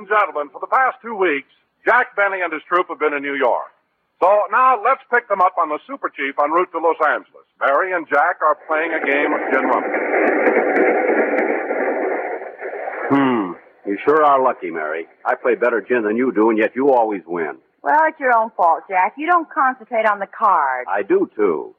And 0.06 0.14
gentlemen, 0.14 0.50
for 0.52 0.60
the 0.60 0.70
past 0.70 0.98
two 1.02 1.16
weeks, 1.16 1.50
Jack 1.84 2.14
Benny 2.14 2.40
and 2.40 2.52
his 2.52 2.62
troupe 2.68 2.86
have 2.90 3.00
been 3.00 3.12
in 3.12 3.22
New 3.22 3.34
York. 3.34 3.74
So 4.22 4.28
now 4.52 4.80
let's 4.80 5.02
pick 5.12 5.26
them 5.28 5.40
up 5.40 5.58
on 5.58 5.68
the 5.68 5.80
Super 5.84 6.08
Chief 6.08 6.32
en 6.38 6.52
route 6.52 6.70
to 6.70 6.78
Los 6.78 6.94
Angeles. 7.02 7.42
Mary 7.58 7.92
and 7.92 8.06
Jack 8.08 8.38
are 8.40 8.56
playing 8.68 8.94
a 8.94 9.02
game 9.04 9.34
of 9.34 9.40
gin 9.50 9.66
rummy. 9.66 9.88
Hmm. 13.10 13.90
You 13.90 13.98
sure 14.06 14.22
are 14.22 14.40
lucky, 14.40 14.70
Mary. 14.70 15.08
I 15.24 15.34
play 15.34 15.56
better 15.56 15.80
gin 15.80 16.04
than 16.04 16.16
you 16.16 16.30
do, 16.30 16.50
and 16.50 16.58
yet 16.58 16.76
you 16.76 16.92
always 16.92 17.22
win. 17.26 17.58
Well, 17.82 17.98
it's 18.06 18.20
your 18.20 18.36
own 18.36 18.50
fault, 18.56 18.84
Jack. 18.88 19.14
You 19.18 19.26
don't 19.26 19.50
concentrate 19.50 20.06
on 20.06 20.20
the 20.20 20.28
cards. 20.28 20.86
I 20.88 21.02
do, 21.02 21.28
too. 21.34 21.74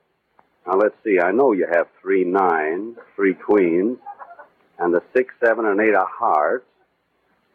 Now, 0.65 0.73
let's 0.75 0.95
see. 1.01 1.19
I 1.23 1.31
know 1.31 1.53
you 1.53 1.65
have 1.71 1.87
three 2.01 2.25
nines, 2.25 2.97
three 3.15 3.35
queens, 3.35 3.97
and 4.79 4.93
the 4.93 5.01
six, 5.15 5.33
seven, 5.41 5.65
and 5.65 5.79
eight 5.79 5.95
of 5.95 6.07
hearts. 6.09 6.65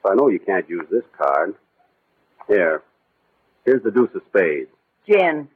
So 0.02 0.10
I 0.10 0.14
know 0.14 0.28
you 0.28 0.40
can't 0.40 0.68
use 0.68 0.86
this 0.90 1.04
card. 1.16 1.54
Here. 2.48 2.82
Here's 3.64 3.82
the 3.82 3.90
deuce 3.90 4.10
of 4.14 4.22
spades. 4.28 4.68
Gin. 5.06 5.48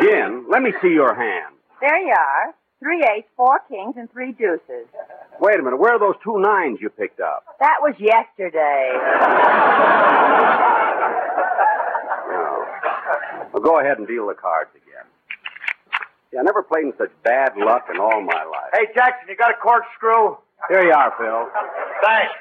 Gin, 0.00 0.44
let 0.48 0.62
me 0.62 0.72
see 0.80 0.88
your 0.88 1.14
hand. 1.14 1.54
There 1.80 1.98
you 1.98 2.14
are. 2.14 2.54
Three 2.78 3.02
eights, 3.16 3.28
four 3.36 3.58
kings, 3.68 3.94
and 3.96 4.10
three 4.12 4.32
deuces. 4.32 4.86
Wait 5.40 5.58
a 5.58 5.62
minute. 5.62 5.78
Where 5.78 5.94
are 5.94 5.98
those 5.98 6.14
two 6.22 6.38
nines 6.38 6.78
you 6.80 6.90
picked 6.90 7.20
up? 7.20 7.44
That 7.58 7.76
was 7.80 7.94
yesterday. 7.98 8.92
Well, 13.52 13.62
go 13.62 13.80
ahead 13.80 13.98
and 13.98 14.06
deal 14.06 14.26
the 14.26 14.34
cards 14.34 14.70
again. 14.76 15.06
Yeah, 16.32 16.40
I 16.40 16.42
never 16.42 16.62
played 16.62 16.84
in 16.84 16.92
such 16.98 17.10
bad 17.22 17.56
luck 17.56 17.86
in 17.92 18.00
all 18.00 18.20
my 18.22 18.44
life. 18.44 18.70
Hey, 18.74 18.86
Jackson, 18.94 19.28
you 19.28 19.36
got 19.36 19.50
a 19.52 19.54
corkscrew? 19.54 20.36
Here 20.68 20.82
you 20.84 20.92
are, 20.92 21.12
Phil. 21.18 21.48
Thanks. 22.02 22.32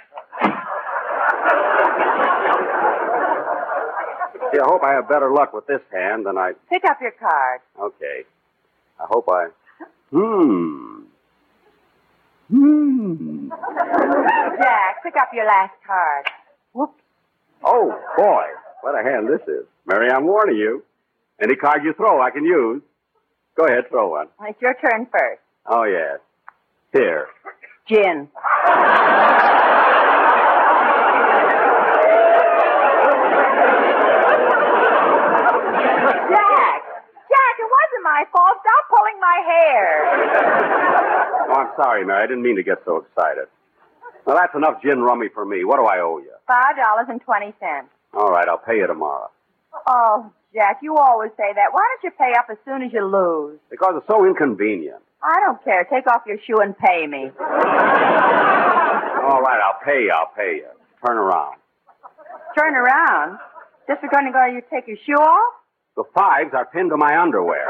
See, 4.54 4.60
I 4.60 4.66
hope 4.66 4.84
I 4.84 4.94
have 4.94 5.08
better 5.10 5.32
luck 5.32 5.54
with 5.54 5.68
this 5.68 5.82
hand 5.92 6.26
than 6.26 6.38
I. 6.38 6.54
Pick 6.70 6.84
up 6.86 6.98
your 7.02 7.12
card. 7.12 7.62
Okay. 7.80 8.24
I 9.00 9.06
hope 9.10 9.28
I. 9.30 9.48
Hmm. 10.12 11.02
Hmm. 12.50 13.50
Jack, 14.58 15.04
pick 15.04 15.16
up 15.20 15.30
your 15.34 15.46
last 15.46 15.74
card. 15.86 16.26
Oh, 17.64 18.00
boy. 18.18 18.44
What 18.82 19.00
a 19.00 19.04
hand 19.04 19.28
this 19.28 19.42
is. 19.48 19.66
Mary, 19.86 20.10
I'm 20.12 20.26
warning 20.26 20.58
you. 20.58 20.84
Any 21.42 21.56
card 21.56 21.84
you 21.84 21.94
throw, 21.94 22.22
I 22.22 22.30
can 22.30 22.46
use. 22.46 22.82
Go 23.56 23.66
ahead, 23.66 23.86
throw 23.90 24.10
one. 24.10 24.28
Uh, 24.40 24.46
it's 24.50 24.62
your 24.62 24.74
turn 24.76 25.06
first. 25.12 25.42
Oh, 25.66 25.84
yes. 25.84 26.20
Here. 26.94 27.28
Gin. 27.88 28.28
Jack! 35.46 36.82
Jack, 37.30 37.54
it 37.60 37.70
wasn't 37.70 38.04
my 38.04 38.24
fault. 38.32 38.58
Stop 38.62 38.84
pulling 38.90 39.20
my 39.20 39.38
hair. 39.46 39.88
Oh, 41.50 41.54
I'm 41.62 41.72
sorry, 41.76 42.06
Mary. 42.06 42.24
I 42.24 42.28
didn't 42.28 42.44
mean 42.44 42.56
to 42.56 42.64
get 42.64 42.80
so 42.86 42.98
excited. 42.98 43.46
Well, 44.26 44.36
that's 44.36 44.56
enough 44.56 44.82
gin 44.82 45.02
rummy 45.02 45.30
for 45.34 45.46
me. 45.46 45.64
What 45.64 45.78
do 45.78 45.86
I 45.86 46.00
owe 46.00 46.18
you? 46.18 46.32
Five 46.48 46.76
dollars 46.76 47.06
and 47.10 47.22
twenty 47.22 47.54
cents. 47.60 47.90
All 48.14 48.32
right, 48.32 48.48
I'll 48.48 48.58
pay 48.58 48.78
you 48.78 48.88
tomorrow. 48.88 49.30
Oh, 49.88 50.32
Jack, 50.56 50.80
you 50.82 50.96
always 50.96 51.32
say 51.36 51.52
that. 51.54 51.74
Why 51.74 51.82
don't 51.84 52.04
you 52.04 52.12
pay 52.18 52.32
up 52.40 52.46
as 52.50 52.56
soon 52.64 52.82
as 52.82 52.94
you 52.94 53.04
lose? 53.04 53.60
Because 53.70 53.96
it's 53.98 54.08
so 54.08 54.26
inconvenient. 54.26 55.04
I 55.22 55.36
don't 55.46 55.62
care. 55.66 55.84
Take 55.84 56.08
off 56.08 56.22
your 56.26 56.38
shoe 56.48 56.62
and 56.62 56.74
pay 56.78 57.06
me. 57.06 57.30
All 57.36 57.42
right, 59.42 59.60
I'll 59.60 59.82
pay 59.84 60.04
you. 60.04 60.12
I'll 60.16 60.32
pay 60.34 60.56
you. 60.64 60.68
Turn 61.06 61.18
around. 61.18 61.58
Turn 62.58 62.74
around. 62.74 63.38
Just 63.86 64.02
we're 64.02 64.10
going 64.10 64.28
to 64.28 64.32
go, 64.32 64.46
you 64.46 64.62
take 64.72 64.88
your 64.88 64.96
shoe 65.06 65.22
off? 65.22 65.54
The 65.98 66.06
fives 66.14 66.54
are 66.54 66.66
pinned 66.66 66.90
to 66.92 66.98
my 66.98 67.18
underwear. 67.22 67.60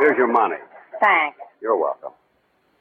Here's 0.00 0.18
your 0.18 0.26
money. 0.26 0.56
Thanks. 1.00 1.38
You're 1.60 1.76
welcome. 1.76 2.10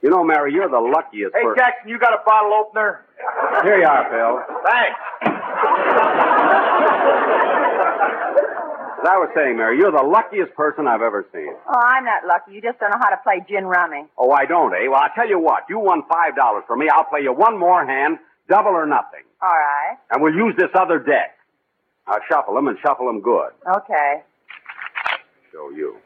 You 0.02 0.10
know, 0.10 0.24
Mary, 0.24 0.54
you're 0.54 0.70
the 0.70 0.80
luckiest 0.80 1.34
person. 1.34 1.42
Hey, 1.42 1.44
person. 1.44 1.58
Jackson, 1.58 1.90
you 1.90 1.98
got 2.00 2.14
a 2.14 2.22
bottle 2.26 2.54
opener? 2.54 3.02
Here 3.64 3.80
you 3.80 3.86
are, 3.86 4.06
Phil. 4.10 4.42
Thanks. 4.64 5.00
As 8.98 9.06
I 9.06 9.18
was 9.18 9.30
saying, 9.36 9.58
Mary, 9.58 9.78
you're 9.78 9.92
the 9.92 10.04
luckiest 10.04 10.54
person 10.56 10.88
I've 10.88 11.02
ever 11.02 11.26
seen. 11.34 11.54
Oh, 11.70 11.80
I'm 11.82 12.04
not 12.04 12.26
lucky. 12.28 12.54
You 12.54 12.62
just 12.62 12.80
don't 12.80 12.90
know 12.92 12.98
how 13.00 13.10
to 13.10 13.18
play 13.24 13.46
gin 13.48 13.66
rummy. 13.66 14.06
Oh, 14.18 14.32
I 14.32 14.46
don't, 14.46 14.74
eh? 14.74 14.88
Well, 14.90 15.00
I'll 15.02 15.14
tell 15.16 15.28
you 15.30 15.40
what. 15.40 15.64
You 15.70 15.80
won 15.80 16.04
five 16.12 16.36
dollars 16.36 16.64
for 16.68 16.76
me. 16.76 16.90
I'll 16.90 17.06
play 17.06 17.22
you 17.22 17.34
one 17.34 17.58
more 17.58 17.86
hand, 17.86 18.18
double 18.50 18.72
or 18.72 18.86
nothing. 18.86 19.22
All 19.42 19.50
right. 19.50 19.98
And 20.12 20.22
we'll 20.22 20.34
use 20.34 20.56
this 20.58 20.70
other 20.74 21.00
deck. 21.00 21.38
I'll 22.08 22.22
shuffle 22.30 22.56
them 22.56 22.68
and 22.68 22.78
shuffle 22.82 23.06
them 23.06 23.22
good. 23.22 23.50
Okay. 23.78 24.22
Show 25.52 25.70
you. 25.72 25.98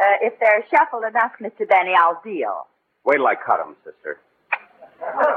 Uh, 0.00 0.04
if 0.22 0.38
they're 0.40 0.64
shuffled 0.70 1.04
enough, 1.04 1.32
Mr. 1.40 1.68
Benny, 1.68 1.92
I'll 1.98 2.20
deal. 2.24 2.66
Wait 3.04 3.16
till 3.16 3.26
I 3.26 3.34
cut 3.36 3.58
them, 3.58 3.76
sister. 3.84 4.18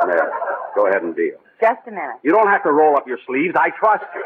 There. 0.07 0.31
Go 0.75 0.87
ahead 0.87 1.03
and 1.03 1.15
deal. 1.15 1.35
Just 1.59 1.81
a 1.87 1.91
minute. 1.91 2.17
You 2.23 2.31
don't 2.31 2.47
have 2.47 2.63
to 2.63 2.71
roll 2.71 2.95
up 2.95 3.07
your 3.07 3.19
sleeves. 3.27 3.55
I 3.57 3.69
trust 3.71 4.05
you. 4.15 4.21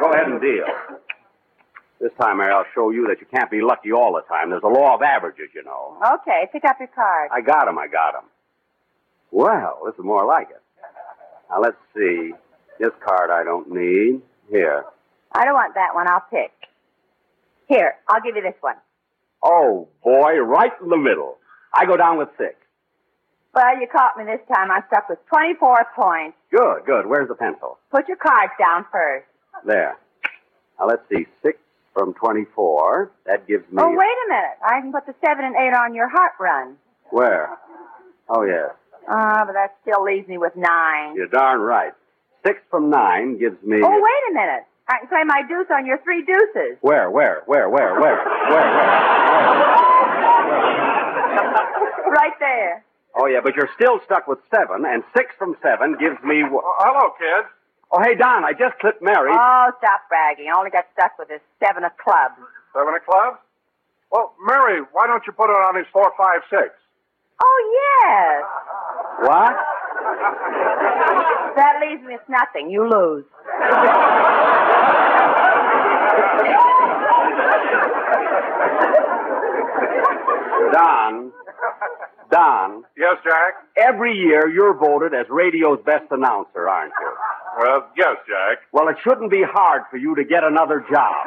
Go 0.00 0.12
ahead 0.12 0.28
and 0.28 0.40
deal. 0.40 0.64
This 2.00 2.12
time, 2.20 2.38
Mary, 2.38 2.52
I'll 2.52 2.64
show 2.74 2.90
you 2.90 3.06
that 3.08 3.20
you 3.20 3.26
can't 3.26 3.50
be 3.50 3.60
lucky 3.60 3.92
all 3.92 4.14
the 4.14 4.22
time. 4.22 4.50
There's 4.50 4.62
a 4.62 4.68
law 4.68 4.94
of 4.94 5.02
averages, 5.02 5.50
you 5.54 5.62
know. 5.64 5.96
Okay, 6.20 6.48
pick 6.52 6.64
up 6.64 6.76
your 6.78 6.88
card. 6.88 7.28
I 7.32 7.40
got 7.42 7.68
'em. 7.68 7.78
I 7.78 7.88
got 7.88 8.14
'em. 8.16 8.24
Well, 9.30 9.82
this 9.84 9.94
is 9.96 10.04
more 10.04 10.24
like 10.24 10.48
it. 10.50 10.62
Now, 11.50 11.60
let's 11.60 11.76
see. 11.94 12.32
This 12.78 12.90
card 13.04 13.30
I 13.30 13.44
don't 13.44 13.70
need. 13.70 14.22
Here. 14.50 14.84
I 15.32 15.44
don't 15.44 15.54
want 15.54 15.74
that 15.74 15.94
one. 15.94 16.08
I'll 16.08 16.24
pick. 16.30 16.52
Here, 17.70 17.94
I'll 18.08 18.20
give 18.20 18.34
you 18.34 18.42
this 18.42 18.58
one. 18.60 18.74
Oh, 19.44 19.88
boy, 20.02 20.38
right 20.38 20.72
in 20.82 20.88
the 20.88 20.96
middle. 20.96 21.38
I 21.72 21.86
go 21.86 21.96
down 21.96 22.18
with 22.18 22.28
six. 22.36 22.56
Well, 23.54 23.80
you 23.80 23.86
caught 23.86 24.18
me 24.18 24.24
this 24.24 24.40
time. 24.52 24.72
I'm 24.72 24.82
stuck 24.88 25.08
with 25.08 25.20
24 25.28 25.86
points. 25.94 26.36
Good, 26.50 26.84
good. 26.84 27.06
Where's 27.06 27.28
the 27.28 27.36
pencil? 27.36 27.78
Put 27.92 28.08
your 28.08 28.16
cards 28.16 28.52
down 28.58 28.86
first. 28.90 29.26
There. 29.64 29.96
Now, 30.80 30.88
let's 30.88 31.02
see. 31.12 31.26
Six 31.44 31.58
from 31.94 32.12
24. 32.14 33.12
That 33.26 33.46
gives 33.46 33.64
me. 33.70 33.78
Oh, 33.80 33.90
wait 33.90 34.16
a 34.26 34.28
minute. 34.28 34.58
I 34.66 34.80
can 34.80 34.90
put 34.92 35.06
the 35.06 35.14
7 35.24 35.44
and 35.44 35.54
8 35.54 35.72
on 35.76 35.94
your 35.94 36.08
heart 36.08 36.32
run. 36.40 36.76
Where? 37.10 37.50
Oh, 38.28 38.42
yes. 38.42 38.70
Ah, 39.08 39.44
but 39.46 39.52
that 39.52 39.76
still 39.82 40.02
leaves 40.02 40.26
me 40.26 40.38
with 40.38 40.56
9. 40.56 41.14
You're 41.14 41.28
darn 41.28 41.60
right. 41.60 41.92
Six 42.44 42.58
from 42.70 42.90
nine 42.90 43.38
gives 43.38 43.62
me. 43.62 43.80
Oh, 43.84 43.90
wait 43.90 44.30
a 44.30 44.34
minute. 44.34 44.64
I 44.90 44.98
can 44.98 45.08
play 45.08 45.22
my 45.24 45.42
deuce 45.46 45.70
on 45.70 45.86
your 45.86 45.98
three 46.02 46.24
deuces. 46.26 46.76
Where, 46.82 47.10
where, 47.10 47.42
where, 47.46 47.68
where, 47.70 47.94
where, 47.94 48.18
where, 48.18 48.26
where? 48.50 48.66
right 52.10 52.34
there. 52.40 52.84
Oh, 53.14 53.26
yeah, 53.26 53.38
but 53.42 53.54
you're 53.54 53.70
still 53.78 54.00
stuck 54.04 54.26
with 54.26 54.38
seven, 54.50 54.84
and 54.86 55.04
six 55.16 55.30
from 55.38 55.54
seven 55.62 55.94
gives 55.98 56.18
me. 56.26 56.42
wh- 56.42 56.58
oh, 56.58 56.74
hello, 56.82 57.14
kid. 57.18 57.46
Oh, 57.92 58.02
hey, 58.02 58.14
Don, 58.16 58.44
I 58.44 58.52
just 58.52 58.78
clipped 58.80 59.02
Mary. 59.02 59.30
Oh, 59.32 59.70
stop 59.78 60.02
bragging. 60.08 60.46
I 60.50 60.58
only 60.58 60.70
got 60.70 60.86
stuck 60.92 61.18
with 61.18 61.28
this 61.28 61.42
7 61.62 61.82
of 61.84 61.90
clubs. 61.98 62.34
Seven 62.74 62.94
of 62.94 63.02
clubs? 63.06 63.38
Well, 64.10 64.34
Mary, 64.46 64.82
why 64.92 65.06
don't 65.06 65.22
you 65.26 65.32
put 65.32 65.50
it 65.50 65.58
on 65.70 65.76
his 65.76 65.86
four, 65.92 66.10
five, 66.18 66.42
six? 66.50 66.74
Oh, 67.42 67.60
yes. 67.78 68.42
What? 69.26 69.54
That 71.56 71.80
leaves 71.80 72.02
me 72.02 72.14
with 72.14 72.28
nothing. 72.28 72.70
You 72.70 72.88
lose. 72.88 73.24
Don. 80.72 81.32
Don. 82.30 82.84
Yes, 82.96 83.16
Jack? 83.24 83.54
Every 83.76 84.14
year 84.14 84.48
you're 84.48 84.74
voted 84.74 85.12
as 85.14 85.26
radio's 85.28 85.80
best 85.84 86.04
announcer, 86.10 86.68
aren't 86.68 86.92
you? 87.00 87.10
Well, 87.58 87.88
yes, 87.96 88.16
Jack. 88.28 88.58
Well, 88.72 88.88
it 88.88 88.96
shouldn't 89.02 89.30
be 89.30 89.42
hard 89.44 89.82
for 89.90 89.96
you 89.96 90.14
to 90.14 90.24
get 90.24 90.44
another 90.44 90.80
job. 90.90 91.26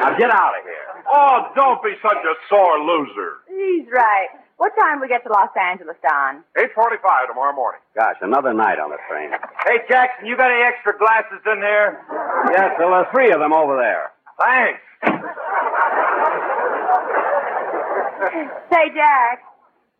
now 0.00 0.18
get 0.18 0.30
out 0.30 0.54
of 0.58 0.64
here. 0.64 0.86
Oh, 1.08 1.52
don't 1.54 1.82
be 1.82 1.94
such 2.02 2.18
a 2.18 2.34
sore 2.50 2.78
loser. 2.80 3.38
He's 3.48 3.86
right. 3.92 4.28
What 4.56 4.72
time 4.80 5.00
we 5.00 5.08
get 5.08 5.22
to 5.24 5.30
Los 5.32 5.52
Angeles, 5.52 5.96
Don? 6.00 6.40
8.45 6.56 7.28
tomorrow 7.28 7.54
morning. 7.54 7.80
Gosh, 7.94 8.16
another 8.22 8.54
night 8.54 8.78
on 8.80 8.88
the 8.88 8.96
train. 9.08 9.30
Hey, 9.68 9.84
Jackson, 9.88 10.24
you 10.26 10.36
got 10.36 10.50
any 10.50 10.62
extra 10.64 10.96
glasses 10.96 11.44
in 11.44 11.60
there? 11.60 12.00
Yes, 12.52 12.72
there 12.78 12.88
are 12.88 13.06
three 13.12 13.30
of 13.32 13.40
them 13.40 13.52
over 13.52 13.76
there. 13.76 14.12
Thanks. 14.40 14.80
Say, 18.72 18.88
Jack, 18.96 19.44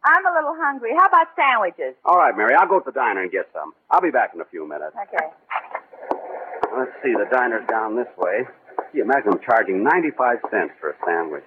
I'm 0.04 0.24
a 0.24 0.32
little 0.32 0.56
hungry. 0.56 0.90
How 0.96 1.06
about 1.06 1.28
sandwiches? 1.36 1.94
All 2.04 2.16
right, 2.16 2.34
Mary, 2.36 2.54
I'll 2.58 2.68
go 2.68 2.80
to 2.80 2.84
the 2.86 2.92
diner 2.92 3.22
and 3.22 3.30
get 3.30 3.48
some. 3.52 3.72
I'll 3.90 4.00
be 4.00 4.10
back 4.10 4.32
in 4.34 4.40
a 4.40 4.44
few 4.46 4.66
minutes. 4.66 4.96
Okay. 5.08 5.26
Let's 6.76 6.92
see, 7.04 7.12
the 7.12 7.28
diner's 7.30 7.66
down 7.68 7.96
this 7.96 8.08
way. 8.16 8.48
Gee, 8.92 9.00
imagine 9.00 9.30
them 9.36 9.40
charging 9.44 9.84
95 9.84 10.38
cents 10.50 10.72
for 10.80 10.90
a 10.90 10.96
sandwich. 11.04 11.44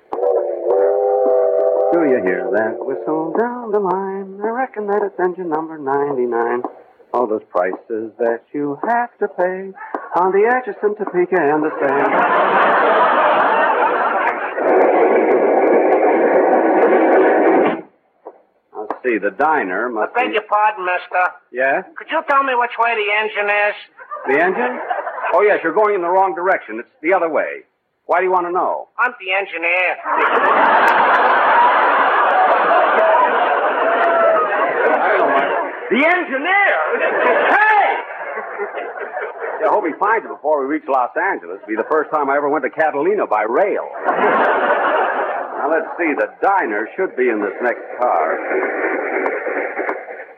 Do 1.91 2.05
you 2.05 2.21
hear 2.21 2.47
that 2.53 2.77
whistle 2.85 3.33
down 3.37 3.71
the 3.71 3.79
line? 3.79 4.39
I 4.43 4.49
reckon 4.49 4.85
that 4.87 5.01
it's 5.01 5.19
engine 5.19 5.49
number 5.49 5.77
99. 5.77 6.61
All 7.13 7.25
those 7.25 7.41
prices 7.49 8.11
that 8.19 8.43
you 8.53 8.77
have 8.87 9.09
to 9.17 9.27
pay 9.27 9.73
on 10.15 10.31
the 10.31 10.45
Atchison, 10.45 10.93
Topeka, 10.95 11.41
and 11.41 11.63
the 11.63 11.71
sand. 11.81 12.13
Let's 18.77 19.03
see, 19.03 19.17
the 19.17 19.31
diner 19.31 19.89
must 19.89 20.13
Beg 20.13 20.27
be... 20.27 20.33
your 20.33 20.43
pardon, 20.43 20.85
mister. 20.85 21.33
Yeah? 21.51 21.81
Could 21.97 22.07
you 22.11 22.21
tell 22.29 22.43
me 22.43 22.53
which 22.53 22.77
way 22.77 22.93
the 22.93 23.11
engine 23.17 23.49
is? 23.49 23.75
The 24.27 24.39
engine? 24.45 24.79
Oh, 25.33 25.41
yes, 25.41 25.61
you're 25.63 25.73
going 25.73 25.95
in 25.95 26.01
the 26.01 26.09
wrong 26.09 26.35
direction. 26.35 26.77
It's 26.79 26.91
the 27.01 27.13
other 27.13 27.29
way. 27.29 27.63
Why 28.05 28.19
do 28.19 28.25
you 28.25 28.31
want 28.31 28.45
to 28.45 28.51
know? 28.51 28.89
I'm 28.97 29.13
the 29.19 29.33
engineer. 29.33 31.25
The 35.89 35.97
engineer? 36.05 36.77
hey! 37.49 37.89
Yeah, 39.59 39.67
I 39.67 39.69
hope 39.73 39.85
he 39.85 39.93
finds 39.99 40.23
it 40.25 40.29
before 40.29 40.61
we 40.61 40.69
reach 40.69 40.85
Los 40.87 41.11
Angeles. 41.17 41.57
It'll 41.63 41.67
be 41.67 41.75
the 41.75 41.89
first 41.89 42.11
time 42.11 42.29
I 42.29 42.37
ever 42.37 42.47
went 42.47 42.63
to 42.63 42.69
Catalina 42.69 43.25
by 43.27 43.43
rail. 43.43 43.89
now, 44.05 45.67
let's 45.67 45.89
see. 45.97 46.13
The 46.13 46.29
diner 46.41 46.87
should 46.95 47.17
be 47.17 47.27
in 47.29 47.41
this 47.41 47.57
next 47.61 47.81
car. 47.99 48.37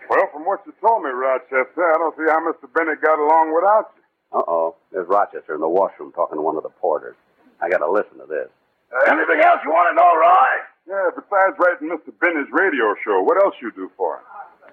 Well, 0.10 0.28
from 0.34 0.44
what 0.48 0.64
you 0.66 0.74
told 0.82 1.04
me, 1.04 1.12
Rochester, 1.12 1.84
I 1.84 1.98
don't 2.00 2.16
see 2.16 2.28
how 2.28 2.40
Mr. 2.44 2.72
Benny 2.74 2.96
got 3.00 3.20
along 3.20 3.54
without 3.54 3.92
you. 3.96 4.04
Uh-oh. 4.40 4.76
There's 4.92 5.08
Rochester 5.08 5.56
in 5.56 5.62
the 5.62 5.70
washroom 5.70 6.12
talking 6.12 6.38
to 6.38 6.42
one 6.42 6.56
of 6.58 6.64
the 6.64 6.74
porters. 6.82 7.16
I 7.62 7.70
gotta 7.70 7.90
listen 7.92 8.18
to 8.20 8.26
this. 8.26 8.48
Uh, 8.92 9.12
anything 9.12 9.40
else 9.44 9.60
you 9.64 9.72
want 9.72 9.88
to 9.92 9.96
know, 9.96 10.12
Roy? 10.16 10.52
Yeah, 10.88 11.12
besides 11.16 11.56
writing 11.60 11.88
Mr. 11.92 12.12
Benny's 12.20 12.50
radio 12.52 12.96
show, 13.06 13.22
what 13.22 13.38
else 13.44 13.56
you 13.62 13.72
do 13.72 13.92
for 13.96 14.18
him? 14.18 14.24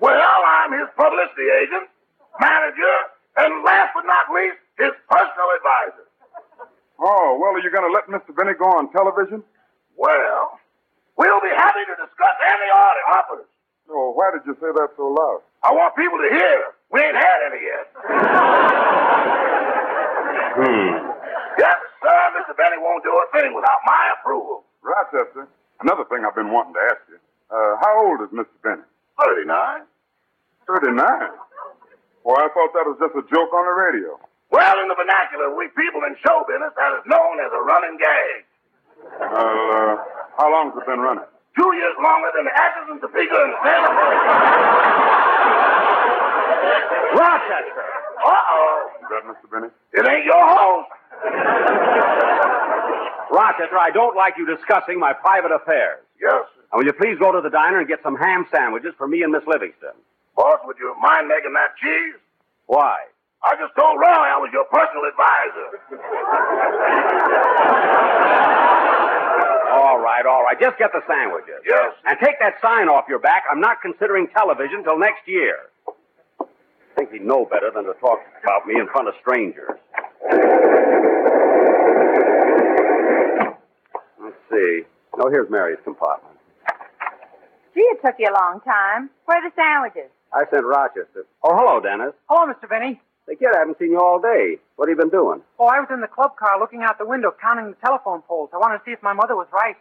Well, 0.00 0.40
I'm 0.46 0.72
his 0.72 0.88
publicity 0.96 1.48
agent, 1.62 1.90
manager, 2.40 2.94
and 3.38 3.64
last 3.64 3.90
but 3.94 4.06
not 4.06 4.30
least, 4.34 4.58
his 4.78 4.94
personal 5.10 5.48
advisor. 5.58 6.06
Oh, 6.98 7.38
well, 7.38 7.54
are 7.54 7.62
you 7.62 7.70
going 7.70 7.86
to 7.86 7.94
let 7.94 8.06
Mr. 8.10 8.34
Benny 8.34 8.54
go 8.58 8.66
on 8.66 8.90
television? 8.90 9.42
Well, 9.96 10.58
we'll 11.16 11.42
be 11.42 11.54
happy 11.54 11.82
to 11.86 11.94
discuss 11.98 12.34
any 12.42 12.68
order 12.70 13.04
offers. 13.18 13.46
Oh, 13.90 14.12
why 14.14 14.30
did 14.34 14.42
you 14.46 14.54
say 14.60 14.70
that 14.70 14.90
so 14.96 15.08
loud? 15.14 15.42
I 15.62 15.72
want 15.72 15.96
people 15.96 16.18
to 16.18 16.30
hear. 16.30 16.58
We 16.92 17.00
ain't 17.02 17.16
had 17.18 17.38
any 17.50 17.60
yet. 17.62 17.86
Hmm. 20.58 20.90
Yes, 21.58 21.78
sir, 22.02 22.20
Mr. 22.38 22.54
Benny 22.58 22.78
won't 22.82 23.02
do 23.02 23.10
a 23.14 23.26
thing 23.34 23.54
without 23.54 23.80
my 23.86 24.14
approval. 24.18 24.64
Rochester, 24.82 25.46
another 25.82 26.04
thing 26.10 26.22
I've 26.26 26.34
been 26.34 26.50
wanting 26.52 26.74
to 26.74 26.82
ask 26.86 27.02
you. 27.10 27.18
Uh, 27.50 27.76
how 27.82 28.06
old 28.06 28.20
is 28.22 28.30
Mr. 28.34 28.54
Benny? 28.62 28.82
39. 29.18 29.82
39? 30.66 30.96
Well, 32.24 32.38
I 32.38 32.48
thought 32.52 32.70
that 32.76 32.84
was 32.86 32.96
just 33.00 33.14
a 33.16 33.24
joke 33.32 33.50
on 33.56 33.64
the 33.64 33.74
radio. 33.74 34.18
Well, 34.50 34.76
in 34.80 34.88
the 34.88 34.96
vernacular, 34.96 35.52
we 35.56 35.68
people 35.76 36.04
in 36.08 36.16
show 36.24 36.44
business, 36.48 36.72
that 36.76 36.90
is 36.96 37.04
known 37.04 37.40
as 37.40 37.50
a 37.52 37.62
running 37.64 37.96
gag. 38.00 38.44
Well, 39.20 39.60
uh, 39.72 39.96
how 40.36 40.48
long's 40.52 40.76
it 40.76 40.84
been 40.86 41.00
running? 41.00 41.24
Two 41.56 41.70
years 41.74 41.96
longer 42.00 42.30
than 42.36 42.44
the 42.46 42.54
Atchison 42.54 42.96
Topeka 43.00 43.34
and 43.34 43.54
Santa 43.64 43.90
Fe. 43.90 44.08
Rochester! 47.18 47.86
Uh-oh. 48.18 48.90
Is 49.02 49.08
that 49.10 49.22
Mr. 49.26 49.46
Benny? 49.50 49.70
It 49.94 50.04
ain't 50.06 50.24
your 50.24 50.44
host. 50.44 50.90
Rochester, 53.30 53.78
I 53.78 53.90
don't 53.92 54.16
like 54.16 54.34
you 54.36 54.46
discussing 54.46 54.98
my 54.98 55.12
private 55.12 55.52
affairs. 55.52 56.00
Yes, 56.20 56.44
sir. 56.54 56.57
Now, 56.72 56.78
will 56.78 56.86
you 56.86 56.92
please 56.92 57.18
go 57.18 57.32
to 57.32 57.40
the 57.40 57.50
diner 57.50 57.78
and 57.78 57.88
get 57.88 58.02
some 58.02 58.16
ham 58.16 58.46
sandwiches 58.52 58.94
for 58.98 59.08
me 59.08 59.22
and 59.22 59.32
Miss 59.32 59.42
Livingstone? 59.46 59.96
Boss, 60.36 60.60
would 60.64 60.76
you 60.78 60.94
mind 61.00 61.28
making 61.28 61.52
that 61.54 61.76
cheese? 61.82 62.14
Why? 62.66 62.98
I 63.42 63.54
just 63.56 63.74
told 63.78 63.98
Roy 63.98 64.06
I 64.06 64.36
was 64.38 64.50
your 64.52 64.64
personal 64.66 65.04
advisor. 65.08 65.68
All 69.78 69.98
right, 70.00 70.26
all 70.26 70.42
right. 70.42 70.58
Just 70.60 70.76
get 70.78 70.90
the 70.92 71.00
sandwiches. 71.06 71.62
Yes. 71.64 71.94
And 72.04 72.18
take 72.20 72.38
that 72.40 72.54
sign 72.60 72.88
off 72.88 73.04
your 73.08 73.18
back. 73.20 73.44
I'm 73.50 73.60
not 73.60 73.80
considering 73.80 74.26
television 74.28 74.82
till 74.82 74.98
next 74.98 75.26
year. 75.26 75.70
I 76.40 76.44
think 76.96 77.12
he'd 77.12 77.22
know 77.24 77.44
better 77.44 77.70
than 77.72 77.84
to 77.84 77.94
talk 78.00 78.18
about 78.42 78.66
me 78.66 78.74
in 78.80 78.88
front 78.88 79.08
of 79.08 79.14
strangers. 79.20 79.78
Let's 84.20 84.36
see. 84.50 84.82
Oh, 85.20 85.30
here's 85.30 85.48
Mary's 85.50 85.78
compartment. 85.84 86.27
Gee, 87.78 87.86
it 87.94 88.02
took 88.04 88.16
you 88.18 88.26
a 88.26 88.34
long 88.34 88.58
time. 88.66 89.08
Where 89.26 89.38
are 89.38 89.48
the 89.48 89.54
sandwiches? 89.54 90.10
I 90.34 90.42
sent 90.50 90.66
Rochester. 90.66 91.26
Oh, 91.44 91.54
hello, 91.54 91.78
Dennis. 91.78 92.10
Hello, 92.28 92.52
Mr. 92.52 92.68
Benny. 92.68 93.00
Hey, 93.28 93.36
kid, 93.36 93.54
I 93.54 93.58
haven't 93.60 93.78
seen 93.78 93.92
you 93.92 94.00
all 94.00 94.18
day. 94.18 94.56
What 94.74 94.88
have 94.88 94.98
you 94.98 95.00
been 95.00 95.10
doing? 95.14 95.42
Oh, 95.60 95.66
I 95.66 95.78
was 95.78 95.86
in 95.94 96.00
the 96.00 96.08
club 96.10 96.34
car 96.34 96.58
looking 96.58 96.82
out 96.82 96.98
the 96.98 97.06
window 97.06 97.32
counting 97.40 97.70
the 97.70 97.76
telephone 97.78 98.22
poles. 98.22 98.50
I 98.52 98.56
wanted 98.58 98.78
to 98.78 98.84
see 98.84 98.90
if 98.90 99.00
my 99.00 99.12
mother 99.12 99.36
was 99.36 99.46
right. 99.52 99.76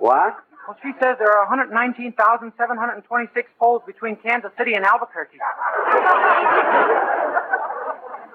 What? 0.00 0.42
Well, 0.66 0.76
she 0.82 0.90
says 0.98 1.14
there 1.22 1.30
are 1.30 1.46
119,726 1.46 3.48
poles 3.60 3.82
between 3.86 4.16
Kansas 4.16 4.50
City 4.58 4.74
and 4.74 4.84
Albuquerque. 4.84 5.38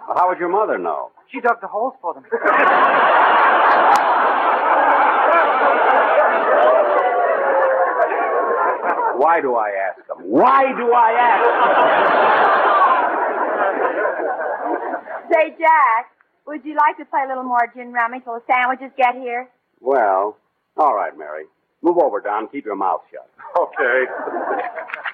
Well, 0.08 0.16
how 0.16 0.30
would 0.30 0.40
your 0.40 0.48
mother 0.48 0.78
know? 0.78 1.12
She 1.30 1.42
dug 1.42 1.60
the 1.60 1.68
holes 1.68 1.96
for 2.00 2.14
them. 2.14 2.24
Why 9.32 9.40
do 9.40 9.56
I 9.56 9.72
ask 9.88 9.96
them? 10.12 10.28
Why 10.28 10.76
do 10.76 10.92
I 10.92 11.12
ask 11.16 11.40
them? 15.08 15.32
Say, 15.32 15.56
Jack, 15.56 16.12
would 16.46 16.66
you 16.66 16.76
like 16.76 16.98
to 16.98 17.06
play 17.06 17.24
a 17.24 17.30
little 17.30 17.46
more 17.48 17.72
gin 17.74 17.94
rummy 17.94 18.20
till 18.20 18.34
the 18.34 18.44
sandwiches 18.46 18.92
get 18.98 19.16
here? 19.16 19.48
Well, 19.80 20.36
all 20.76 20.94
right, 20.94 21.18
Mary. 21.18 21.46
Move 21.82 21.98
over, 22.00 22.20
Don. 22.20 22.50
Keep 22.50 22.66
your 22.66 22.76
mouth 22.76 23.04
shut. 23.10 23.30
Okay. 23.58 24.06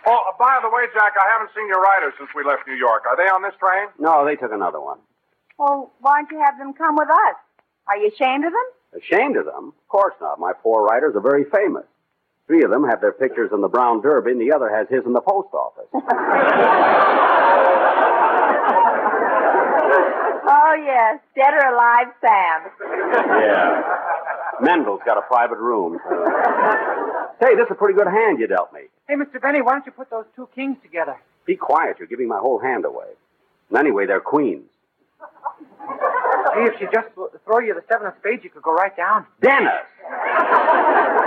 Oh, 0.07 0.33
by 0.39 0.57
the 0.63 0.69
way, 0.73 0.89
Jack, 0.95 1.13
I 1.13 1.29
haven't 1.37 1.51
seen 1.55 1.67
your 1.67 1.79
riders 1.81 2.13
since 2.17 2.29
we 2.35 2.43
left 2.43 2.65
New 2.67 2.73
York. 2.73 3.05
Are 3.05 3.15
they 3.15 3.29
on 3.29 3.43
this 3.43 3.53
train? 3.59 3.89
No, 3.99 4.25
they 4.25 4.35
took 4.35 4.51
another 4.51 4.81
one. 4.81 4.97
Well, 5.59 5.91
why 6.01 6.21
don't 6.23 6.31
you 6.31 6.41
have 6.43 6.57
them 6.57 6.73
come 6.73 6.95
with 6.95 7.09
us? 7.09 7.35
Are 7.87 7.97
you 7.97 8.09
ashamed 8.09 8.45
of 8.45 8.51
them? 8.51 8.99
Ashamed 8.99 9.37
of 9.37 9.45
them? 9.45 9.73
Of 9.77 9.87
course 9.89 10.15
not. 10.19 10.39
My 10.39 10.53
four 10.63 10.83
riders 10.85 11.15
are 11.15 11.21
very 11.21 11.45
famous. 11.53 11.85
Three 12.47 12.63
of 12.63 12.71
them 12.71 12.85
have 12.87 13.01
their 13.01 13.11
pictures 13.11 13.51
in 13.53 13.61
the 13.61 13.67
Brown 13.67 14.01
Derby, 14.01 14.31
and 14.31 14.39
the 14.41 14.53
other 14.53 14.69
has 14.73 14.87
his 14.89 15.05
in 15.05 15.13
the 15.13 15.21
post 15.21 15.49
office. 15.53 15.87
Oh, 20.49 20.73
yes. 20.85 21.19
Dead 21.35 21.53
or 21.53 21.73
alive, 21.73 22.07
Sam. 22.21 22.71
yeah. 22.81 23.83
Mendel's 24.61 25.01
got 25.05 25.17
a 25.17 25.21
private 25.21 25.57
room. 25.57 25.99
so- 26.07 26.25
Say, 27.41 27.55
this 27.55 27.65
is 27.65 27.71
a 27.71 27.75
pretty 27.75 27.93
good 27.97 28.07
hand 28.07 28.39
you 28.39 28.47
dealt 28.47 28.71
me. 28.73 28.81
Hey, 29.07 29.15
Mr. 29.15 29.41
Benny, 29.41 29.61
why 29.61 29.73
don't 29.73 29.85
you 29.85 29.91
put 29.91 30.09
those 30.09 30.25
two 30.35 30.47
kings 30.55 30.77
together? 30.81 31.17
Be 31.45 31.55
quiet. 31.55 31.97
You're 31.99 32.07
giving 32.07 32.27
my 32.27 32.39
whole 32.39 32.59
hand 32.59 32.85
away. 32.85 33.07
And 33.69 33.77
anyway, 33.77 34.05
they're 34.05 34.19
queens. 34.21 34.63
Gee, 35.19 36.63
if 36.63 36.79
she 36.79 36.85
just 36.93 37.07
throw 37.45 37.59
you 37.59 37.73
the 37.73 37.83
seven 37.89 38.07
of 38.07 38.13
spades, 38.19 38.43
you 38.43 38.49
could 38.49 38.63
go 38.63 38.73
right 38.73 38.95
down. 38.95 39.25
Dennis! 39.41 39.85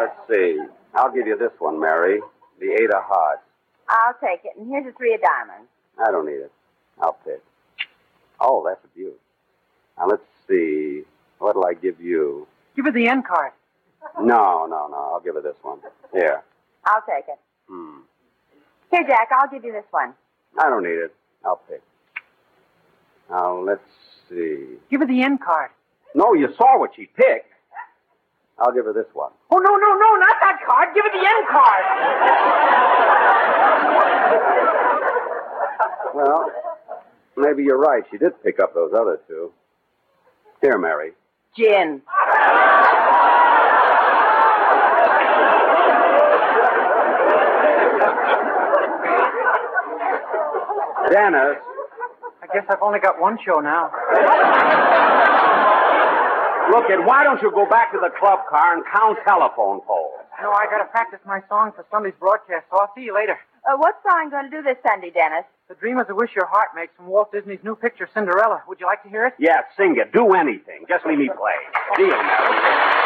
Let's 0.00 0.16
see. 0.30 0.58
I'll 0.94 1.12
give 1.12 1.26
you 1.26 1.36
this 1.36 1.52
one, 1.58 1.78
Mary. 1.78 2.20
The 2.58 2.72
eight 2.72 2.90
of 2.90 3.02
hearts. 3.04 3.42
I'll 3.86 4.14
take 4.14 4.40
it. 4.44 4.52
And 4.58 4.70
here's 4.70 4.86
the 4.86 4.92
three 4.92 5.12
of 5.12 5.20
diamonds. 5.20 5.68
I 5.98 6.10
don't 6.10 6.24
need 6.24 6.40
it. 6.40 6.52
I'll 7.02 7.18
pick. 7.24 7.42
Oh, 8.40 8.64
that's 8.66 8.82
a 8.82 8.88
beaut. 8.96 9.20
Now 9.98 10.06
let's 10.08 10.22
see. 10.48 11.02
What'll 11.38 11.66
I 11.66 11.74
give 11.74 12.00
you? 12.00 12.46
Give 12.76 12.86
her 12.86 12.92
the 12.92 13.08
end 13.08 13.26
card. 13.26 13.52
No, 14.18 14.66
no, 14.66 14.88
no. 14.88 15.10
I'll 15.12 15.20
give 15.22 15.34
her 15.34 15.42
this 15.42 15.56
one. 15.60 15.80
Here. 16.14 16.42
I'll 16.86 17.02
take 17.02 17.28
it. 17.28 17.38
Hmm. 17.68 17.98
Here, 18.90 19.04
Jack, 19.06 19.28
I'll 19.38 19.50
give 19.50 19.64
you 19.64 19.72
this 19.72 19.84
one. 19.90 20.14
I 20.58 20.70
don't 20.70 20.82
need 20.82 20.90
it. 20.90 21.14
I'll 21.44 21.60
pick. 21.68 21.82
Now 23.28 23.58
let's 23.60 23.82
see. 24.30 24.76
Give 24.90 25.00
her 25.00 25.06
the 25.06 25.22
end 25.22 25.42
card. 25.42 25.70
No, 26.14 26.32
you 26.32 26.48
saw 26.56 26.78
what 26.78 26.92
she 26.96 27.06
picked. 27.06 27.52
I'll 28.60 28.72
give 28.72 28.84
her 28.84 28.92
this 28.92 29.06
one. 29.14 29.32
Oh, 29.50 29.56
no, 29.56 29.70
no, 29.76 29.94
no, 29.96 30.16
not 30.16 30.36
that 30.42 30.60
card. 30.66 30.94
Give 30.94 31.04
her 31.04 31.10
the 31.10 31.26
end 31.26 31.46
card. 31.48 31.84
Well, 36.14 36.52
maybe 37.36 37.62
you're 37.64 37.78
right. 37.78 38.04
She 38.10 38.18
did 38.18 38.42
pick 38.42 38.60
up 38.60 38.74
those 38.74 38.92
other 38.92 39.20
two. 39.26 39.52
Here, 40.60 40.76
Mary. 40.76 41.12
Gin. 41.56 42.02
Dennis. 51.10 51.56
I 52.42 52.46
guess 52.52 52.64
I've 52.68 52.82
only 52.82 53.00
got 53.00 53.20
one 53.20 53.38
show 53.44 53.60
now. 53.60 53.90
Look, 56.68 56.86
it. 56.92 57.00
Why 57.04 57.24
don't 57.24 57.40
you 57.42 57.50
go 57.50 57.64
back 57.66 57.92
to 57.92 57.98
the 57.98 58.10
club 58.20 58.40
car 58.48 58.76
and 58.76 58.84
count 58.92 59.18
telephone 59.26 59.80
poles? 59.86 60.20
No, 60.42 60.52
I 60.52 60.66
gotta 60.70 60.86
practice 60.86 61.20
my 61.26 61.40
song 61.48 61.72
for 61.74 61.84
Sunday's 61.90 62.14
broadcast, 62.18 62.66
so 62.70 62.78
I'll 62.78 62.92
see 62.94 63.02
you 63.02 63.14
later. 63.14 63.36
Uh, 63.64 63.76
what 63.76 63.96
song 64.08 64.30
going 64.30 64.50
to 64.50 64.50
do 64.50 64.62
this 64.62 64.76
Sunday, 64.86 65.10
Dennis? 65.10 65.44
The 65.68 65.74
Dream 65.74 66.00
is 66.00 66.06
a 66.08 66.14
Wish 66.14 66.30
Your 66.34 66.46
Heart 66.46 66.68
makes 66.74 66.96
from 66.96 67.06
Walt 67.06 67.30
Disney's 67.30 67.60
new 67.62 67.76
picture, 67.76 68.08
Cinderella. 68.14 68.62
Would 68.66 68.80
you 68.80 68.86
like 68.86 69.02
to 69.02 69.08
hear 69.10 69.26
it? 69.26 69.34
Yeah, 69.38 69.60
sing 69.76 69.96
it. 69.98 70.12
Do 70.12 70.32
anything. 70.32 70.86
Just 70.88 71.04
leave 71.04 71.18
me 71.18 71.28
play. 71.28 71.58
Deal, 71.96 72.08
Mary. 72.08 72.99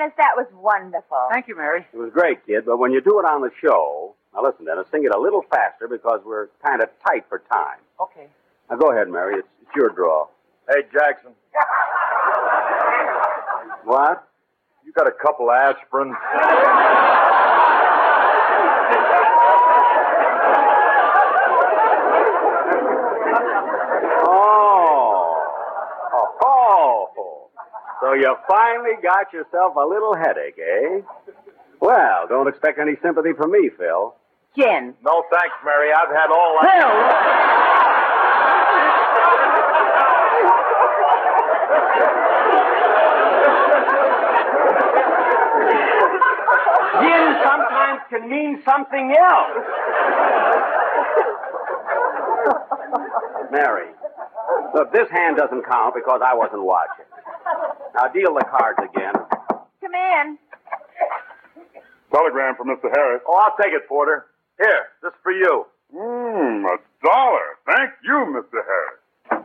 Dennis, 0.00 0.14
that 0.16 0.32
was 0.34 0.46
wonderful. 0.54 1.28
Thank 1.30 1.46
you, 1.46 1.56
Mary. 1.56 1.84
It 1.92 1.96
was 1.98 2.10
great, 2.10 2.46
kid, 2.46 2.64
but 2.64 2.78
when 2.78 2.90
you 2.90 3.02
do 3.02 3.18
it 3.20 3.26
on 3.26 3.42
the 3.42 3.50
show, 3.62 4.14
now 4.32 4.42
listen, 4.42 4.64
Dennis, 4.64 4.86
sing 4.90 5.04
it 5.04 5.14
a 5.14 5.20
little 5.20 5.42
faster 5.50 5.88
because 5.88 6.20
we're 6.24 6.48
kind 6.64 6.82
of 6.82 6.88
tight 7.06 7.26
for 7.28 7.42
time. 7.52 7.76
Okay. 8.00 8.26
Now 8.70 8.76
go 8.76 8.92
ahead, 8.92 9.08
Mary. 9.10 9.40
It's, 9.40 9.48
it's 9.60 9.70
your 9.76 9.90
draw. 9.90 10.26
Hey, 10.70 10.84
Jackson, 10.90 11.32
What? 13.84 14.26
you 14.86 14.92
got 14.92 15.06
a 15.06 15.12
couple 15.12 15.48
aspirins? 15.48 16.16
Oh. 24.32 25.46
Oh. 26.42 27.50
So 28.10 28.14
you 28.16 28.34
finally 28.48 28.96
got 29.00 29.32
yourself 29.32 29.76
a 29.76 29.86
little 29.86 30.16
headache, 30.16 30.58
eh? 30.58 31.00
Well, 31.80 32.26
don't 32.28 32.48
expect 32.48 32.80
any 32.80 32.94
sympathy 33.00 33.34
from 33.36 33.52
me, 33.52 33.70
Phil. 33.78 34.16
Gin. 34.58 34.94
No 35.04 35.22
thanks, 35.30 35.54
Mary. 35.64 35.92
I've 35.92 36.08
had 36.08 36.28
all 36.32 36.58
that. 36.60 36.82
Gin 47.00 47.38
sometimes 47.44 48.00
can 48.10 48.28
mean 48.28 48.60
something 48.64 49.14
else. 49.16 49.54
Mary, 53.52 53.86
look, 54.74 54.92
this 54.92 55.08
hand 55.12 55.36
doesn't 55.36 55.64
count 55.64 55.94
because 55.94 56.20
I 56.26 56.34
wasn't 56.34 56.64
watching. 56.64 57.04
Now 57.94 58.08
deal 58.08 58.34
the 58.34 58.44
cards 58.44 58.78
again. 58.78 59.12
Come 59.80 59.94
in. 59.94 60.38
Telegram 62.12 62.54
from 62.56 62.68
Mr. 62.68 62.90
Harris. 62.94 63.22
Oh, 63.26 63.34
I'll 63.36 63.56
take 63.62 63.72
it, 63.72 63.88
Porter. 63.88 64.26
Here, 64.58 64.86
this 65.02 65.10
is 65.12 65.18
for 65.22 65.32
you. 65.32 65.66
Mmm, 65.94 66.64
a 66.64 66.76
dollar. 67.04 67.40
Thank 67.66 67.90
you, 68.04 68.26
Mr. 68.34 68.60
Harris. 68.64 69.44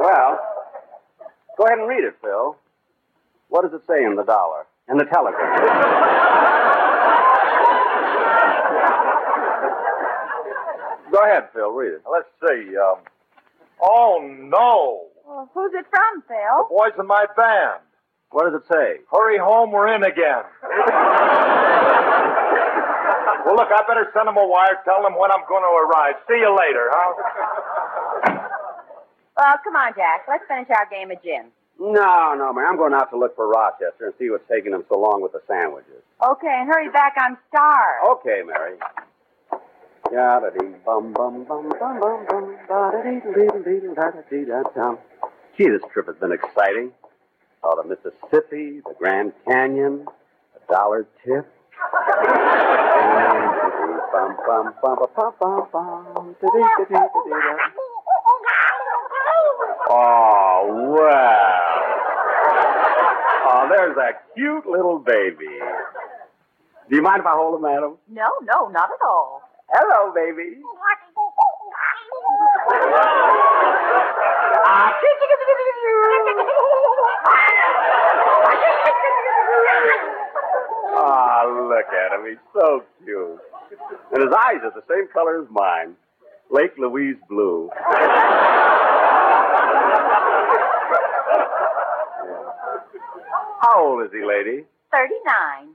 Well, 0.00 0.38
go 1.56 1.64
ahead 1.64 1.78
and 1.78 1.88
read 1.88 2.04
it, 2.04 2.16
Phil. 2.22 2.56
What 3.48 3.62
does 3.62 3.72
it 3.72 3.86
say 3.86 4.04
in 4.04 4.16
the 4.16 4.24
dollar? 4.24 4.66
In 4.88 4.98
the 4.98 5.04
telegram? 5.04 5.38
go 11.12 11.18
ahead, 11.24 11.48
Phil. 11.54 11.70
Read 11.70 11.94
it. 11.94 12.02
Let's 12.10 12.28
see. 12.40 12.76
Um, 12.76 12.96
oh, 13.80 14.20
no. 14.50 15.06
Well, 15.26 15.50
who's 15.54 15.72
it 15.72 15.86
from, 15.88 16.22
Phil? 16.28 16.36
The 16.36 16.68
boys 16.68 16.92
in 16.98 17.06
my 17.06 17.26
band. 17.36 17.80
What 18.30 18.50
does 18.50 18.60
it 18.60 18.66
say? 18.68 19.00
Hurry 19.10 19.38
home, 19.38 19.70
we're 19.72 19.88
in 19.94 20.02
again. 20.02 20.44
well, 23.46 23.56
look, 23.56 23.70
I 23.70 23.82
better 23.88 24.10
send 24.12 24.28
them 24.28 24.36
a 24.36 24.46
wire, 24.46 24.76
tell 24.84 25.02
them 25.02 25.16
when 25.16 25.30
I'm 25.30 25.46
going 25.48 25.62
to 25.62 25.70
arrive. 25.86 26.14
See 26.28 26.36
you 26.36 26.50
later, 26.50 26.90
huh? 26.90 27.14
Well, 29.36 29.54
come 29.64 29.76
on, 29.76 29.94
Jack. 29.94 30.26
Let's 30.28 30.44
finish 30.46 30.68
our 30.70 30.86
game 30.90 31.10
of 31.10 31.22
gin. 31.22 31.50
No, 31.78 32.34
no, 32.38 32.52
man. 32.52 32.66
I'm 32.66 32.76
going 32.76 32.94
out 32.94 33.10
to 33.10 33.18
look 33.18 33.34
for 33.34 33.48
Rochester 33.48 34.06
and 34.06 34.14
see 34.18 34.30
what's 34.30 34.46
taking 34.48 34.72
him 34.72 34.84
so 34.88 34.98
long 34.98 35.22
with 35.22 35.32
the 35.32 35.42
sandwiches. 35.48 36.02
Okay, 36.22 36.46
and 36.50 36.68
hurry 36.68 36.90
back 36.90 37.14
I'm 37.18 37.36
starved. 37.48 38.20
Okay, 38.20 38.42
Mary. 38.46 38.78
Yada 40.14 40.50
dee 40.56 40.74
bum 40.86 41.12
bum 41.12 41.44
bum 41.48 41.68
bum 41.80 41.98
bum 42.00 42.26
bum 42.30 42.44
da 42.68 42.90
da 42.92 42.98
dee 43.02 43.20
dee 43.34 43.48
dee 43.66 43.94
da 43.98 44.06
da 44.14 44.22
dee 44.30 44.44
da 44.50 44.62
dum. 44.74 44.98
Gee, 45.56 45.68
this 45.68 45.82
trip 45.92 46.06
has 46.06 46.16
been 46.22 46.30
exciting. 46.32 46.92
Saw 47.60 47.74
the 47.74 47.84
Mississippi, 47.88 48.80
the 48.86 48.94
Grand 48.98 49.32
Canyon, 49.48 50.06
a 50.54 50.72
dollar 50.72 51.06
tip. 51.24 51.46
Bum 54.12 54.36
bum 54.46 54.74
bum 54.82 54.96
bum 55.16 55.32
bum 55.40 55.66
bum 55.72 56.04
bum. 56.14 56.36
da 56.40 56.48
dee 56.54 56.60
da 56.78 56.84
dee 56.84 56.94
da 56.94 57.20
dee 57.24 57.30
da. 57.30 57.54
Oh 59.90 60.94
well. 60.94 61.82
Oh, 63.46 63.68
there's 63.68 63.96
a 63.96 64.10
cute 64.34 64.66
little 64.66 64.98
baby. 64.98 65.58
Do 66.88 66.96
you 66.96 67.02
mind 67.02 67.20
if 67.20 67.26
I 67.26 67.34
hold 67.34 67.56
him, 67.56 67.62
madam? 67.62 67.96
No, 68.08 68.28
no, 68.42 68.68
not 68.68 68.90
at 68.90 69.02
all. 69.06 69.42
Hello, 69.76 70.12
baby. 70.14 70.62
Ah, 80.96 81.42
look 81.48 81.92
at 81.92 82.12
him. 82.14 82.26
He's 82.28 82.38
so 82.54 82.84
cute. 83.04 83.40
And 84.12 84.22
his 84.22 84.32
eyes 84.32 84.62
are 84.62 84.70
the 84.70 84.84
same 84.88 85.08
color 85.12 85.42
as 85.42 85.48
mine. 85.50 85.96
Lake 86.50 86.78
Louise 86.78 87.16
blue. 87.28 87.68
How 93.60 93.74
old 93.76 94.04
is 94.04 94.12
he, 94.12 94.24
lady? 94.24 94.64
39. 94.92 95.74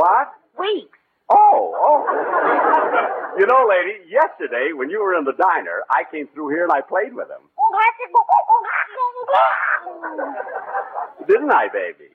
What? 0.00 0.32
Weeks. 0.58 0.96
Oh, 1.28 1.76
oh. 1.76 3.36
you 3.38 3.44
know, 3.46 3.66
lady, 3.68 4.00
yesterday 4.08 4.72
when 4.72 4.88
you 4.88 5.02
were 5.02 5.14
in 5.14 5.24
the 5.24 5.34
diner, 5.36 5.82
I 5.90 6.04
came 6.10 6.26
through 6.32 6.48
here 6.48 6.64
and 6.64 6.72
I 6.72 6.80
played 6.80 7.12
with 7.12 7.28
him. 7.28 7.44
Didn't 11.28 11.52
I, 11.52 11.68
baby? 11.68 12.08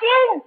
Gin. 0.00 0.40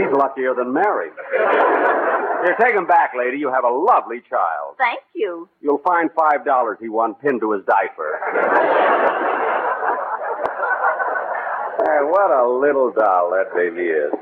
He's 0.00 0.12
luckier 0.16 0.54
than 0.54 0.72
Mary. 0.72 1.10
Here, 2.44 2.54
take 2.60 2.74
him 2.74 2.86
back, 2.86 3.12
lady. 3.18 3.38
You 3.38 3.50
have 3.52 3.64
a 3.64 3.70
lovely 3.70 4.22
child. 4.30 4.76
Thank 4.78 5.00
you. 5.18 5.48
You'll 5.60 5.82
find 5.84 6.10
five 6.16 6.44
dollars 6.44 6.78
he 6.80 6.88
won 6.88 7.14
pinned 7.14 7.40
to 7.40 7.52
his 7.52 7.64
diaper. 7.66 8.20
Hey, 11.84 12.04
what 12.04 12.30
a 12.30 12.46
little 12.48 12.92
doll 12.92 13.30
that 13.30 13.54
baby 13.54 13.88
is. 13.88 14.12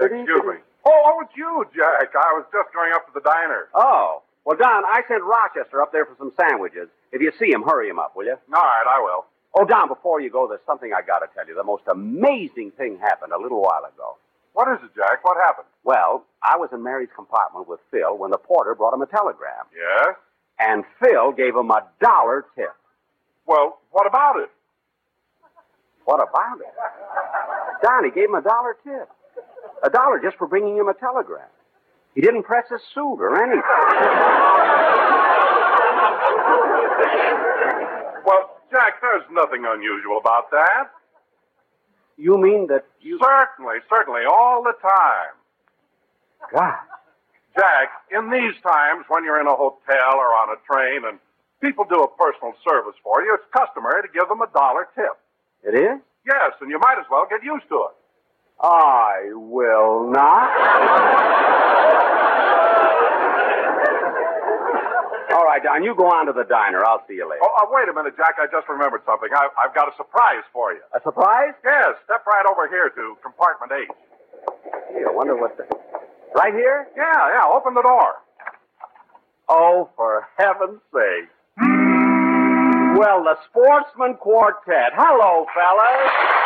Excuse 0.00 0.42
me. 0.44 0.56
Oh, 0.84 1.02
oh, 1.06 1.20
it's 1.22 1.36
you, 1.36 1.64
Jack. 1.74 2.10
I 2.14 2.32
was 2.34 2.44
just 2.52 2.74
going 2.74 2.92
up 2.92 3.06
to 3.06 3.12
the 3.14 3.20
diner. 3.20 3.68
Oh. 3.74 4.22
Well, 4.44 4.56
Don, 4.56 4.82
I 4.84 5.02
sent 5.06 5.22
Rochester 5.22 5.80
up 5.80 5.92
there 5.92 6.04
for 6.04 6.16
some 6.18 6.32
sandwiches. 6.36 6.88
If 7.12 7.22
you 7.22 7.30
see 7.38 7.52
him, 7.52 7.62
hurry 7.62 7.88
him 7.88 8.00
up, 8.00 8.16
will 8.16 8.24
you? 8.24 8.34
All 8.52 8.62
right, 8.62 8.86
I 8.88 9.00
will. 9.00 9.24
Oh, 9.54 9.64
Don, 9.66 9.88
before 9.88 10.20
you 10.20 10.30
go, 10.30 10.48
there's 10.48 10.64
something 10.66 10.92
I 10.96 11.02
got 11.06 11.18
to 11.20 11.26
tell 11.34 11.46
you. 11.46 11.54
The 11.54 11.64
most 11.64 11.82
amazing 11.90 12.72
thing 12.78 12.98
happened 12.98 13.32
a 13.32 13.40
little 13.40 13.60
while 13.60 13.84
ago. 13.84 14.16
What 14.54 14.68
is 14.72 14.78
it, 14.82 14.94
Jack? 14.96 15.24
What 15.24 15.36
happened? 15.36 15.66
Well, 15.84 16.24
I 16.42 16.56
was 16.56 16.70
in 16.72 16.82
Mary's 16.82 17.10
compartment 17.14 17.68
with 17.68 17.80
Phil 17.90 18.16
when 18.16 18.30
the 18.30 18.38
porter 18.38 18.74
brought 18.74 18.94
him 18.94 19.02
a 19.02 19.06
telegram. 19.06 19.64
Yes? 19.74 20.16
And 20.58 20.84
Phil 21.02 21.32
gave 21.32 21.54
him 21.54 21.70
a 21.70 21.86
dollar 22.00 22.46
tip. 22.54 22.74
Well, 23.46 23.78
what 23.90 24.06
about 24.06 24.36
it? 24.36 24.50
What 26.04 26.22
about 26.22 26.60
it? 26.60 26.72
Don, 27.82 28.04
he 28.04 28.10
gave 28.10 28.28
him 28.28 28.34
a 28.34 28.42
dollar 28.42 28.76
tip. 28.84 29.08
A 29.84 29.90
dollar 29.90 30.20
just 30.22 30.36
for 30.36 30.46
bringing 30.46 30.76
him 30.76 30.88
a 30.88 30.94
telegram. 30.94 31.48
He 32.14 32.20
didn't 32.20 32.44
press 32.44 32.66
his 32.70 32.80
suit 32.94 33.18
or 33.20 33.42
anything. 33.42 33.62
Jack, 38.72 39.00
there's 39.02 39.22
nothing 39.30 39.64
unusual 39.68 40.16
about 40.18 40.50
that. 40.50 40.88
You 42.16 42.38
mean 42.38 42.66
that 42.68 42.86
you. 43.00 43.18
Certainly, 43.22 43.76
certainly, 43.88 44.22
all 44.24 44.62
the 44.62 44.72
time. 44.80 45.34
God. 46.50 46.78
Jack, 47.54 47.92
in 48.10 48.30
these 48.30 48.56
times 48.64 49.04
when 49.08 49.24
you're 49.24 49.40
in 49.40 49.46
a 49.46 49.54
hotel 49.54 50.16
or 50.16 50.32
on 50.40 50.56
a 50.56 50.58
train 50.64 51.04
and 51.04 51.18
people 51.60 51.84
do 51.84 52.02
a 52.02 52.08
personal 52.16 52.54
service 52.66 52.96
for 53.04 53.20
you, 53.22 53.34
it's 53.34 53.44
customary 53.52 54.00
to 54.00 54.08
give 54.08 54.26
them 54.28 54.40
a 54.40 54.48
dollar 54.56 54.88
tip. 54.94 55.20
It 55.62 55.74
is? 55.76 56.00
Yes, 56.26 56.52
and 56.60 56.70
you 56.70 56.78
might 56.78 56.96
as 56.98 57.04
well 57.10 57.26
get 57.28 57.44
used 57.44 57.68
to 57.68 57.76
it. 57.76 57.94
I 58.62 59.32
will 59.34 60.10
not. 60.10 60.48
All 65.36 65.44
right, 65.44 65.51
Don, 65.62 65.82
you 65.82 65.94
go 65.94 66.06
on 66.10 66.26
to 66.26 66.32
the 66.32 66.44
diner. 66.44 66.84
I'll 66.84 67.02
see 67.06 67.14
you 67.14 67.28
later. 67.28 67.42
Oh, 67.42 67.54
uh, 67.62 67.66
wait 67.70 67.88
a 67.88 67.94
minute, 67.94 68.16
Jack. 68.16 68.36
I 68.38 68.46
just 68.50 68.68
remembered 68.68 69.02
something. 69.06 69.30
I, 69.32 69.48
I've 69.58 69.74
got 69.74 69.88
a 69.88 69.94
surprise 69.96 70.42
for 70.52 70.72
you. 70.72 70.80
A 70.94 71.00
surprise? 71.02 71.54
Yes, 71.64 71.94
step 72.04 72.26
right 72.26 72.44
over 72.50 72.68
here 72.68 72.90
to 72.90 73.16
compartment 73.22 73.72
H. 73.72 73.88
Gee, 74.92 75.04
I 75.06 75.10
wonder 75.10 75.36
what 75.36 75.56
the. 75.56 75.64
Right 76.34 76.54
here? 76.54 76.88
Yeah, 76.96 77.28
yeah. 77.32 77.44
Open 77.52 77.74
the 77.74 77.82
door. 77.82 78.18
Oh, 79.48 79.90
for 79.96 80.26
heaven's 80.38 80.80
sake. 80.92 81.28
Well, 82.98 83.24
the 83.24 83.36
Sportsmen 83.48 84.14
Quartet. 84.16 84.92
Hello, 84.94 85.46
fellas. 85.54 86.41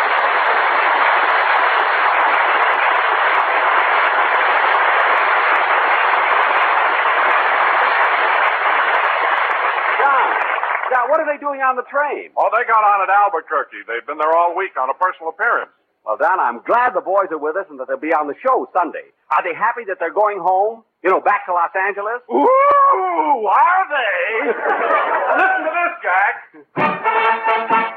What 11.09 11.21
are 11.21 11.29
they 11.29 11.39
doing 11.41 11.61
on 11.63 11.77
the 11.77 11.87
train? 11.91 12.31
Oh, 12.37 12.51
they 12.53 12.65
got 12.67 12.83
on 12.83 13.03
at 13.03 13.11
Albuquerque. 13.11 13.85
They've 13.87 14.07
been 14.07 14.19
there 14.19 14.35
all 14.37 14.55
week 14.57 14.77
on 14.79 14.91
a 14.91 14.95
personal 14.95 15.31
appearance. 15.31 15.71
Well, 16.05 16.17
Don, 16.17 16.39
I'm 16.39 16.63
glad 16.63 16.95
the 16.95 17.01
boys 17.03 17.29
are 17.31 17.39
with 17.39 17.57
us 17.57 17.67
and 17.71 17.81
that 17.81 17.89
they'll 17.89 17.99
be 17.99 18.15
on 18.15 18.29
the 18.29 18.35
show 18.43 18.69
Sunday. 18.73 19.11
Are 19.35 19.43
they 19.43 19.55
happy 19.55 19.83
that 19.91 19.99
they're 19.99 20.15
going 20.15 20.39
home? 20.39 20.85
You 21.03 21.11
know, 21.11 21.21
back 21.21 21.47
to 21.47 21.53
Los 21.53 21.71
Angeles? 21.75 22.23
Ooh, 22.31 23.47
are 23.51 23.85
they? 23.91 24.23
Listen 25.39 25.61
to 25.67 25.73
this, 25.75 25.95
Jack. 26.03 26.35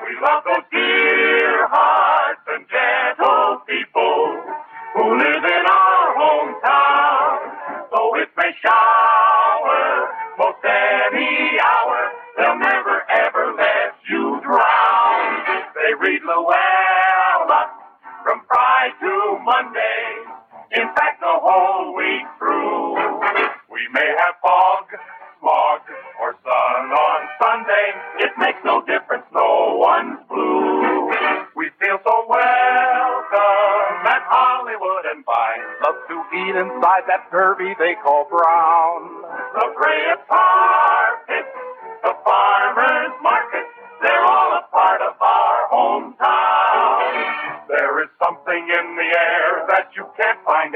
We 0.01 0.13
love 0.25 0.43
those 0.45 0.65
dear 0.73 1.67
hearts 1.69 2.41
and 2.49 2.65
gentle 2.65 3.61
people 3.69 4.41
who 4.97 5.05
live 5.17 5.43
in 5.45 5.63
our 5.69 6.05
hometown. 6.17 7.37
Though 7.93 8.13
it 8.17 8.29
may 8.37 8.51
shower 8.61 10.09
most 10.37 10.61
any 10.65 11.57
hour, 11.61 12.08
they'll 12.39 12.59
never 12.59 13.03
ever 13.11 13.53
let 13.57 13.95
you 14.09 14.39
drown. 14.43 15.45
They 15.75 15.93
read 15.99 16.21
Llewellyn 16.23 17.69
from 18.23 18.41
Friday 18.47 18.93
to 19.01 19.39
Monday. 19.43 20.03
In 20.73 20.87
fact, 20.95 21.19
the 21.21 21.35
whole 21.41 21.95
week 21.95 22.25
through. 22.39 22.95
We 23.71 23.81
may 23.93 24.09
have 24.19 24.35
fog, 24.41 24.85
smog, 25.41 25.81
or 26.21 26.35
sun 26.43 26.83
on 26.91 27.19
Sunday. 27.41 27.87
It 28.25 28.31
makes 28.39 28.59
no 28.65 28.81
difference, 28.85 29.25
no 29.33 29.77
one's 29.79 30.19
blue. 30.29 31.11
We 31.55 31.69
feel 31.81 31.99
so 32.03 32.15
welcome 32.29 34.07
at 34.07 34.23
Hollywood 34.29 35.05
and 35.13 35.25
Vine. 35.25 35.63
Love 35.83 35.99
to 36.09 36.17
eat 36.37 36.55
inside 36.55 37.03
that 37.07 37.31
derby 37.31 37.75
they 37.79 37.95
call 38.03 38.27
brown. 38.29 39.23
The 39.55 39.67
Graham 39.75 40.19
carpet, 40.29 40.58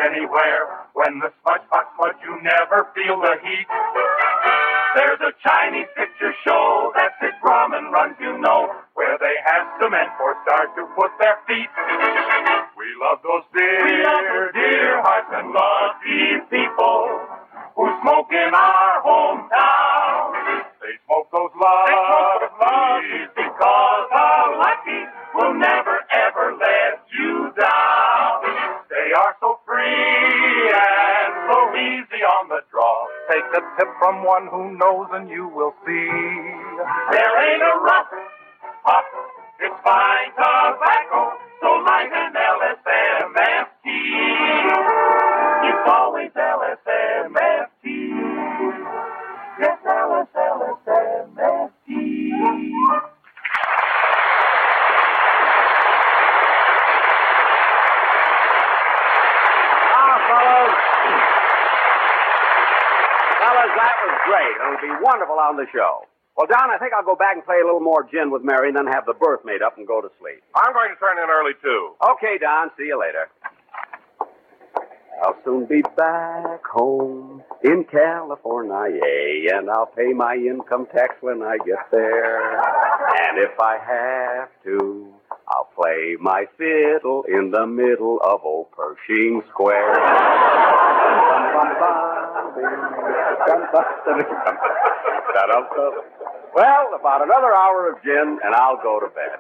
anywhere. 0.06 0.88
When 0.94 1.20
the 1.20 1.32
smudge 1.42 1.66
hot 1.72 1.88
smudge, 1.96 2.20
you 2.24 2.36
never 2.44 2.88
feel 2.96 3.20
the 3.22 3.36
heat. 3.44 3.68
A 34.14 34.26
tip 34.26 34.26
from 34.26 34.26
one 34.26 34.48
who 34.50 34.78
knows 34.78 35.08
and 35.14 35.30
you 35.30 35.48
will 35.48 35.74
see. 35.86 36.10
There 37.12 37.54
ain't 37.54 37.64
a 37.64 37.80
rough, 37.84 38.08
hot, 38.84 39.06
it's 39.60 39.76
fine 39.84 40.32
tobacco, 40.32 41.34
so 41.62 41.68
light 41.86 42.12
an 42.14 42.33
Fellas, 63.64 63.80
that 63.80 63.96
was 64.04 64.16
great. 64.28 64.56
It'll 64.60 64.82
be 64.82 65.04
wonderful 65.04 65.40
on 65.40 65.56
the 65.56 65.66
show. 65.72 66.04
Well, 66.36 66.48
Don, 66.48 66.72
I 66.72 66.78
think 66.80 66.94
I'll 66.94 67.06
go 67.06 67.16
back 67.16 67.36
and 67.36 67.46
play 67.46 67.62
a 67.62 67.66
little 67.66 67.80
more 67.80 68.04
gin 68.12 68.32
with 68.32 68.44
Mary 68.44 68.70
and 68.70 68.76
then 68.78 68.88
have 68.88 69.06
the 69.06 69.14
berth 69.14 69.46
made 69.46 69.62
up 69.62 69.78
and 69.78 69.88
go 69.88 70.02
to 70.02 70.10
sleep. 70.20 70.42
I'm 70.56 70.74
going 70.74 70.90
to 70.90 71.00
turn 71.00 71.18
in 71.18 71.30
early, 71.30 71.54
too. 71.62 71.94
Okay, 72.04 72.38
Don. 72.42 72.72
See 72.78 72.88
you 72.88 73.00
later. 73.00 73.30
I'll 75.24 75.38
soon 75.46 75.66
be 75.68 75.82
back 75.96 76.66
home 76.66 77.44
in 77.64 77.86
California, 77.86 79.00
and 79.54 79.70
I'll 79.70 79.86
pay 79.86 80.12
my 80.12 80.36
income 80.36 80.88
tax 80.92 81.16
when 81.22 81.42
I 81.44 81.58
get 81.64 81.88
there. 81.92 82.58
And 82.60 83.38
if 83.38 83.58
I 83.60 83.78
have 83.78 84.50
to, 84.66 85.14
I'll 85.48 85.70
play 85.76 86.18
my 86.20 86.46
fiddle 86.58 87.24
in 87.30 87.52
the 87.52 87.66
middle 87.68 88.20
of 88.22 88.42
old 88.44 88.72
Pershing 88.72 89.44
Square. 89.52 89.94
Well, 96.56 96.94
about 96.96 97.22
another 97.24 97.54
hour 97.54 97.90
of 97.92 98.02
gin, 98.04 98.40
and 98.44 98.56
I'll 98.56 98.82
go 98.82 99.00
to 99.00 99.08
bed. 99.08 99.40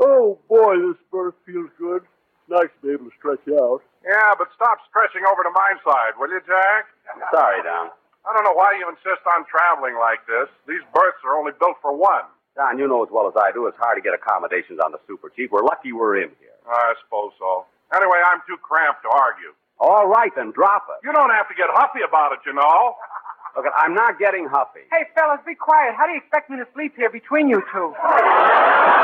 Oh, 0.00 0.38
boy, 0.48 0.78
this 0.78 0.96
berth 1.12 1.34
feels 1.44 1.70
good. 1.78 2.02
Nice 2.48 2.68
to 2.80 2.86
be 2.86 2.92
able 2.94 3.06
to 3.06 3.16
stretch 3.18 3.46
out. 3.60 3.82
Yeah, 4.04 4.32
but 4.38 4.48
stop 4.56 4.78
stretching 4.88 5.22
over 5.30 5.42
to 5.44 5.50
my 5.52 5.74
side, 5.84 6.16
will 6.18 6.30
you, 6.30 6.40
Jack? 6.46 6.86
Sorry, 7.30 7.62
Don. 7.62 7.90
I 8.24 8.32
don't 8.32 8.44
know 8.44 8.56
why 8.56 8.72
you 8.78 8.88
insist 8.88 9.24
on 9.36 9.44
traveling 9.46 9.96
like 10.00 10.24
this. 10.26 10.48
These 10.66 10.82
berths 10.94 11.20
are 11.24 11.36
only 11.36 11.52
built 11.60 11.76
for 11.82 11.92
one. 11.96 12.24
Don, 12.60 12.76
you 12.76 12.84
know 12.84 13.00
as 13.00 13.08
well 13.08 13.24
as 13.24 13.32
I 13.40 13.56
do, 13.56 13.64
it's 13.72 13.78
hard 13.80 13.96
to 13.96 14.04
get 14.04 14.12
accommodations 14.12 14.84
on 14.84 14.92
the 14.92 15.00
Super 15.08 15.32
Chief. 15.32 15.48
We're 15.48 15.64
lucky 15.64 15.96
we're 15.96 16.20
in 16.20 16.28
here. 16.44 16.52
I 16.68 16.92
suppose 17.00 17.32
so. 17.40 17.64
Anyway, 17.96 18.20
I'm 18.20 18.44
too 18.44 18.60
cramped 18.60 19.00
to 19.00 19.08
argue. 19.08 19.56
All 19.80 20.04
right, 20.06 20.28
then 20.36 20.52
drop 20.52 20.84
it. 20.92 21.00
You 21.00 21.10
don't 21.10 21.32
have 21.32 21.48
to 21.48 21.54
get 21.56 21.72
huffy 21.72 22.04
about 22.06 22.32
it, 22.36 22.40
you 22.44 22.52
know. 22.52 22.96
Look, 23.56 23.64
I'm 23.74 23.94
not 23.94 24.18
getting 24.18 24.44
huffy. 24.44 24.84
Hey, 24.92 25.08
fellas, 25.16 25.40
be 25.46 25.54
quiet. 25.54 25.94
How 25.96 26.04
do 26.04 26.12
you 26.12 26.18
expect 26.18 26.50
me 26.50 26.58
to 26.58 26.68
sleep 26.76 26.92
here 27.00 27.08
between 27.08 27.48
you 27.48 27.64
two? 27.72 27.94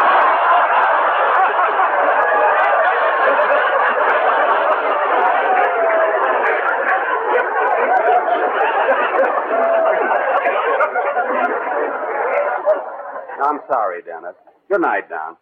I'm 13.46 13.55
sorry, 13.68 14.02
Dennis. 14.02 14.34
Good 14.68 14.80
night, 14.80 15.08
Don. 15.08 15.36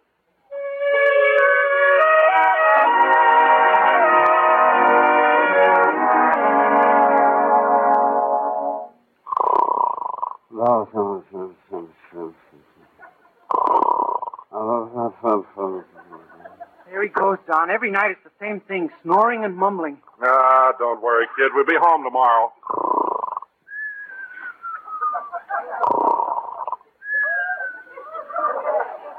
There 16.87 17.03
he 17.03 17.09
goes, 17.09 17.39
Don. 17.47 17.71
Every 17.71 17.91
night 17.91 18.13
it's 18.13 18.25
the 18.25 18.31
same 18.41 18.61
thing, 18.61 18.89
snoring 19.03 19.45
and 19.45 19.57
mumbling. 19.57 19.99
Ah, 20.23 20.73
don't 20.79 21.03
worry, 21.03 21.27
kid. 21.37 21.51
We'll 21.55 21.67
be 21.67 21.77
home 21.79 22.05
tomorrow. 22.05 22.53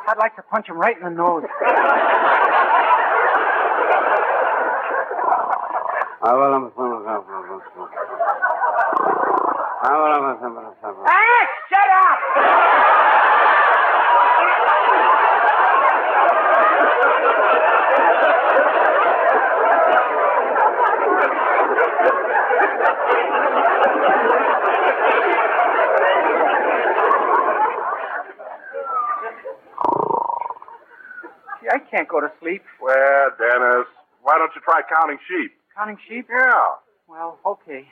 I'd 0.07 0.17
like 0.17 0.35
to 0.35 0.43
punch 0.43 0.67
him 0.67 0.77
right 0.77 0.95
in 0.95 1.03
the 1.03 1.09
nose. 1.09 1.43
Ah, 11.07 11.47
shut 11.69 11.89
up! 12.01 12.19
Gee, 31.65 31.71
I 31.71 31.79
can't 31.95 32.09
go 32.09 32.19
to 32.19 32.29
sleep. 32.41 32.61
Well, 32.81 33.29
Dennis, 33.39 33.87
why 34.21 34.37
don't 34.37 34.51
you 34.53 34.61
try 34.61 34.81
counting 34.93 35.17
sheep? 35.29 35.51
Counting 35.77 35.97
sheep? 36.07 36.27
Yeah. 36.29 36.73
Well, 37.07 37.39
okay. 37.45 37.87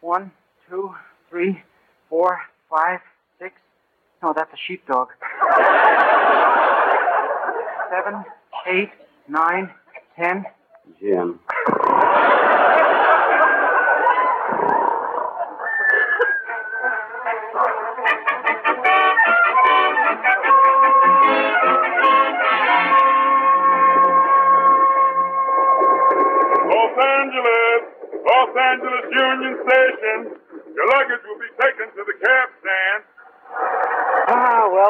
One, 0.00 0.30
two, 0.70 0.94
three, 1.28 1.60
four, 2.08 2.38
five, 2.70 3.00
six. 3.38 3.54
No, 4.22 4.32
that's 4.34 4.50
a 4.52 4.56
sheepdog. 4.66 5.08
Seven, 7.90 8.24
eight, 8.68 8.90
nine, 9.28 9.70
ten. 10.18 10.44
Jim. 10.98 11.38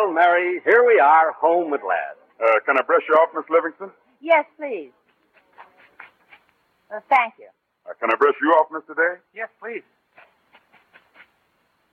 Well, 0.07 0.14
Mary, 0.14 0.61
here 0.64 0.86
we 0.86 1.00
are, 1.02 1.32
home 1.32 1.74
at 1.74 1.80
last. 1.82 2.22
Uh, 2.38 2.61
can 2.64 2.78
I 2.78 2.82
brush 2.86 3.02
you 3.09 3.16
off, 3.16 3.30
Miss 3.34 3.42
Livingstone? 3.50 3.90
Yes, 4.20 4.44
please. 4.57 4.92
Uh, 6.94 7.00
thank 7.11 7.34
you. 7.40 7.48
Uh, 7.82 7.90
can 7.98 8.12
I 8.12 8.14
brush 8.14 8.36
you 8.40 8.50
off, 8.54 8.70
Mr. 8.70 8.94
Day? 8.94 9.18
Yes, 9.34 9.48
please. 9.61 9.82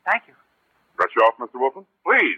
Thank 0.05 0.30
you. 0.30 0.36
Brush 0.95 1.09
you 1.18 1.26
off, 1.26 1.34
Mr. 1.41 1.57
Wilson? 1.59 1.88
Please. 2.05 2.38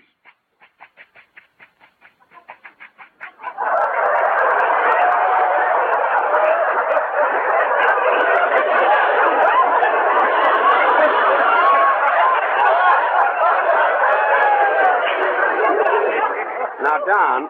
Now, 16.85 17.01
Don, 17.01 17.49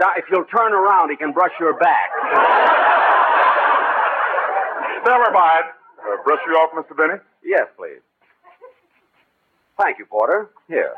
Don, 0.00 0.12
if 0.16 0.24
you'll 0.32 0.48
turn 0.48 0.72
around, 0.72 1.10
he 1.10 1.16
can 1.16 1.32
brush 1.32 1.52
your 1.60 1.74
back. 1.76 2.08
Never 5.04 5.30
mind. 5.36 5.64
Uh, 6.00 6.16
brush 6.24 6.40
you 6.46 6.54
off, 6.56 6.72
Mr. 6.72 6.96
Benny? 6.96 7.20
Yes, 7.44 7.68
please. 7.76 8.00
Thank 9.78 9.98
you, 9.98 10.06
Porter. 10.06 10.48
Here. 10.66 10.94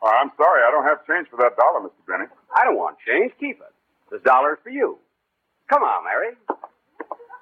Uh, 0.00 0.10
I'm 0.14 0.30
sorry, 0.36 0.62
I 0.62 0.70
don't 0.70 0.84
have 0.84 1.04
change 1.04 1.26
for 1.28 1.38
that 1.38 1.56
dollar, 1.56 1.80
Mr. 1.80 2.06
Benny. 2.06 2.30
I 2.54 2.62
don't 2.64 2.76
want 2.76 2.98
change. 3.04 3.32
Keep 3.40 3.58
it. 3.58 3.74
This 4.12 4.22
dollar's 4.22 4.58
for 4.62 4.70
you. 4.70 4.98
Come 5.68 5.82
on, 5.82 6.04
Mary. 6.04 6.36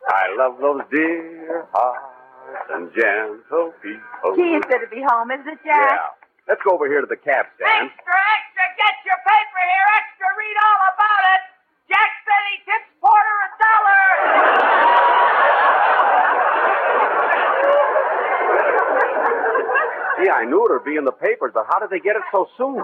I 0.09 0.35
love 0.39 0.57
those 0.59 0.81
dear 0.91 1.67
hearts 1.75 2.65
and 2.73 2.91
gentle 2.95 3.75
people. 3.83 4.37
Gee, 4.37 4.57
it's 4.57 4.67
good 4.67 4.81
to 4.81 4.89
be 4.91 5.03
home, 5.07 5.31
isn't 5.31 5.47
it, 5.47 5.59
Jack? 5.65 6.01
Yeah. 6.01 6.20
Let's 6.51 6.66
go 6.66 6.74
over 6.74 6.90
here 6.90 6.98
to 6.98 7.07
the 7.07 7.14
cab 7.14 7.46
stand. 7.55 7.94
Extra, 7.94 8.11
extra, 8.11 8.66
get 8.74 8.94
your 9.07 9.14
paper 9.22 9.62
here. 9.70 9.86
Extra, 10.03 10.26
read 10.34 10.59
all 10.59 10.82
about 10.98 11.22
it. 11.38 11.46
Jack 11.86 12.11
said 12.26 12.42
he 12.51 12.59
tips 12.66 12.90
Porter 12.98 13.38
a 13.38 13.51
dollar. 13.55 14.03
Gee, 20.26 20.26
I 20.26 20.42
knew 20.42 20.66
it 20.66 20.74
would 20.74 20.82
be 20.82 20.98
in 20.98 21.07
the 21.07 21.14
papers, 21.14 21.53
but 21.55 21.70
how 21.70 21.78
did 21.78 21.94
they 21.94 22.03
get 22.03 22.18
it 22.18 22.26
so 22.34 22.51
soon? 22.59 22.82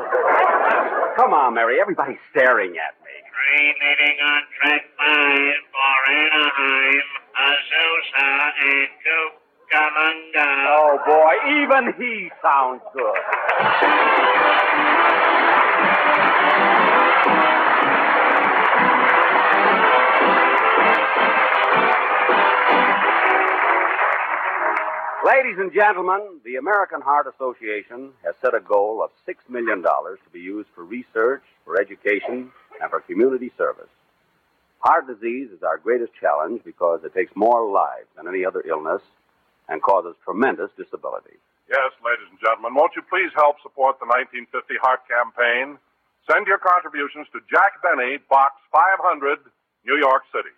Come 1.18 1.34
on, 1.34 1.54
Mary. 1.58 1.80
Everybody's 1.82 2.22
staring 2.30 2.78
at 2.78 2.94
me. 3.02 3.10
Train 3.34 3.74
leading 3.82 4.18
on 4.22 4.42
track 4.62 4.86
five 4.94 5.58
for 5.74 5.98
Anaheim, 6.14 7.02
Azusa, 7.34 8.30
and 8.62 8.88
Cucamonga. 9.72 10.66
Oh, 10.68 10.98
boy. 11.06 11.34
Even 11.62 11.94
he 11.98 12.30
sounds 12.42 12.82
good. 12.92 13.14
Ladies 25.26 25.56
and 25.58 25.72
gentlemen, 25.72 26.40
the 26.44 26.56
American 26.56 27.00
Heart 27.00 27.26
Association 27.34 28.12
has 28.24 28.34
set 28.40 28.54
a 28.54 28.60
goal 28.60 29.02
of 29.02 29.10
$6 29.28 29.34
million 29.48 29.82
to 29.82 30.30
be 30.32 30.40
used 30.40 30.68
for 30.74 30.84
research, 30.84 31.42
for 31.64 31.80
education, 31.80 32.52
and 32.80 32.90
for 32.90 33.00
community 33.00 33.50
service. 33.58 33.88
Heart 34.78 35.08
disease 35.08 35.50
is 35.50 35.62
our 35.64 35.78
greatest 35.78 36.12
challenge 36.20 36.62
because 36.64 37.00
it 37.04 37.12
takes 37.12 37.34
more 37.34 37.68
lives 37.68 38.06
than 38.16 38.28
any 38.28 38.44
other 38.44 38.62
illness 38.68 39.02
and 39.68 39.82
causes 39.82 40.14
tremendous 40.24 40.70
disability. 40.76 41.36
Yes, 41.68 41.90
ladies 42.04 42.30
and 42.30 42.38
gentlemen, 42.38 42.74
won't 42.74 42.94
you 42.94 43.02
please 43.10 43.30
help 43.34 43.58
support 43.62 43.98
the 43.98 44.06
1950 44.06 44.78
Heart 44.82 45.02
Campaign? 45.10 45.78
Send 46.30 46.46
your 46.46 46.58
contributions 46.58 47.26
to 47.34 47.42
Jack 47.50 47.82
Benny, 47.82 48.18
Box 48.30 48.54
500, 48.70 49.38
New 49.86 49.98
York 49.98 50.22
City. 50.30 50.54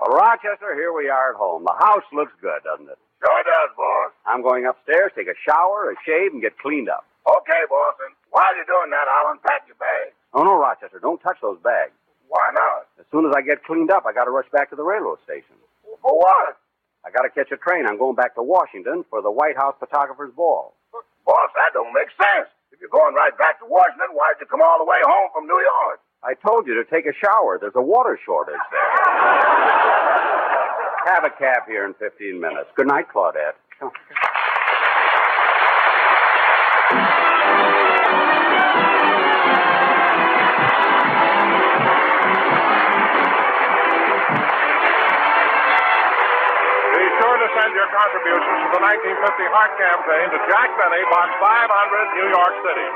Well, 0.00 0.16
Rochester, 0.16 0.72
here 0.74 0.92
we 0.96 1.08
are 1.12 1.32
at 1.32 1.36
home. 1.36 1.64
The 1.64 1.76
house 1.76 2.04
looks 2.12 2.32
good, 2.40 2.64
doesn't 2.64 2.88
it? 2.88 2.98
Sure 3.20 3.42
does, 3.44 3.70
boss. 3.76 4.12
I'm 4.24 4.40
going 4.40 4.64
upstairs, 4.64 5.12
take 5.14 5.28
a 5.28 5.36
shower, 5.44 5.92
a 5.92 5.96
shave, 6.08 6.32
and 6.32 6.40
get 6.40 6.56
cleaned 6.58 6.88
up. 6.88 7.04
Okay, 7.28 7.62
boss. 7.68 7.94
And 8.08 8.16
while 8.32 8.48
you're 8.56 8.64
doing 8.64 8.88
that, 8.96 9.04
I'll 9.04 9.32
unpack 9.36 9.68
your 9.68 9.76
bags. 9.76 10.16
Oh, 10.32 10.42
no, 10.42 10.56
Rochester, 10.56 10.98
don't 11.00 11.20
touch 11.20 11.36
those 11.44 11.60
bags. 11.60 11.92
Why 12.28 12.48
not? 12.54 12.88
As 13.10 13.18
soon 13.18 13.26
as 13.26 13.34
I 13.34 13.42
get 13.42 13.64
cleaned 13.66 13.90
up, 13.90 14.06
I 14.06 14.12
got 14.14 14.26
to 14.26 14.30
rush 14.30 14.46
back 14.54 14.70
to 14.70 14.76
the 14.78 14.84
railroad 14.86 15.18
station. 15.26 15.58
For 15.98 16.14
what? 16.14 16.62
I 17.04 17.10
got 17.10 17.22
to 17.26 17.30
catch 17.34 17.50
a 17.50 17.56
train. 17.58 17.88
I'm 17.90 17.98
going 17.98 18.14
back 18.14 18.36
to 18.38 18.42
Washington 18.42 19.02
for 19.10 19.18
the 19.20 19.32
White 19.34 19.56
House 19.58 19.74
Photographer's 19.82 20.30
Ball. 20.30 20.72
Boss, 21.26 21.50
that 21.58 21.74
don't 21.74 21.90
make 21.92 22.06
sense. 22.14 22.46
If 22.70 22.78
you're 22.78 22.94
going 22.94 23.16
right 23.18 23.34
back 23.36 23.58
to 23.58 23.66
Washington, 23.66 24.14
why'd 24.14 24.38
you 24.38 24.46
come 24.46 24.62
all 24.62 24.78
the 24.78 24.86
way 24.86 25.02
home 25.02 25.26
from 25.34 25.48
New 25.50 25.58
York? 25.58 25.98
I 26.22 26.34
told 26.38 26.68
you 26.70 26.74
to 26.78 26.84
take 26.86 27.06
a 27.10 27.14
shower. 27.18 27.58
There's 27.58 27.74
a 27.74 27.82
water 27.82 28.14
shortage 28.24 28.54
there. 28.70 28.78
Have 31.10 31.24
a 31.26 31.30
cab 31.34 31.66
here 31.66 31.84
in 31.84 31.94
15 31.94 32.40
minutes. 32.40 32.70
Good 32.76 32.86
night, 32.86 33.06
Claudette. 33.12 33.58
contributions 48.00 48.58
to 48.64 48.68
the 48.72 48.80
1950 48.80 49.52
Heart 49.52 49.72
Campaign 49.76 50.26
to 50.32 50.38
Jack 50.48 50.72
Benny, 50.72 51.04
Box 51.12 51.28
500, 51.36 52.16
New 52.16 52.28
York 52.32 52.54
City. 52.64 52.88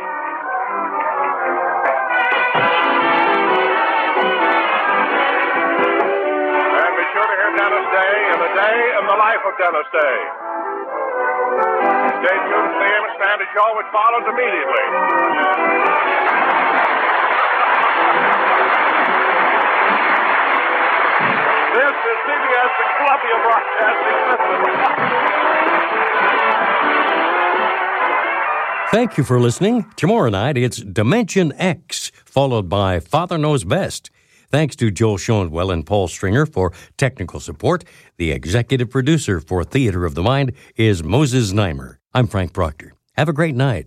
And 6.73 6.93
be 6.97 7.05
sure 7.13 7.27
to 7.29 7.37
hear 7.37 7.53
Dennis 7.53 7.87
Day 7.93 8.15
in 8.33 8.39
the 8.49 8.53
day 8.57 8.77
in 8.97 9.05
the 9.05 9.19
life 9.21 9.45
of 9.45 9.53
Dennis 9.61 9.89
Day. 9.93 10.17
Stay 12.25 12.37
tuned 12.49 12.71
to 12.73 12.79
the 12.81 12.89
Amos 12.97 13.15
'n' 13.21 13.29
Andy 13.29 13.49
Show, 13.53 13.69
which 13.77 13.91
follows 13.93 14.25
immediately. 14.25 14.85
This 21.77 21.93
is 21.93 22.17
CBS, 22.25 22.73
Columbia 22.97 23.37
Broadcasting 23.43 24.19
System. 24.31 24.61
Thank 28.91 29.19
you 29.19 29.25
for 29.25 29.41
listening. 29.41 29.87
Tomorrow 29.97 30.31
night, 30.31 30.57
it's 30.57 30.77
Dimension 30.77 31.53
X, 31.59 32.13
followed 32.25 32.69
by 32.69 33.01
Father 33.01 33.37
Knows 33.37 33.65
Best. 33.65 34.11
Thanks 34.51 34.77
to 34.77 34.93
Joel 34.93 35.19
Schoenwell 35.19 35.73
and 35.73 35.85
Paul 35.85 36.07
Stringer 36.07 36.47
for 36.47 36.73
technical 36.97 37.41
support. 37.41 37.83
The 38.19 38.31
executive 38.31 38.91
producer 38.91 39.41
for 39.41 39.65
Theater 39.65 40.05
of 40.05 40.15
the 40.15 40.23
Mind 40.23 40.53
is 40.77 41.03
Moses 41.03 41.53
Znaimer. 41.53 41.97
I'm 42.13 42.29
Frank 42.29 42.53
Proctor. 42.53 42.93
Have 43.15 43.29
a 43.29 43.33
great 43.33 43.57
night. 43.57 43.87